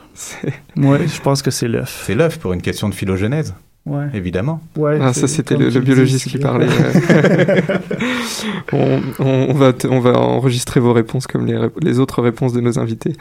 Moi, 0.76 1.00
je 1.06 1.22
pense 1.22 1.42
que 1.42 1.52
c'est 1.52 1.68
l'œuf. 1.68 2.04
C'est 2.06 2.16
l'œuf 2.16 2.40
pour 2.40 2.54
une 2.54 2.62
question 2.62 2.90
de 2.90 2.96
phylogénèse. 2.96 3.54
Ouais. 3.86 4.08
Évidemment. 4.14 4.60
Ouais, 4.76 4.98
Ah, 5.02 5.14
ça, 5.14 5.30
c'était 5.30 5.56
le, 5.56 5.70
le 5.70 5.80
biologiste 5.80 6.28
qui 6.28 6.38
parlait. 6.40 6.68
on, 8.74 9.00
on, 9.20 9.54
va 9.54 9.72
on 9.90 10.00
va 10.02 10.20
enregistrer 10.20 10.82
vos 10.82 10.92
réponses 10.92 11.26
comme 11.26 11.46
les, 11.46 11.58
les 11.82 12.00
autres 12.00 12.22
réponses 12.22 12.52
de 12.52 12.60
nos 12.60 12.80
invités. 12.80 13.14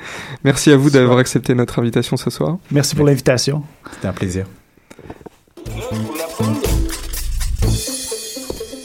Merci 0.43 0.73
à 0.73 0.77
vous 0.77 0.91
d'avoir 0.91 1.19
accepté 1.19 1.55
notre 1.55 1.79
invitation 1.79 2.17
ce 2.17 2.31
soir. 2.31 2.59
Merci 2.73 2.97
pour 2.97 3.07
l'invitation. 3.07 3.63
C'était 3.93 4.09
un 4.09 4.13
plaisir. 4.13 4.47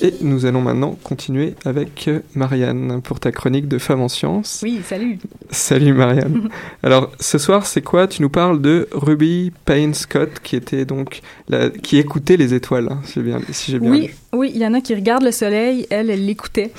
Et 0.04 0.16
nous 0.22 0.47
allons 0.47 0.62
maintenant 0.62 0.97
continuer 1.04 1.54
avec 1.64 2.10
Marianne 2.34 3.02
pour 3.04 3.20
ta 3.20 3.32
chronique 3.32 3.68
de 3.68 3.78
Femmes 3.78 4.02
en 4.02 4.08
sciences. 4.08 4.62
Oui, 4.64 4.82
salut. 4.84 5.20
Salut 5.52 5.93
Marianne. 5.93 6.49
Alors 6.84 7.12
ce 7.20 7.38
soir, 7.38 7.68
c'est 7.68 7.84
quoi? 7.84 8.08
Tu 8.08 8.24
nous 8.24 8.30
parles 8.30 8.62
de 8.62 8.88
Ruby 8.91 9.52
Payne 9.66 9.93
Scott 9.93 10.39
qui 10.41 10.56
était 10.56 10.86
donc 10.86 11.22
la... 11.49 11.70
qui 11.70 11.99
écoutait 11.99 12.36
les 12.36 12.56
étoiles, 12.56 12.88
hein, 12.91 12.99
si 13.06 13.14
j'ai 13.16 13.22
bien, 13.22 13.41
si 13.52 13.78
bien 13.78 13.91
oui, 13.91 14.08
lu. 14.08 14.16
Oui, 14.34 14.52
il 14.56 14.62
y 14.62 14.66
en 14.66 14.74
a 14.74 14.82
qui 14.82 14.95
regardent 14.95 15.26
le 15.26 15.32
soleil. 15.32 15.86
Elle, 15.89 16.10
elle 16.10 16.26
l'écoutait. 16.26 16.72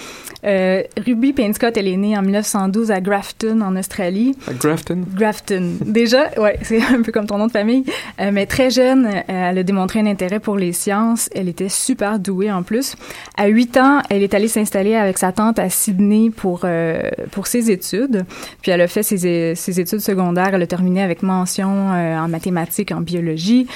Euh, 0.44 0.82
Ruby 0.96 1.32
Payne 1.32 1.54
Scott, 1.54 1.76
elle 1.76 1.86
est 1.86 1.96
née 1.96 2.16
en 2.16 2.22
1912 2.22 2.90
à 2.90 3.00
Grafton, 3.00 3.60
en 3.60 3.76
Australie. 3.76 4.34
À 4.48 4.54
Grafton? 4.54 5.04
Grafton. 5.14 5.74
Déjà, 5.84 6.30
ouais, 6.38 6.58
c'est 6.62 6.82
un 6.82 7.02
peu 7.02 7.12
comme 7.12 7.26
ton 7.26 7.38
nom 7.38 7.46
de 7.46 7.52
famille. 7.52 7.84
Euh, 8.20 8.30
mais 8.32 8.46
très 8.46 8.70
jeune, 8.70 9.06
euh, 9.06 9.20
elle 9.28 9.58
a 9.58 9.62
démontré 9.62 10.00
un 10.00 10.06
intérêt 10.06 10.40
pour 10.40 10.56
les 10.56 10.72
sciences. 10.72 11.28
Elle 11.34 11.48
était 11.48 11.68
super 11.68 12.18
douée 12.18 12.50
en 12.50 12.62
plus. 12.62 12.96
À 13.36 13.46
8 13.46 13.76
ans, 13.78 14.02
elle 14.10 14.22
est 14.22 14.34
allée 14.34 14.48
s'installer 14.48 14.94
avec 14.94 15.18
sa 15.18 15.32
tante 15.32 15.58
à 15.58 15.68
Sydney 15.70 16.30
pour, 16.30 16.62
euh, 16.64 17.02
pour 17.30 17.46
ses 17.46 17.70
études. 17.70 18.24
Puis 18.62 18.70
elle 18.70 18.80
a 18.80 18.88
fait 18.88 19.02
ses, 19.02 19.54
ses 19.54 19.80
études 19.80 20.00
secondaires. 20.00 20.50
Elle 20.52 20.62
a 20.62 20.66
terminé 20.66 21.02
avec 21.02 21.22
mention 21.22 21.92
euh, 21.92 22.16
en 22.16 22.28
mathématiques, 22.28 22.92
en 22.92 23.00
biologie. 23.00 23.66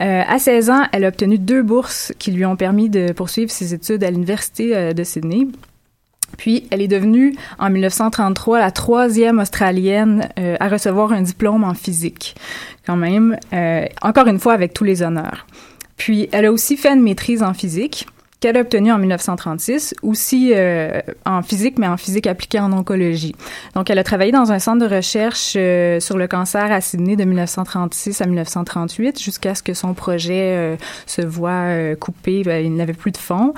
Mm-hmm. 0.00 0.24
à 0.28 0.38
16 0.38 0.70
ans, 0.70 0.82
elle 0.92 1.04
a 1.04 1.08
obtenu 1.08 1.38
deux 1.38 1.62
bourses 1.62 2.12
qui 2.18 2.32
lui 2.32 2.44
ont 2.44 2.56
permis 2.56 2.88
de 2.88 3.12
poursuivre 3.12 3.50
ses 3.50 3.74
études 3.74 4.04
à 4.04 4.10
l'Université 4.10 4.94
de 4.94 5.04
Sydney. 5.04 5.48
Puis, 6.36 6.66
elle 6.70 6.82
est 6.82 6.88
devenue, 6.88 7.36
en 7.58 7.70
1933, 7.70 8.58
la 8.58 8.70
troisième 8.70 9.38
Australienne 9.38 10.28
euh, 10.38 10.56
à 10.60 10.68
recevoir 10.68 11.12
un 11.12 11.22
diplôme 11.22 11.64
en 11.64 11.74
physique, 11.74 12.34
quand 12.86 12.96
même, 12.96 13.38
euh, 13.52 13.86
encore 14.02 14.26
une 14.26 14.38
fois 14.38 14.52
avec 14.52 14.74
tous 14.74 14.84
les 14.84 15.02
honneurs. 15.02 15.46
Puis, 15.96 16.28
elle 16.32 16.46
a 16.46 16.52
aussi 16.52 16.76
fait 16.76 16.92
une 16.92 17.02
maîtrise 17.02 17.42
en 17.42 17.54
physique 17.54 18.06
qu'elle 18.40 18.56
a 18.58 18.60
obtenue 18.60 18.92
en 18.92 18.98
1936, 18.98 19.94
aussi 20.02 20.52
euh, 20.54 21.00
en 21.24 21.42
physique, 21.42 21.78
mais 21.78 21.86
en 21.86 21.96
physique 21.96 22.26
appliquée 22.26 22.60
en 22.60 22.70
oncologie. 22.72 23.34
Donc, 23.74 23.88
elle 23.88 23.98
a 23.98 24.04
travaillé 24.04 24.30
dans 24.30 24.52
un 24.52 24.58
centre 24.58 24.86
de 24.86 24.94
recherche 24.94 25.54
euh, 25.56 26.00
sur 26.00 26.18
le 26.18 26.28
cancer 26.28 26.70
à 26.70 26.80
Sydney 26.82 27.16
de 27.16 27.24
1936 27.24 28.20
à 28.20 28.26
1938, 28.26 29.22
jusqu'à 29.22 29.54
ce 29.54 29.62
que 29.62 29.72
son 29.72 29.94
projet 29.94 30.54
euh, 30.56 30.76
se 31.06 31.22
voit 31.22 31.94
coupé. 31.98 32.42
Ben, 32.44 32.64
il 32.64 32.74
n'avait 32.74 32.92
plus 32.92 33.10
de 33.10 33.16
fonds. 33.16 33.54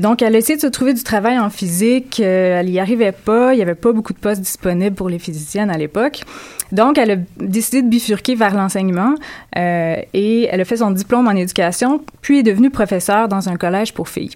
donc, 0.00 0.22
elle 0.22 0.34
a 0.34 0.38
essayé 0.38 0.56
de 0.56 0.60
se 0.60 0.66
trouver 0.66 0.94
du 0.94 1.02
travail 1.02 1.38
en 1.38 1.50
physique. 1.50 2.20
elle 2.20 2.66
n'y 2.66 2.80
arrivait 2.80 3.12
pas. 3.12 3.54
Il 3.54 3.56
n'y 3.56 3.62
avait 3.62 3.74
pas 3.74 3.92
beaucoup 3.92 4.12
de 4.12 4.18
postes 4.18 4.40
disponibles 4.40 4.96
pour 4.96 5.08
les 5.08 5.18
physiciennes 5.18 5.70
à 5.70 5.78
l'époque. 5.78 6.24
Donc, 6.72 6.98
elle 6.98 7.10
a 7.10 7.16
décidé 7.38 7.82
de 7.82 7.88
bifurquer 7.88 8.34
vers 8.34 8.54
l'enseignement 8.54 9.14
euh, 9.56 9.96
et 10.12 10.48
elle 10.50 10.60
a 10.60 10.64
fait 10.64 10.78
son 10.78 10.90
diplôme 10.90 11.26
en 11.26 11.32
éducation, 11.32 12.02
puis 12.20 12.40
est 12.40 12.42
devenue 12.42 12.70
professeure 12.70 13.28
dans 13.28 13.48
un 13.48 13.56
collège 13.56 13.94
pour 13.94 14.07
filles. 14.08 14.32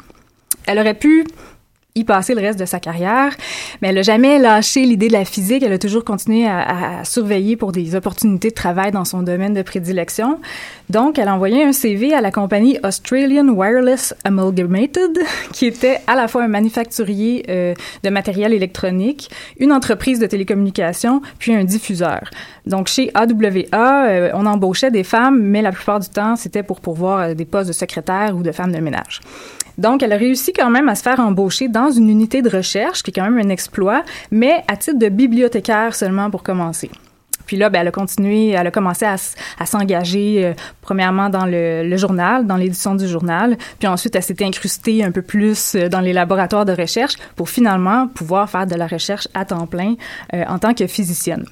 Elle 0.66 0.78
aurait 0.78 0.94
pu 0.94 1.24
y 1.94 2.04
passer 2.04 2.34
le 2.34 2.40
reste 2.40 2.58
de 2.58 2.64
sa 2.64 2.80
carrière, 2.80 3.36
mais 3.80 3.88
elle 3.88 3.96
n'a 3.96 4.02
jamais 4.02 4.38
lâché 4.38 4.84
l'idée 4.84 5.08
de 5.08 5.12
la 5.12 5.26
physique. 5.26 5.62
Elle 5.62 5.74
a 5.74 5.78
toujours 5.78 6.04
continué 6.04 6.46
à, 6.46 7.04
surveiller 7.04 7.56
pour 7.56 7.72
des 7.72 7.94
opportunités 7.94 8.48
de 8.48 8.54
travail 8.54 8.92
dans 8.92 9.04
son 9.04 9.22
domaine 9.22 9.52
de 9.52 9.62
prédilection. 9.62 10.40
Donc, 10.88 11.18
elle 11.18 11.28
a 11.28 11.34
envoyé 11.34 11.62
un 11.62 11.72
CV 11.72 12.14
à 12.14 12.20
la 12.20 12.30
compagnie 12.30 12.78
Australian 12.82 13.48
Wireless 13.48 14.14
Amalgamated, 14.24 15.18
qui 15.52 15.66
était 15.66 15.98
à 16.06 16.14
la 16.14 16.28
fois 16.28 16.44
un 16.44 16.48
manufacturier 16.48 17.44
euh, 17.50 17.74
de 18.02 18.10
matériel 18.10 18.54
électronique, 18.54 19.30
une 19.58 19.72
entreprise 19.72 20.18
de 20.18 20.26
télécommunications, 20.26 21.20
puis 21.38 21.54
un 21.54 21.64
diffuseur. 21.64 22.30
Donc, 22.64 22.88
chez 22.88 23.10
AWA, 23.14 24.06
euh, 24.06 24.30
on 24.34 24.46
embauchait 24.46 24.90
des 24.90 25.04
femmes, 25.04 25.42
mais 25.42 25.60
la 25.60 25.72
plupart 25.72 26.00
du 26.00 26.08
temps, 26.08 26.36
c'était 26.36 26.62
pour 26.62 26.80
pourvoir 26.80 27.20
euh, 27.20 27.34
des 27.34 27.44
postes 27.44 27.68
de 27.68 27.74
secrétaire 27.74 28.34
ou 28.34 28.42
de 28.42 28.52
femmes 28.52 28.72
de 28.72 28.80
ménage. 28.80 29.20
Donc, 29.82 30.04
elle 30.04 30.12
a 30.12 30.16
réussi 30.16 30.52
quand 30.52 30.70
même 30.70 30.88
à 30.88 30.94
se 30.94 31.02
faire 31.02 31.18
embaucher 31.18 31.66
dans 31.66 31.90
une 31.90 32.08
unité 32.08 32.40
de 32.40 32.48
recherche, 32.48 33.02
qui 33.02 33.10
est 33.10 33.12
quand 33.12 33.28
même 33.28 33.44
un 33.44 33.48
exploit, 33.48 34.04
mais 34.30 34.62
à 34.68 34.76
titre 34.76 34.96
de 34.96 35.08
bibliothécaire 35.08 35.96
seulement 35.96 36.30
pour 36.30 36.44
commencer. 36.44 36.88
Puis 37.46 37.56
là, 37.56 37.68
ben, 37.68 37.80
elle 37.80 37.88
a 37.88 37.90
continué, 37.90 38.50
elle 38.50 38.68
a 38.68 38.70
commencé 38.70 39.04
à, 39.04 39.66
s'engager 39.66 40.46
euh, 40.46 40.52
premièrement 40.82 41.30
dans 41.30 41.46
le, 41.46 41.82
le 41.82 41.96
journal, 41.96 42.46
dans 42.46 42.56
l'édition 42.56 42.94
du 42.94 43.08
journal, 43.08 43.56
puis 43.80 43.88
ensuite 43.88 44.14
elle 44.14 44.22
s'était 44.22 44.44
incrustée 44.44 45.02
un 45.02 45.10
peu 45.10 45.22
plus 45.22 45.74
euh, 45.74 45.88
dans 45.88 46.00
les 46.00 46.12
laboratoires 46.12 46.64
de 46.64 46.72
recherche 46.72 47.14
pour 47.34 47.50
finalement 47.50 48.06
pouvoir 48.06 48.48
faire 48.48 48.68
de 48.68 48.76
la 48.76 48.86
recherche 48.86 49.26
à 49.34 49.44
temps 49.44 49.66
plein 49.66 49.96
euh, 50.32 50.44
en 50.46 50.60
tant 50.60 50.74
que 50.74 50.86
physicienne. 50.86 51.44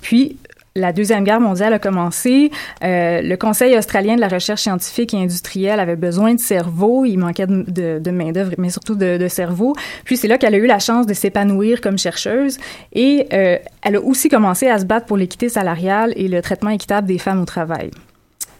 Puis 0.00 0.38
la 0.76 0.92
Deuxième 0.92 1.22
Guerre 1.22 1.40
mondiale 1.40 1.72
a 1.72 1.78
commencé. 1.78 2.50
Euh, 2.82 3.22
le 3.22 3.36
Conseil 3.36 3.78
australien 3.78 4.16
de 4.16 4.20
la 4.20 4.26
recherche 4.26 4.62
scientifique 4.62 5.14
et 5.14 5.18
industrielle 5.18 5.78
avait 5.78 5.94
besoin 5.94 6.34
de 6.34 6.40
cerveaux. 6.40 7.04
Il 7.04 7.18
manquait 7.18 7.46
de, 7.46 7.64
de, 7.68 8.00
de 8.00 8.10
main-d'œuvre, 8.10 8.50
mais 8.58 8.70
surtout 8.70 8.96
de, 8.96 9.16
de 9.16 9.28
cerveaux. 9.28 9.74
Puis 10.04 10.16
c'est 10.16 10.26
là 10.26 10.36
qu'elle 10.36 10.54
a 10.54 10.58
eu 10.58 10.66
la 10.66 10.80
chance 10.80 11.06
de 11.06 11.14
s'épanouir 11.14 11.80
comme 11.80 11.96
chercheuse. 11.96 12.58
Et 12.92 13.28
euh, 13.32 13.56
elle 13.82 13.94
a 13.94 14.00
aussi 14.00 14.28
commencé 14.28 14.66
à 14.66 14.80
se 14.80 14.84
battre 14.84 15.06
pour 15.06 15.16
l'équité 15.16 15.48
salariale 15.48 16.12
et 16.16 16.26
le 16.26 16.42
traitement 16.42 16.70
équitable 16.70 17.06
des 17.06 17.18
femmes 17.18 17.40
au 17.40 17.44
travail. 17.44 17.92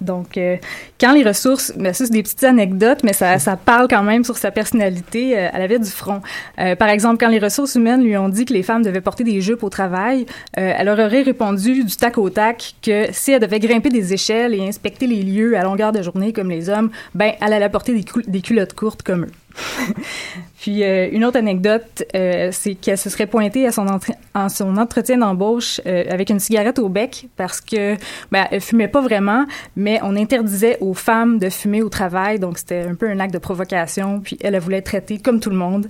Donc, 0.00 0.36
euh, 0.36 0.56
quand 1.00 1.12
les 1.12 1.22
ressources, 1.22 1.72
ben 1.76 1.92
ça 1.92 2.04
c'est 2.06 2.12
des 2.12 2.22
petites 2.22 2.44
anecdotes, 2.44 3.02
mais 3.04 3.12
ça, 3.12 3.38
ça 3.38 3.56
parle 3.56 3.88
quand 3.88 4.02
même 4.02 4.24
sur 4.24 4.36
sa 4.36 4.50
personnalité. 4.50 5.38
Euh, 5.38 5.48
elle 5.52 5.62
avait 5.62 5.78
du 5.78 5.90
front. 5.90 6.20
Euh, 6.58 6.76
par 6.76 6.88
exemple, 6.88 7.18
quand 7.18 7.30
les 7.30 7.38
ressources 7.38 7.74
humaines 7.74 8.02
lui 8.02 8.16
ont 8.16 8.28
dit 8.28 8.44
que 8.44 8.52
les 8.52 8.62
femmes 8.62 8.82
devaient 8.82 9.00
porter 9.00 9.24
des 9.24 9.40
jupes 9.40 9.62
au 9.62 9.70
travail, 9.70 10.26
euh, 10.58 10.72
elle 10.78 10.88
aurait 10.88 11.22
répondu 11.22 11.84
du 11.84 11.96
tac 11.96 12.18
au 12.18 12.30
tac 12.30 12.74
que 12.82 13.06
si 13.12 13.32
elle 13.32 13.40
devait 13.40 13.60
grimper 13.60 13.88
des 13.88 14.12
échelles 14.12 14.54
et 14.54 14.66
inspecter 14.66 15.06
les 15.06 15.22
lieux 15.22 15.56
à 15.56 15.62
longueur 15.62 15.92
de 15.92 16.02
journée 16.02 16.32
comme 16.32 16.50
les 16.50 16.68
hommes, 16.68 16.90
ben 17.14 17.32
elle 17.40 17.52
allait 17.52 17.68
porter 17.68 17.94
des, 17.94 18.04
des 18.26 18.40
culottes 18.40 18.74
courtes 18.74 19.02
comme 19.02 19.24
eux. 19.24 19.30
Puis 20.60 20.82
euh, 20.82 21.08
une 21.12 21.24
autre 21.24 21.38
anecdote, 21.38 22.04
euh, 22.14 22.48
c'est 22.52 22.74
qu'elle 22.74 22.98
se 22.98 23.10
serait 23.10 23.26
pointée 23.26 23.66
à 23.66 23.72
son, 23.72 23.86
en 24.34 24.48
son 24.48 24.76
entretien 24.76 25.18
d'embauche 25.18 25.80
euh, 25.86 26.04
avec 26.08 26.30
une 26.30 26.40
cigarette 26.40 26.78
au 26.78 26.88
bec 26.88 27.28
parce 27.36 27.60
que 27.60 27.96
ben, 28.32 28.46
elle 28.50 28.60
fumait 28.60 28.88
pas 28.88 29.00
vraiment, 29.00 29.44
mais 29.76 30.00
on 30.02 30.16
interdisait 30.16 30.78
aux 30.80 30.94
femmes 30.94 31.38
de 31.38 31.50
fumer 31.50 31.82
au 31.82 31.88
travail, 31.88 32.38
donc 32.38 32.58
c'était 32.58 32.82
un 32.82 32.94
peu 32.94 33.08
un 33.08 33.20
acte 33.20 33.34
de 33.34 33.38
provocation. 33.38 34.20
Puis 34.20 34.38
elle, 34.40 34.54
elle 34.54 34.60
voulait 34.60 34.78
être 34.78 34.86
traitée 34.86 35.18
comme 35.18 35.40
tout 35.40 35.50
le 35.50 35.56
monde, 35.56 35.88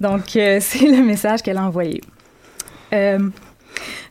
donc 0.00 0.22
c'est 0.30 0.86
le 0.86 1.04
message 1.04 1.42
qu'elle 1.42 1.58
a 1.58 1.64
envoyé. 1.64 2.00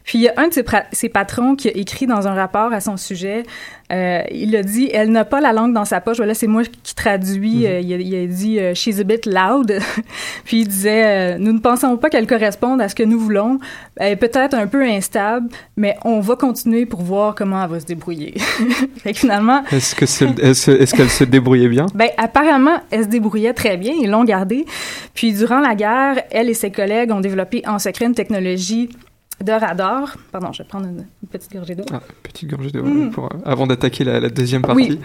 Puis 0.08 0.20
il 0.20 0.22
y 0.22 0.30
a 0.30 0.34
un 0.38 0.48
de 0.48 0.54
ses, 0.54 0.64
ses, 0.94 1.10
patrons 1.10 1.56
qui 1.58 1.68
a 1.68 1.72
écrit 1.76 2.08
dans 2.08 2.30
un 2.30 2.34
rapport 2.34 2.72
à 2.72 2.80
son 2.80 2.96
sujet, 2.96 3.44
euh, 3.92 4.22
il 4.32 4.56
a 4.56 4.64
dit, 4.64 4.90
elle 4.94 5.12
n'a 5.12 5.26
pas 5.26 5.42
la 5.42 5.52
langue 5.52 5.74
dans 5.74 5.84
sa 5.84 6.00
poche. 6.00 6.18
Voilà, 6.18 6.34
c'est 6.34 6.48
moi 6.48 6.64
qui 6.84 6.96
traduis. 6.96 7.60
Mm 7.60 7.64
-hmm. 7.64 7.68
euh, 7.68 7.80
il, 7.82 7.94
a, 7.94 7.98
il, 7.98 8.16
a, 8.16 8.26
dit, 8.26 8.58
uh, 8.58 8.74
she's 8.74 9.00
a 9.00 9.04
bit 9.04 9.26
loud. 9.26 9.80
Puis 10.46 10.62
il 10.62 10.68
disait, 10.68 11.06
euh, 11.06 11.38
nous 11.38 11.52
ne 11.52 11.60
pensons 11.60 11.98
pas 11.98 12.10
qu'elle 12.10 12.26
corresponde 12.28 12.82
à 12.82 12.88
ce 12.88 12.96
que 12.96 13.04
nous 13.04 13.20
voulons. 13.20 13.60
Elle 13.98 14.14
est 14.14 14.22
peut-être 14.28 14.56
un 14.56 14.68
peu 14.68 14.82
instable, 14.84 15.50
mais 15.76 15.96
on 16.04 16.22
va 16.22 16.36
continuer 16.36 16.86
pour 16.86 17.02
voir 17.02 17.36
comment 17.36 17.62
elle 17.64 17.70
va 17.70 17.80
se 17.80 17.86
débrouiller. 17.86 18.34
fait 19.04 19.14
que 19.14 19.20
finalement. 19.20 19.62
Est-ce 19.72 19.94
que 19.94 20.06
est-ce, 20.06 20.72
est 20.72 20.96
qu'elle 20.96 21.10
se 21.10 21.26
débrouillait 21.26 21.70
bien? 21.78 21.86
Ben 21.94 22.10
apparemment, 22.18 22.78
elle 22.92 23.04
se 23.04 23.10
débrouillait 23.10 23.54
très 23.54 23.76
bien. 23.76 23.94
Ils 24.02 24.10
l'ont 24.10 24.24
gardée. 24.26 24.66
Puis 25.14 25.34
durant 25.34 25.60
la 25.60 25.76
guerre, 25.76 26.16
elle 26.32 26.50
et 26.50 26.54
ses 26.64 26.72
collègues 26.72 27.12
ont 27.12 27.22
développé 27.22 27.58
en 27.68 27.78
secret 27.80 28.06
une 28.06 28.16
technologie 28.16 28.90
de 29.44 29.52
radar. 29.52 30.18
Pardon, 30.32 30.52
je 30.52 30.64
vais 30.64 30.68
prendre 30.68 30.88
une, 30.88 31.06
une 31.22 31.30
petite 31.30 31.54
gorgée 31.54 31.76
d'eau. 31.76 31.86
Ah, 31.92 32.02
petite 32.24 32.50
gorgée 32.50 32.72
d'eau, 32.72 32.84
pour, 33.12 33.26
euh, 33.26 33.38
avant 33.46 33.68
d'attaquer 33.68 34.04
la, 34.04 34.20
la, 34.20 34.30
deuxième 34.30 34.62
partie. 34.62 34.92
Oui, 34.92 35.00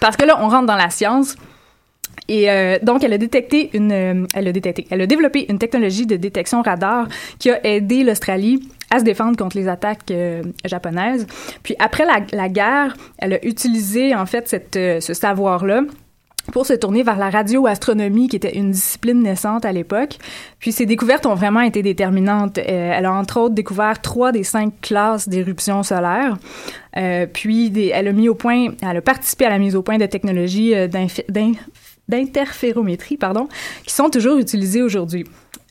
parce 0.00 0.16
que 0.16 0.24
là, 0.24 0.38
on 0.42 0.48
rentre 0.48 0.66
dans 0.66 0.76
la 0.76 0.90
science. 0.90 1.36
Et 2.28 2.50
euh, 2.50 2.78
donc, 2.82 3.04
elle 3.04 3.12
a 3.12 3.18
détecté 3.18 3.70
une, 3.72 3.92
euh, 3.92 4.26
elle 4.34 4.48
a 4.48 4.52
détecté, 4.52 4.86
elle 4.90 5.00
a 5.00 5.06
développé 5.06 5.46
une 5.48 5.58
technologie 5.58 6.06
de 6.06 6.16
détection 6.16 6.62
radar 6.62 7.08
qui 7.38 7.50
a 7.50 7.64
aidé 7.66 8.04
l'Australie 8.04 8.68
à 8.90 8.98
se 8.98 9.04
défendre 9.04 9.36
contre 9.36 9.56
les 9.56 9.68
attaques 9.68 10.10
euh, 10.10 10.42
japonaises. 10.64 11.26
Puis 11.62 11.74
après 11.78 12.04
la, 12.04 12.20
la, 12.32 12.48
guerre, 12.48 12.96
elle 13.18 13.34
a 13.34 13.44
utilisé 13.46 14.14
en 14.14 14.26
fait 14.26 14.48
cette, 14.48 14.74
ce 14.74 15.14
savoir-là 15.14 15.82
pour 16.52 16.66
se 16.66 16.72
tourner 16.72 17.02
vers 17.02 17.18
la 17.18 17.30
radioastronomie, 17.30 18.28
qui 18.28 18.36
était 18.36 18.56
une 18.56 18.70
discipline 18.70 19.22
naissante 19.22 19.64
à 19.64 19.72
l'époque. 19.72 20.18
Puis 20.58 20.72
ses 20.72 20.86
découvertes 20.86 21.26
ont 21.26 21.34
vraiment 21.34 21.60
été 21.60 21.82
déterminantes. 21.82 22.58
Euh, 22.58 22.92
elle 22.94 23.06
a 23.06 23.12
entre 23.12 23.40
autres 23.40 23.54
découvert 23.54 24.00
trois 24.00 24.32
des 24.32 24.44
cinq 24.44 24.80
classes 24.80 25.28
d'éruptions 25.28 25.82
solaires. 25.82 26.36
Euh, 26.96 27.26
puis 27.26 27.72
elle 27.90 28.08
a 28.08 28.12
mis 28.12 28.28
au 28.28 28.34
point, 28.34 28.68
elle 28.82 28.96
a 28.96 29.02
participé 29.02 29.44
à 29.44 29.50
la 29.50 29.58
mise 29.58 29.76
au 29.76 29.82
point 29.82 29.98
de 29.98 30.06
technologies 30.06 30.74
euh, 30.74 30.88
d'interférométrie, 32.08 33.16
pardon, 33.16 33.48
qui 33.84 33.94
sont 33.94 34.10
toujours 34.10 34.38
utilisées 34.38 34.82
aujourd'hui. 34.82 35.24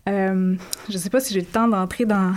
Je 0.05 0.55
ne 0.93 0.97
sais 0.97 1.09
pas 1.09 1.19
si 1.19 1.33
j'ai 1.33 1.41
le 1.41 1.45
temps 1.45 1.67
d'entrer 1.67 2.05
dans 2.05 2.31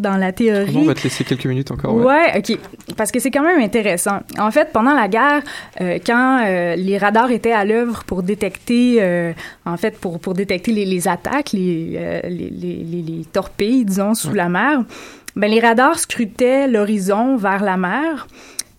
dans 0.00 0.16
la 0.16 0.32
théorie. 0.32 0.76
On 0.76 0.84
va 0.84 0.94
te 0.94 1.02
laisser 1.02 1.24
quelques 1.24 1.46
minutes 1.46 1.70
encore. 1.70 1.94
Ouais, 1.94 2.04
ouais 2.04 2.38
ok. 2.38 2.58
Parce 2.96 3.12
que 3.12 3.20
c'est 3.20 3.30
quand 3.30 3.42
même 3.42 3.60
intéressant. 3.60 4.20
En 4.38 4.50
fait, 4.50 4.70
pendant 4.72 4.94
la 4.94 5.08
guerre, 5.08 5.42
euh, 5.80 5.98
quand 6.04 6.44
euh, 6.44 6.76
les 6.76 6.98
radars 6.98 7.30
étaient 7.30 7.52
à 7.52 7.64
l'œuvre 7.64 8.04
pour 8.04 8.22
détecter, 8.22 8.96
euh, 9.00 9.32
en 9.64 9.76
fait, 9.76 9.98
pour, 9.98 10.18
pour 10.18 10.34
détecter 10.34 10.72
les, 10.72 10.84
les 10.84 11.08
attaques, 11.08 11.52
les, 11.52 12.20
les, 12.24 12.50
les, 12.50 13.02
les, 13.02 13.24
torpilles, 13.32 13.84
disons, 13.84 14.14
sous 14.14 14.32
la 14.32 14.48
mer, 14.48 14.82
ben, 15.36 15.50
les 15.50 15.60
radars 15.60 15.98
scrutaient 15.98 16.66
l'horizon 16.66 17.36
vers 17.36 17.62
la 17.62 17.76
mer. 17.76 18.26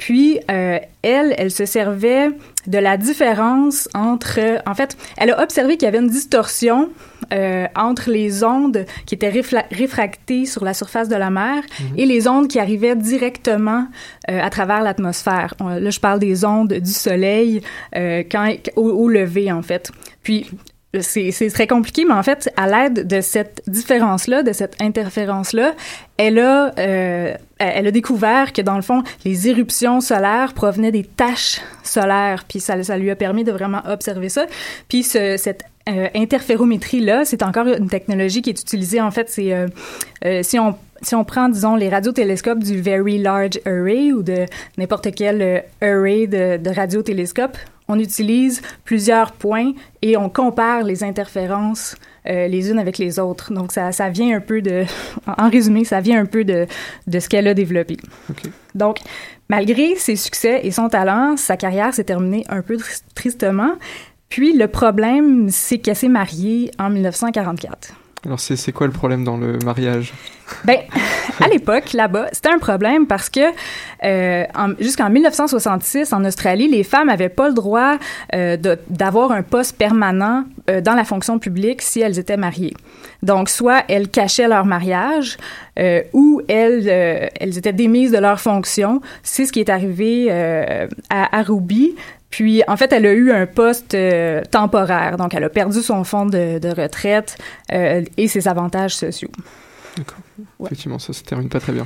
Puis, 0.01 0.39
euh, 0.49 0.79
elle, 1.03 1.35
elle 1.37 1.51
se 1.51 1.65
servait 1.65 2.29
de 2.65 2.77
la 2.79 2.97
différence 2.97 3.87
entre... 3.93 4.39
En 4.65 4.73
fait, 4.73 4.97
elle 5.15 5.29
a 5.29 5.43
observé 5.43 5.77
qu'il 5.77 5.85
y 5.85 5.89
avait 5.89 5.99
une 5.99 6.09
distorsion 6.09 6.89
euh, 7.31 7.67
entre 7.75 8.09
les 8.09 8.43
ondes 8.43 8.85
qui 9.05 9.15
étaient 9.15 9.29
réfractées 9.71 10.45
sur 10.45 10.63
la 10.63 10.73
surface 10.73 11.07
de 11.07 11.15
la 11.15 11.29
mer 11.29 11.63
mm-hmm. 11.63 11.97
et 11.97 12.05
les 12.05 12.27
ondes 12.27 12.47
qui 12.47 12.59
arrivaient 12.59 12.95
directement 12.95 13.87
euh, 14.29 14.41
à 14.41 14.49
travers 14.49 14.81
l'atmosphère. 14.81 15.55
Là, 15.59 15.89
je 15.89 15.99
parle 15.99 16.19
des 16.19 16.45
ondes 16.45 16.73
du 16.73 16.91
soleil 16.91 17.61
euh, 17.95 18.23
quand, 18.29 18.53
au, 18.75 18.89
au 18.89 19.09
lever, 19.09 19.51
en 19.51 19.61
fait. 19.61 19.91
Puis, 20.23 20.47
c'est 20.99 21.49
très 21.53 21.67
compliqué, 21.67 22.03
mais 22.05 22.13
en 22.13 22.23
fait, 22.23 22.51
à 22.57 22.67
l'aide 22.67 23.07
de 23.07 23.21
cette 23.21 23.63
différence-là, 23.67 24.43
de 24.43 24.51
cette 24.51 24.81
interférence-là, 24.81 25.73
elle 26.17 26.37
a, 26.39 26.73
euh, 26.77 27.33
elle 27.59 27.87
a 27.87 27.91
découvert 27.91 28.51
que 28.51 28.61
dans 28.61 28.75
le 28.75 28.81
fond, 28.81 29.01
les 29.23 29.47
éruptions 29.47 30.01
solaires 30.01 30.53
provenaient 30.53 30.91
des 30.91 31.05
taches 31.05 31.61
solaires, 31.83 32.43
puis 32.47 32.59
ça, 32.59 32.81
ça 32.83 32.97
lui 32.97 33.09
a 33.09 33.15
permis 33.15 33.45
de 33.45 33.53
vraiment 33.53 33.81
observer 33.87 34.27
ça. 34.27 34.45
Puis 34.89 35.03
ce, 35.03 35.37
cette 35.37 35.63
euh, 35.91 36.07
interférométrie-là, 36.15 37.25
c'est 37.25 37.43
encore 37.43 37.67
une 37.67 37.89
technologie 37.89 38.41
qui 38.41 38.49
est 38.49 38.59
utilisée. 38.59 39.01
En 39.01 39.11
fait, 39.11 39.29
c'est 39.29 39.53
euh, 39.53 39.67
euh 40.25 40.43
si 40.43 40.59
on 40.59 40.75
si 41.03 41.15
on 41.15 41.23
prend, 41.23 41.49
disons, 41.49 41.75
les 41.75 41.89
radiotélescopes 41.89 42.59
du 42.59 42.79
Very 42.79 43.17
Large 43.17 43.59
Array 43.65 44.11
ou 44.11 44.21
de 44.21 44.45
n'importe 44.77 45.07
quel 45.15 45.63
array 45.81 46.27
de, 46.27 46.57
de 46.57 46.69
radiotélescopes, 46.69 47.57
on 47.87 47.97
utilise 47.97 48.61
plusieurs 48.85 49.31
points 49.31 49.71
et 50.03 50.15
on 50.15 50.29
compare 50.29 50.83
les 50.83 51.03
interférences 51.03 51.95
euh, 52.27 52.47
les 52.47 52.69
unes 52.69 52.77
avec 52.77 52.99
les 52.99 53.17
autres. 53.17 53.51
Donc, 53.51 53.71
ça, 53.71 53.91
ça 53.91 54.09
vient 54.09 54.37
un 54.37 54.41
peu 54.41 54.61
de, 54.61 54.83
en 55.25 55.49
résumé, 55.49 55.85
ça 55.85 56.01
vient 56.01 56.21
un 56.21 56.27
peu 56.27 56.43
de, 56.43 56.67
de 57.07 57.19
ce 57.19 57.27
qu'elle 57.27 57.47
a 57.47 57.55
développé. 57.55 57.97
Donc, 58.75 58.99
malgré 59.49 59.95
ses 59.95 60.15
succès 60.15 60.61
et 60.63 60.69
son 60.69 60.87
talent, 60.87 61.35
sa 61.35 61.57
carrière 61.57 61.95
s'est 61.95 62.03
terminée 62.03 62.45
un 62.47 62.61
peu 62.61 62.77
tristement. 63.15 63.71
Puis, 64.31 64.53
le 64.53 64.67
problème, 64.67 65.49
c'est 65.49 65.77
qu'elle 65.77 65.95
s'est 65.95 66.07
mariée 66.07 66.71
en 66.79 66.89
1944. 66.89 67.93
Alors, 68.25 68.39
c'est 68.39 68.71
quoi 68.71 68.85
le 68.85 68.93
problème 68.93 69.23
dans 69.23 69.35
le 69.35 69.57
mariage? 69.65 70.13
Ben, 70.63 70.77
à 71.43 71.47
l'époque, 71.47 71.91
là-bas, 71.93 72.27
c'était 72.31 72.49
un 72.49 72.59
problème 72.59 73.07
parce 73.07 73.29
que 73.29 73.39
euh, 74.03 74.43
jusqu'en 74.79 75.09
1966, 75.09 76.13
en 76.13 76.23
Australie, 76.23 76.67
les 76.67 76.83
femmes 76.83 77.07
n'avaient 77.07 77.29
pas 77.29 77.47
le 77.47 77.55
droit 77.55 77.97
euh, 78.35 78.57
d'avoir 78.89 79.31
un 79.31 79.41
poste 79.41 79.75
permanent 79.75 80.43
euh, 80.69 80.81
dans 80.81 80.93
la 80.93 81.03
fonction 81.03 81.39
publique 81.39 81.81
si 81.81 81.99
elles 81.99 82.19
étaient 82.19 82.37
mariées. 82.37 82.75
Donc, 83.23 83.49
soit 83.49 83.83
elles 83.87 84.07
cachaient 84.07 84.47
leur 84.47 84.65
mariage 84.65 85.37
ou 86.13 86.41
elles, 86.47 86.87
elles 86.87 87.57
étaient 87.57 87.73
démises 87.73 88.11
de 88.11 88.19
leur 88.19 88.39
fonction. 88.39 89.01
C'est 89.23 89.45
ce 89.45 89.51
qui 89.51 89.59
est 89.59 89.69
arrivé 89.69 90.29
à, 90.31 90.87
à 91.09 91.41
Ruby. 91.41 91.95
Puis, 92.31 92.63
en 92.67 92.77
fait, 92.77 92.91
elle 92.93 93.05
a 93.05 93.13
eu 93.13 93.31
un 93.31 93.45
poste 93.45 93.93
euh, 93.93 94.41
temporaire. 94.49 95.17
Donc, 95.17 95.35
elle 95.35 95.43
a 95.43 95.49
perdu 95.49 95.81
son 95.81 96.03
fonds 96.03 96.25
de, 96.25 96.59
de 96.59 96.69
retraite 96.69 97.37
euh, 97.73 98.03
et 98.17 98.27
ses 98.27 98.47
avantages 98.47 98.95
sociaux. 98.95 99.31
D'accord. 99.97 100.19
Effectivement, 100.65 100.99
ça 100.99 101.11
se 101.11 101.23
termine 101.23 101.49
pas 101.49 101.59
très 101.59 101.73
bien. 101.73 101.85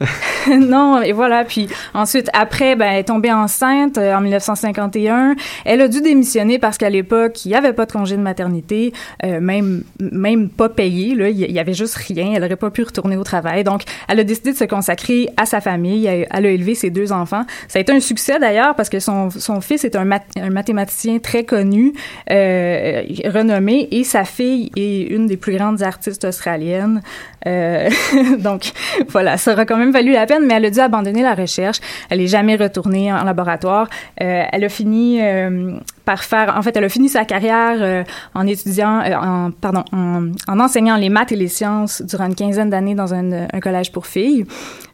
non, 0.48 1.02
et 1.02 1.12
voilà. 1.12 1.44
Puis 1.44 1.68
ensuite, 1.94 2.28
après, 2.32 2.74
ben, 2.76 2.86
elle 2.92 3.00
est 3.00 3.04
tombée 3.04 3.32
enceinte 3.32 3.98
euh, 3.98 4.14
en 4.14 4.20
1951. 4.20 5.36
Elle 5.64 5.80
a 5.80 5.88
dû 5.88 6.00
démissionner 6.00 6.58
parce 6.58 6.78
qu'à 6.78 6.90
l'époque, 6.90 7.44
il 7.44 7.48
n'y 7.48 7.54
avait 7.54 7.72
pas 7.72 7.86
de 7.86 7.92
congé 7.92 8.16
de 8.16 8.22
maternité, 8.22 8.92
euh, 9.24 9.40
même 9.40 9.84
même 10.00 10.48
pas 10.48 10.68
payé. 10.68 11.14
Là, 11.14 11.28
il 11.28 11.38
y 11.38 11.58
avait 11.58 11.74
juste 11.74 11.94
rien. 11.94 12.32
Elle 12.34 12.42
n'aurait 12.42 12.56
pas 12.56 12.70
pu 12.70 12.82
retourner 12.82 13.16
au 13.16 13.24
travail. 13.24 13.64
Donc, 13.64 13.82
elle 14.08 14.20
a 14.20 14.24
décidé 14.24 14.52
de 14.52 14.56
se 14.56 14.64
consacrer 14.64 15.28
à 15.36 15.46
sa 15.46 15.60
famille. 15.60 16.06
Elle, 16.06 16.46
a 16.46 16.50
élevé 16.50 16.74
ses 16.74 16.90
deux 16.90 17.12
enfants. 17.12 17.44
Ça 17.68 17.78
a 17.78 17.82
été 17.82 17.92
un 17.92 18.00
succès 18.00 18.38
d'ailleurs 18.38 18.74
parce 18.74 18.88
que 18.88 18.98
son, 18.98 19.30
son 19.30 19.60
fils 19.60 19.84
est 19.84 19.96
un, 19.96 20.08
un 20.10 20.50
mathématicien 20.50 21.18
très 21.18 21.44
connu, 21.44 21.92
euh, 22.30 23.02
renommé, 23.26 23.88
et 23.90 24.04
sa 24.04 24.24
fille 24.24 24.70
est 24.76 25.02
une 25.02 25.26
des 25.26 25.36
plus 25.36 25.56
grandes 25.56 25.82
artistes 25.82 26.24
australiennes. 26.24 27.00
Donc 28.38 28.72
voilà, 29.10 29.36
ça 29.36 29.52
aura 29.52 29.66
quand 29.66 29.76
même 29.76 29.92
valu 29.94 30.12
la 30.12 30.26
peine, 30.26 30.44
mais 30.46 30.54
elle 30.54 30.66
a 30.66 30.70
dû 30.70 30.80
abandonner 30.80 31.22
la 31.22 31.34
recherche. 31.34 31.78
Elle 32.10 32.18
n'est 32.18 32.26
jamais 32.26 32.56
retournée 32.56 33.12
en 33.12 33.24
laboratoire. 33.24 33.88
Euh, 34.20 34.44
elle 34.52 34.64
a 34.64 34.68
fini 34.68 35.20
euh, 35.22 35.78
par 36.04 36.22
faire, 36.22 36.54
en 36.56 36.62
fait, 36.62 36.76
elle 36.76 36.84
a 36.84 36.88
fini 36.88 37.08
sa 37.08 37.24
carrière 37.24 37.76
euh, 37.80 38.04
en 38.34 38.46
étudiant, 38.46 39.00
en, 39.00 39.50
pardon, 39.52 39.84
en, 39.92 40.32
en, 40.48 40.60
enseignant 40.60 40.96
les 40.96 41.08
maths 41.08 41.32
et 41.32 41.36
les 41.36 41.48
sciences 41.48 42.02
durant 42.02 42.26
une 42.26 42.34
quinzaine 42.34 42.70
d'années 42.70 42.94
dans 42.94 43.14
un, 43.14 43.46
collège 43.62 43.92
pour 43.92 44.06
filles. 44.06 44.44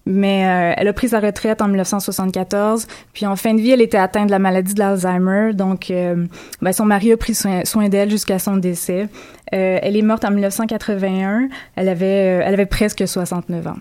Mais 0.06 0.40
elle 0.76 0.88
a 0.88 0.92
pris 0.92 1.08
sa 1.08 1.20
retraite 1.20 1.60
en 1.62 1.68
1974. 1.68 2.86
Puis 3.12 3.26
en 3.26 3.36
fin 3.36 3.54
de 3.54 3.60
vie, 3.60 3.70
elle 3.70 3.82
était 3.82 3.98
atteinte 3.98 4.26
de 4.26 4.30
la 4.30 4.38
maladie 4.38 4.74
de 4.74 4.78
l'Alzheimer. 4.78 5.52
Donc, 5.52 5.92
ben, 6.62 6.72
son 6.72 6.86
mari 6.86 7.12
a 7.12 7.16
pris 7.16 7.34
soin, 7.34 7.64
soin 7.64 7.88
d'elle 7.88 8.10
jusqu'à 8.10 8.38
son 8.38 8.56
décès. 8.56 9.08
elle 9.52 9.96
est 9.96 10.02
morte 10.02 10.24
en 10.24 10.30
1981. 10.30 11.48
Elle 11.76 11.88
avait, 11.88 12.40
elle 12.44 12.54
avait 12.54 12.66
presque 12.66 13.06
69 13.06 13.66
ans. 13.66 13.76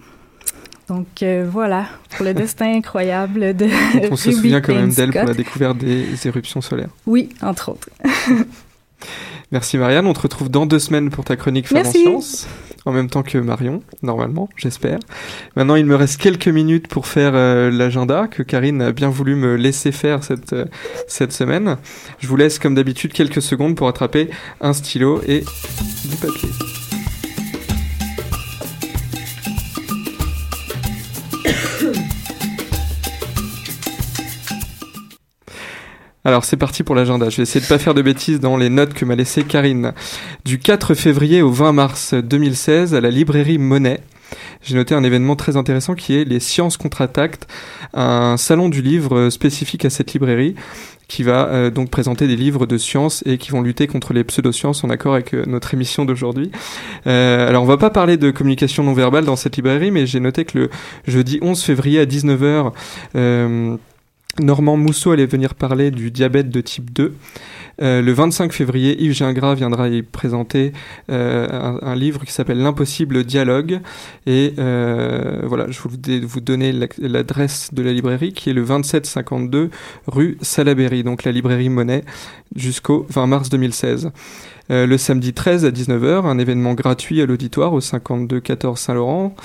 Donc 0.89 1.21
euh, 1.21 1.47
voilà, 1.49 1.85
pour 2.15 2.25
le 2.25 2.33
destin 2.33 2.73
incroyable 2.73 3.55
de 3.55 3.67
On 4.11 4.15
se 4.15 4.31
souvient 4.31 4.59
quand 4.59 4.73
même 4.73 4.91
d'elle 4.91 5.11
pour 5.11 5.23
la 5.23 5.35
découverte 5.35 5.77
des 5.77 6.27
éruptions 6.27 6.61
solaires. 6.61 6.89
Oui, 7.05 7.29
entre 7.41 7.69
autres. 7.69 7.89
Merci 9.51 9.77
Marianne, 9.77 10.05
on 10.05 10.13
te 10.13 10.21
retrouve 10.21 10.49
dans 10.49 10.65
deux 10.65 10.77
semaines 10.79 11.09
pour 11.09 11.23
ta 11.23 11.35
chronique 11.35 11.67
Faire 11.67 11.85
en 11.85 11.91
Sciences, 11.91 12.47
en 12.85 12.91
même 12.91 13.09
temps 13.09 13.23
que 13.23 13.37
Marion, 13.37 13.81
normalement, 14.03 14.47
j'espère. 14.55 14.99
Maintenant, 15.55 15.75
il 15.75 15.85
me 15.85 15.95
reste 15.95 16.21
quelques 16.21 16.47
minutes 16.47 16.87
pour 16.87 17.07
faire 17.07 17.31
euh, 17.33 17.71
l'agenda 17.71 18.27
que 18.27 18.43
Karine 18.43 18.81
a 18.81 18.91
bien 18.91 19.09
voulu 19.09 19.35
me 19.35 19.55
laisser 19.55 19.91
faire 19.91 20.23
cette, 20.23 20.53
euh, 20.53 20.65
cette 21.07 21.33
semaine. 21.33 21.77
Je 22.19 22.27
vous 22.27 22.35
laisse 22.35 22.59
comme 22.59 22.75
d'habitude 22.75 23.11
quelques 23.11 23.41
secondes 23.41 23.75
pour 23.75 23.87
attraper 23.87 24.29
un 24.61 24.73
stylo 24.73 25.21
et 25.27 25.43
du 26.05 26.15
papier. 26.17 26.49
Alors 36.29 36.45
c'est 36.45 36.57
parti 36.57 36.83
pour 36.83 36.93
l'agenda. 36.93 37.31
Je 37.31 37.37
vais 37.37 37.41
essayer 37.41 37.59
de 37.59 37.67
pas 37.67 37.79
faire 37.79 37.95
de 37.95 38.03
bêtises 38.03 38.39
dans 38.39 38.55
les 38.55 38.69
notes 38.69 38.93
que 38.93 39.03
m'a 39.03 39.15
laissé 39.15 39.41
Karine. 39.41 39.93
Du 40.45 40.59
4 40.59 40.93
février 40.93 41.41
au 41.41 41.49
20 41.49 41.71
mars 41.71 42.13
2016 42.13 42.93
à 42.93 43.01
la 43.01 43.09
librairie 43.09 43.57
Monet. 43.57 44.01
J'ai 44.61 44.75
noté 44.75 44.93
un 44.93 45.03
événement 45.03 45.35
très 45.35 45.57
intéressant 45.57 45.95
qui 45.95 46.13
est 46.13 46.25
les 46.25 46.39
Sciences 46.39 46.77
contre-attaque, 46.77 47.39
un 47.95 48.37
salon 48.37 48.69
du 48.69 48.83
livre 48.83 49.31
spécifique 49.31 49.85
à 49.85 49.89
cette 49.89 50.13
librairie 50.13 50.53
qui 51.07 51.23
va 51.23 51.47
euh, 51.47 51.71
donc 51.71 51.89
présenter 51.89 52.27
des 52.27 52.35
livres 52.35 52.67
de 52.67 52.77
sciences 52.77 53.23
et 53.25 53.39
qui 53.39 53.49
vont 53.49 53.63
lutter 53.63 53.87
contre 53.87 54.13
les 54.13 54.23
pseudosciences 54.23 54.83
en 54.83 54.91
accord 54.91 55.15
avec 55.15 55.33
euh, 55.33 55.43
notre 55.47 55.73
émission 55.73 56.05
d'aujourd'hui. 56.05 56.51
Euh, 57.07 57.49
alors 57.49 57.63
on 57.63 57.65
va 57.65 57.77
pas 57.77 57.89
parler 57.89 58.17
de 58.17 58.29
communication 58.29 58.83
non 58.83 58.93
verbale 58.93 59.25
dans 59.25 59.35
cette 59.35 59.55
librairie, 59.55 59.89
mais 59.89 60.05
j'ai 60.05 60.19
noté 60.19 60.45
que 60.45 60.59
le 60.59 60.69
jeudi 61.07 61.39
11 61.41 61.63
février 61.63 61.99
à 61.99 62.05
19h, 62.05 62.71
Normand 64.39 64.77
Mousseau 64.77 65.11
allait 65.11 65.25
venir 65.25 65.55
parler 65.55 65.91
du 65.91 66.11
diabète 66.11 66.49
de 66.49 66.61
type 66.61 66.91
2. 66.91 67.13
Euh, 67.81 68.01
le 68.01 68.11
25 68.11 68.51
février, 68.51 69.01
Yves 69.01 69.13
Gingras 69.13 69.55
viendra 69.55 69.87
y 69.87 70.01
présenter 70.01 70.73
euh, 71.09 71.77
un, 71.81 71.95
livre 71.95 72.25
qui 72.25 72.33
s'appelle 72.33 72.61
L'impossible 72.61 73.23
dialogue. 73.23 73.79
Et 74.25 74.53
euh, 74.59 75.41
voilà, 75.45 75.69
je 75.69 75.79
voulais 75.79 76.19
vous 76.19 76.41
donner 76.41 76.73
l'adresse 76.97 77.73
de 77.73 77.81
la 77.81 77.93
librairie 77.93 78.33
qui 78.33 78.49
est 78.49 78.53
le 78.53 78.63
2752 78.63 79.69
rue 80.07 80.37
Salaberry, 80.41 81.03
donc 81.03 81.23
la 81.23 81.31
librairie 81.31 81.69
Monet, 81.69 82.03
jusqu'au 82.55 83.05
20 83.09 83.27
mars 83.27 83.49
2016. 83.49 84.11
Euh, 84.71 84.85
le 84.85 84.97
samedi 84.99 85.33
13 85.33 85.65
à 85.65 85.71
19h, 85.71 86.25
un 86.25 86.37
événement 86.37 86.75
gratuit 86.75 87.21
à 87.21 87.25
l'auditoire 87.25 87.73
au 87.73 87.81
52 87.81 88.39
14 88.39 88.79
Saint-Laurent. 88.79 89.35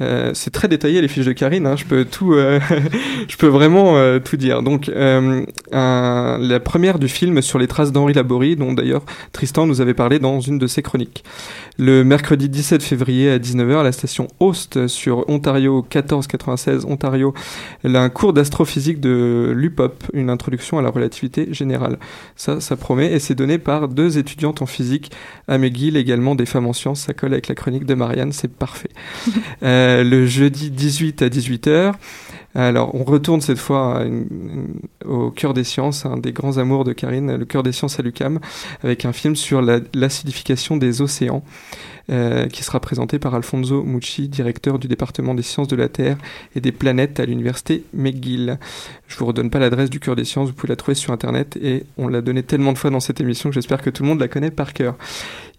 Euh, 0.00 0.30
c'est 0.34 0.50
très 0.50 0.68
détaillé 0.68 1.00
les 1.00 1.08
fiches 1.08 1.26
de 1.26 1.32
Karine, 1.32 1.66
hein, 1.66 1.76
je 1.76 1.84
peux 1.84 2.04
tout, 2.04 2.32
euh, 2.32 2.58
je 3.28 3.36
peux 3.36 3.46
vraiment 3.46 3.96
euh, 3.96 4.18
tout 4.18 4.36
dire. 4.36 4.62
Donc, 4.62 4.90
un, 4.94 5.44
la 5.72 6.60
première 6.60 6.98
du 6.98 7.08
film 7.08 7.42
sur 7.42 7.58
les 7.58 7.66
phrase 7.66 7.92
d'Henri 7.92 8.14
Laborie, 8.14 8.56
dont 8.56 8.72
d'ailleurs 8.72 9.02
Tristan 9.32 9.66
nous 9.66 9.80
avait 9.80 9.94
parlé 9.94 10.18
dans 10.18 10.40
une 10.40 10.58
de 10.58 10.66
ses 10.66 10.82
chroniques. 10.82 11.24
Le 11.78 12.04
mercredi 12.04 12.48
17 12.48 12.82
février 12.82 13.30
à 13.30 13.38
19h, 13.38 13.80
à 13.80 13.82
la 13.82 13.92
station 13.92 14.28
Host 14.38 14.86
sur 14.86 15.28
Ontario 15.28 15.76
1496 15.82 16.84
Ontario, 16.84 17.32
elle 17.84 17.96
a 17.96 18.02
un 18.02 18.10
cours 18.10 18.32
d'astrophysique 18.32 19.00
de 19.00 19.52
l'UPOP, 19.56 20.04
une 20.12 20.30
introduction 20.30 20.78
à 20.78 20.82
la 20.82 20.90
relativité 20.90 21.48
générale. 21.52 21.98
Ça, 22.36 22.60
ça 22.60 22.76
promet, 22.76 23.12
et 23.12 23.18
c'est 23.18 23.34
donné 23.34 23.58
par 23.58 23.88
deux 23.88 24.18
étudiantes 24.18 24.62
en 24.62 24.66
physique 24.66 25.10
à 25.48 25.58
McGill, 25.58 25.96
également 25.96 26.34
des 26.34 26.46
femmes 26.46 26.66
en 26.66 26.72
sciences, 26.72 27.00
ça 27.00 27.14
colle 27.14 27.32
avec 27.32 27.48
la 27.48 27.54
chronique 27.54 27.84
de 27.84 27.94
Marianne, 27.94 28.32
c'est 28.32 28.52
parfait. 28.52 28.90
euh, 29.90 30.04
le 30.04 30.26
jeudi 30.26 30.70
18 30.70 31.22
à 31.22 31.28
18h, 31.28 31.94
alors, 32.54 32.96
on 32.96 33.04
retourne 33.04 33.40
cette 33.40 33.58
fois 33.58 34.04
au 35.04 35.30
cœur 35.30 35.54
des 35.54 35.62
sciences, 35.62 36.04
un 36.04 36.16
des 36.16 36.32
grands 36.32 36.58
amours 36.58 36.82
de 36.82 36.92
Karine, 36.92 37.36
le 37.36 37.44
cœur 37.44 37.62
des 37.62 37.70
sciences 37.70 38.00
à 38.00 38.02
l'UCAM, 38.02 38.40
avec 38.82 39.04
un 39.04 39.12
film 39.12 39.36
sur 39.36 39.62
l'acidification 39.62 40.76
des 40.76 41.00
océans. 41.00 41.44
Euh, 42.10 42.48
qui 42.48 42.64
sera 42.64 42.80
présenté 42.80 43.20
par 43.20 43.36
Alfonso 43.36 43.84
Mucci, 43.84 44.26
directeur 44.26 44.80
du 44.80 44.88
département 44.88 45.32
des 45.32 45.44
sciences 45.44 45.68
de 45.68 45.76
la 45.76 45.88
Terre 45.88 46.16
et 46.56 46.60
des 46.60 46.72
planètes 46.72 47.20
à 47.20 47.24
l'université 47.24 47.84
McGill. 47.94 48.58
Je 49.06 49.16
vous 49.16 49.26
redonne 49.26 49.48
pas 49.48 49.60
l'adresse 49.60 49.90
du 49.90 50.00
cœur 50.00 50.16
des 50.16 50.24
sciences, 50.24 50.48
vous 50.48 50.54
pouvez 50.54 50.70
la 50.70 50.76
trouver 50.76 50.96
sur 50.96 51.12
internet 51.12 51.56
et 51.62 51.84
on 51.98 52.08
l'a 52.08 52.20
donné 52.20 52.42
tellement 52.42 52.72
de 52.72 52.78
fois 52.78 52.90
dans 52.90 52.98
cette 52.98 53.20
émission 53.20 53.50
que 53.50 53.54
j'espère 53.54 53.80
que 53.80 53.90
tout 53.90 54.02
le 54.02 54.08
monde 54.08 54.18
la 54.18 54.26
connaît 54.26 54.50
par 54.50 54.72
cœur. 54.72 54.96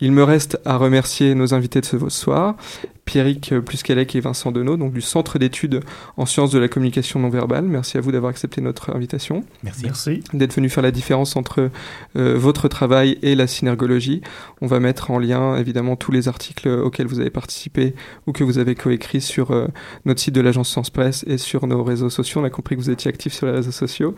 Il 0.02 0.12
me 0.12 0.24
reste 0.24 0.60
à 0.66 0.76
remercier 0.76 1.36
nos 1.36 1.54
invités 1.54 1.80
de 1.80 1.86
ce 1.86 1.98
soir, 2.10 2.58
Pierrick 3.06 3.54
Pluscalec 3.60 4.16
et 4.16 4.20
Vincent 4.20 4.52
Denot, 4.52 4.78
donc 4.78 4.94
du 4.94 5.02
Centre 5.02 5.40
d'études 5.40 5.82
en 6.18 6.26
sciences 6.26 6.52
de 6.52 6.60
la 6.60 6.68
communication 6.68 7.20
non 7.20 7.30
verbale. 7.30 7.66
Merci 7.66 7.98
à 7.98 8.02
vous 8.02 8.12
d'avoir 8.12 8.30
accepté 8.30 8.62
notre 8.62 8.96
invitation. 8.96 9.44
Merci. 9.64 9.84
Merci. 9.84 10.24
D'être 10.34 10.56
venu 10.56 10.70
faire 10.70 10.84
la 10.84 10.92
différence 10.92 11.36
entre 11.36 11.70
euh, 12.16 12.38
votre 12.38 12.68
travail 12.68 13.18
et 13.22 13.36
la 13.36 13.48
synergologie. 13.48 14.22
On 14.62 14.68
va 14.68 14.80
mettre 14.80 15.12
en 15.12 15.20
lien 15.20 15.56
évidemment 15.58 15.96
tous 15.96 16.12
les 16.12 16.28
articles 16.28 16.70
auxquels 16.70 17.08
vous 17.08 17.20
avez 17.20 17.30
participé 17.30 17.96
ou 18.28 18.32
que 18.32 18.44
vous 18.44 18.58
avez 18.60 18.76
coécrit 18.76 19.22
sur 19.22 19.52
euh, 19.52 19.68
notre 20.06 20.20
site 20.20 20.36
de 20.36 20.42
l'agence 20.42 20.70
Science 20.70 20.90
Presse 20.90 21.26
et 21.28 21.38
sur 21.38 21.68
nos 21.68 21.84
réseaux 21.84 22.10
sociaux. 22.10 22.42
On 22.42 22.46
a 22.46 22.50
compris 22.50 22.76
que 22.76 22.82
vous 22.82 22.90
étiez 22.90 23.10
actifs 23.10 23.34
sur 23.34 23.48
les 23.48 23.54
réseaux 23.54 23.72
sociaux. 23.72 24.16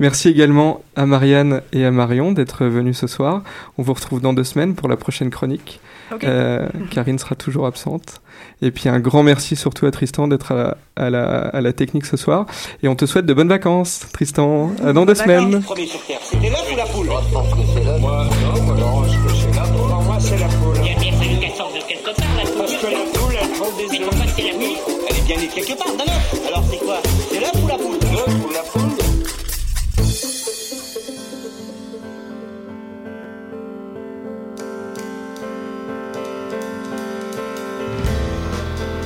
Merci 0.00 0.28
également 0.28 0.82
à 0.96 1.06
Marianne 1.06 1.62
et 1.72 1.84
à 1.84 1.90
Marion 1.90 2.32
d'être 2.32 2.66
venus 2.66 2.98
ce 2.98 3.06
soir. 3.06 3.42
On 3.78 3.82
vous 3.82 3.94
retrouve 3.94 4.20
dans 4.20 4.32
deux 4.32 4.44
semaines 4.44 4.74
pour 4.74 4.88
la 4.88 4.96
prochaine 4.96 5.30
chronique. 5.30 5.80
Euh, 6.24 6.68
Karine 6.90 7.18
sera 7.18 7.34
toujours 7.34 7.66
absente. 7.66 8.20
Et 8.62 8.70
puis 8.70 8.88
un 8.88 9.00
grand 9.00 9.22
merci 9.22 9.56
surtout 9.56 9.86
à 9.86 9.90
Tristan 9.90 10.28
d'être 10.28 10.52
à, 10.52 10.76
à, 10.96 11.10
la, 11.10 11.24
à 11.24 11.60
la 11.60 11.72
technique 11.72 12.06
ce 12.06 12.16
soir. 12.16 12.46
Et 12.82 12.88
on 12.88 12.94
te 12.96 13.06
souhaite 13.06 13.26
de 13.26 13.34
bonnes 13.34 13.48
vacances, 13.48 14.06
Tristan. 14.12 14.70
À 14.84 14.92
dans 14.92 15.06
deux 15.06 15.14
semaines. 15.14 15.62
C'était 15.62 16.48
l'œuf 16.50 16.72
ou 16.72 16.76
la 16.76 16.84
poule 16.86 17.06
Moi, 17.06 17.22
je 17.28 17.34
pense 17.34 17.48
que 17.54 17.60
c'est 17.74 17.84
l'œuf. 17.84 18.00
Moi, 18.00 18.24
non, 18.54 18.62
moi, 18.62 18.74
non, 18.76 19.04
je 19.04 19.28
que 19.28 19.34
c'est 19.34 19.54
la 19.56 19.62
poule. 19.62 19.88
moi, 20.04 20.16
c'est 20.20 20.38
la 20.38 20.46
poule. 20.48 20.76
Il 20.84 20.96
a 20.96 21.00
bien 21.00 21.12
fallu 21.12 21.38
qu'elle 21.40 21.52
sorte 21.52 21.74
de 21.74 21.80
quelque 21.88 22.16
part, 22.16 22.36
la 22.36 22.42
poule. 22.50 22.58
Parce 22.58 22.74
que 22.76 22.86
la 22.86 23.18
poule, 23.18 23.34
elle 23.40 23.48
prend 23.50 23.76
des 23.76 23.84
œufs. 23.84 23.90
Mais 23.92 23.98
pourquoi 24.06 24.26
c'est 24.36 24.42
la 24.42 24.58
nuit 24.58 24.76
Elle 25.08 25.16
est 25.16 25.26
bien 25.26 25.36
née 25.36 25.48
quelque 25.48 25.78
part 25.78 25.92
d'un 25.96 26.04
œuf. 26.12 26.46
Alors 26.48 26.64
c'est 26.70 26.78
quoi? 26.78 27.00
C'est 27.30 27.40
l'œuf 27.40 27.52
L'œuf 27.54 27.64
ou 27.64 27.68
la 27.68 27.74
poule? 27.76 28.07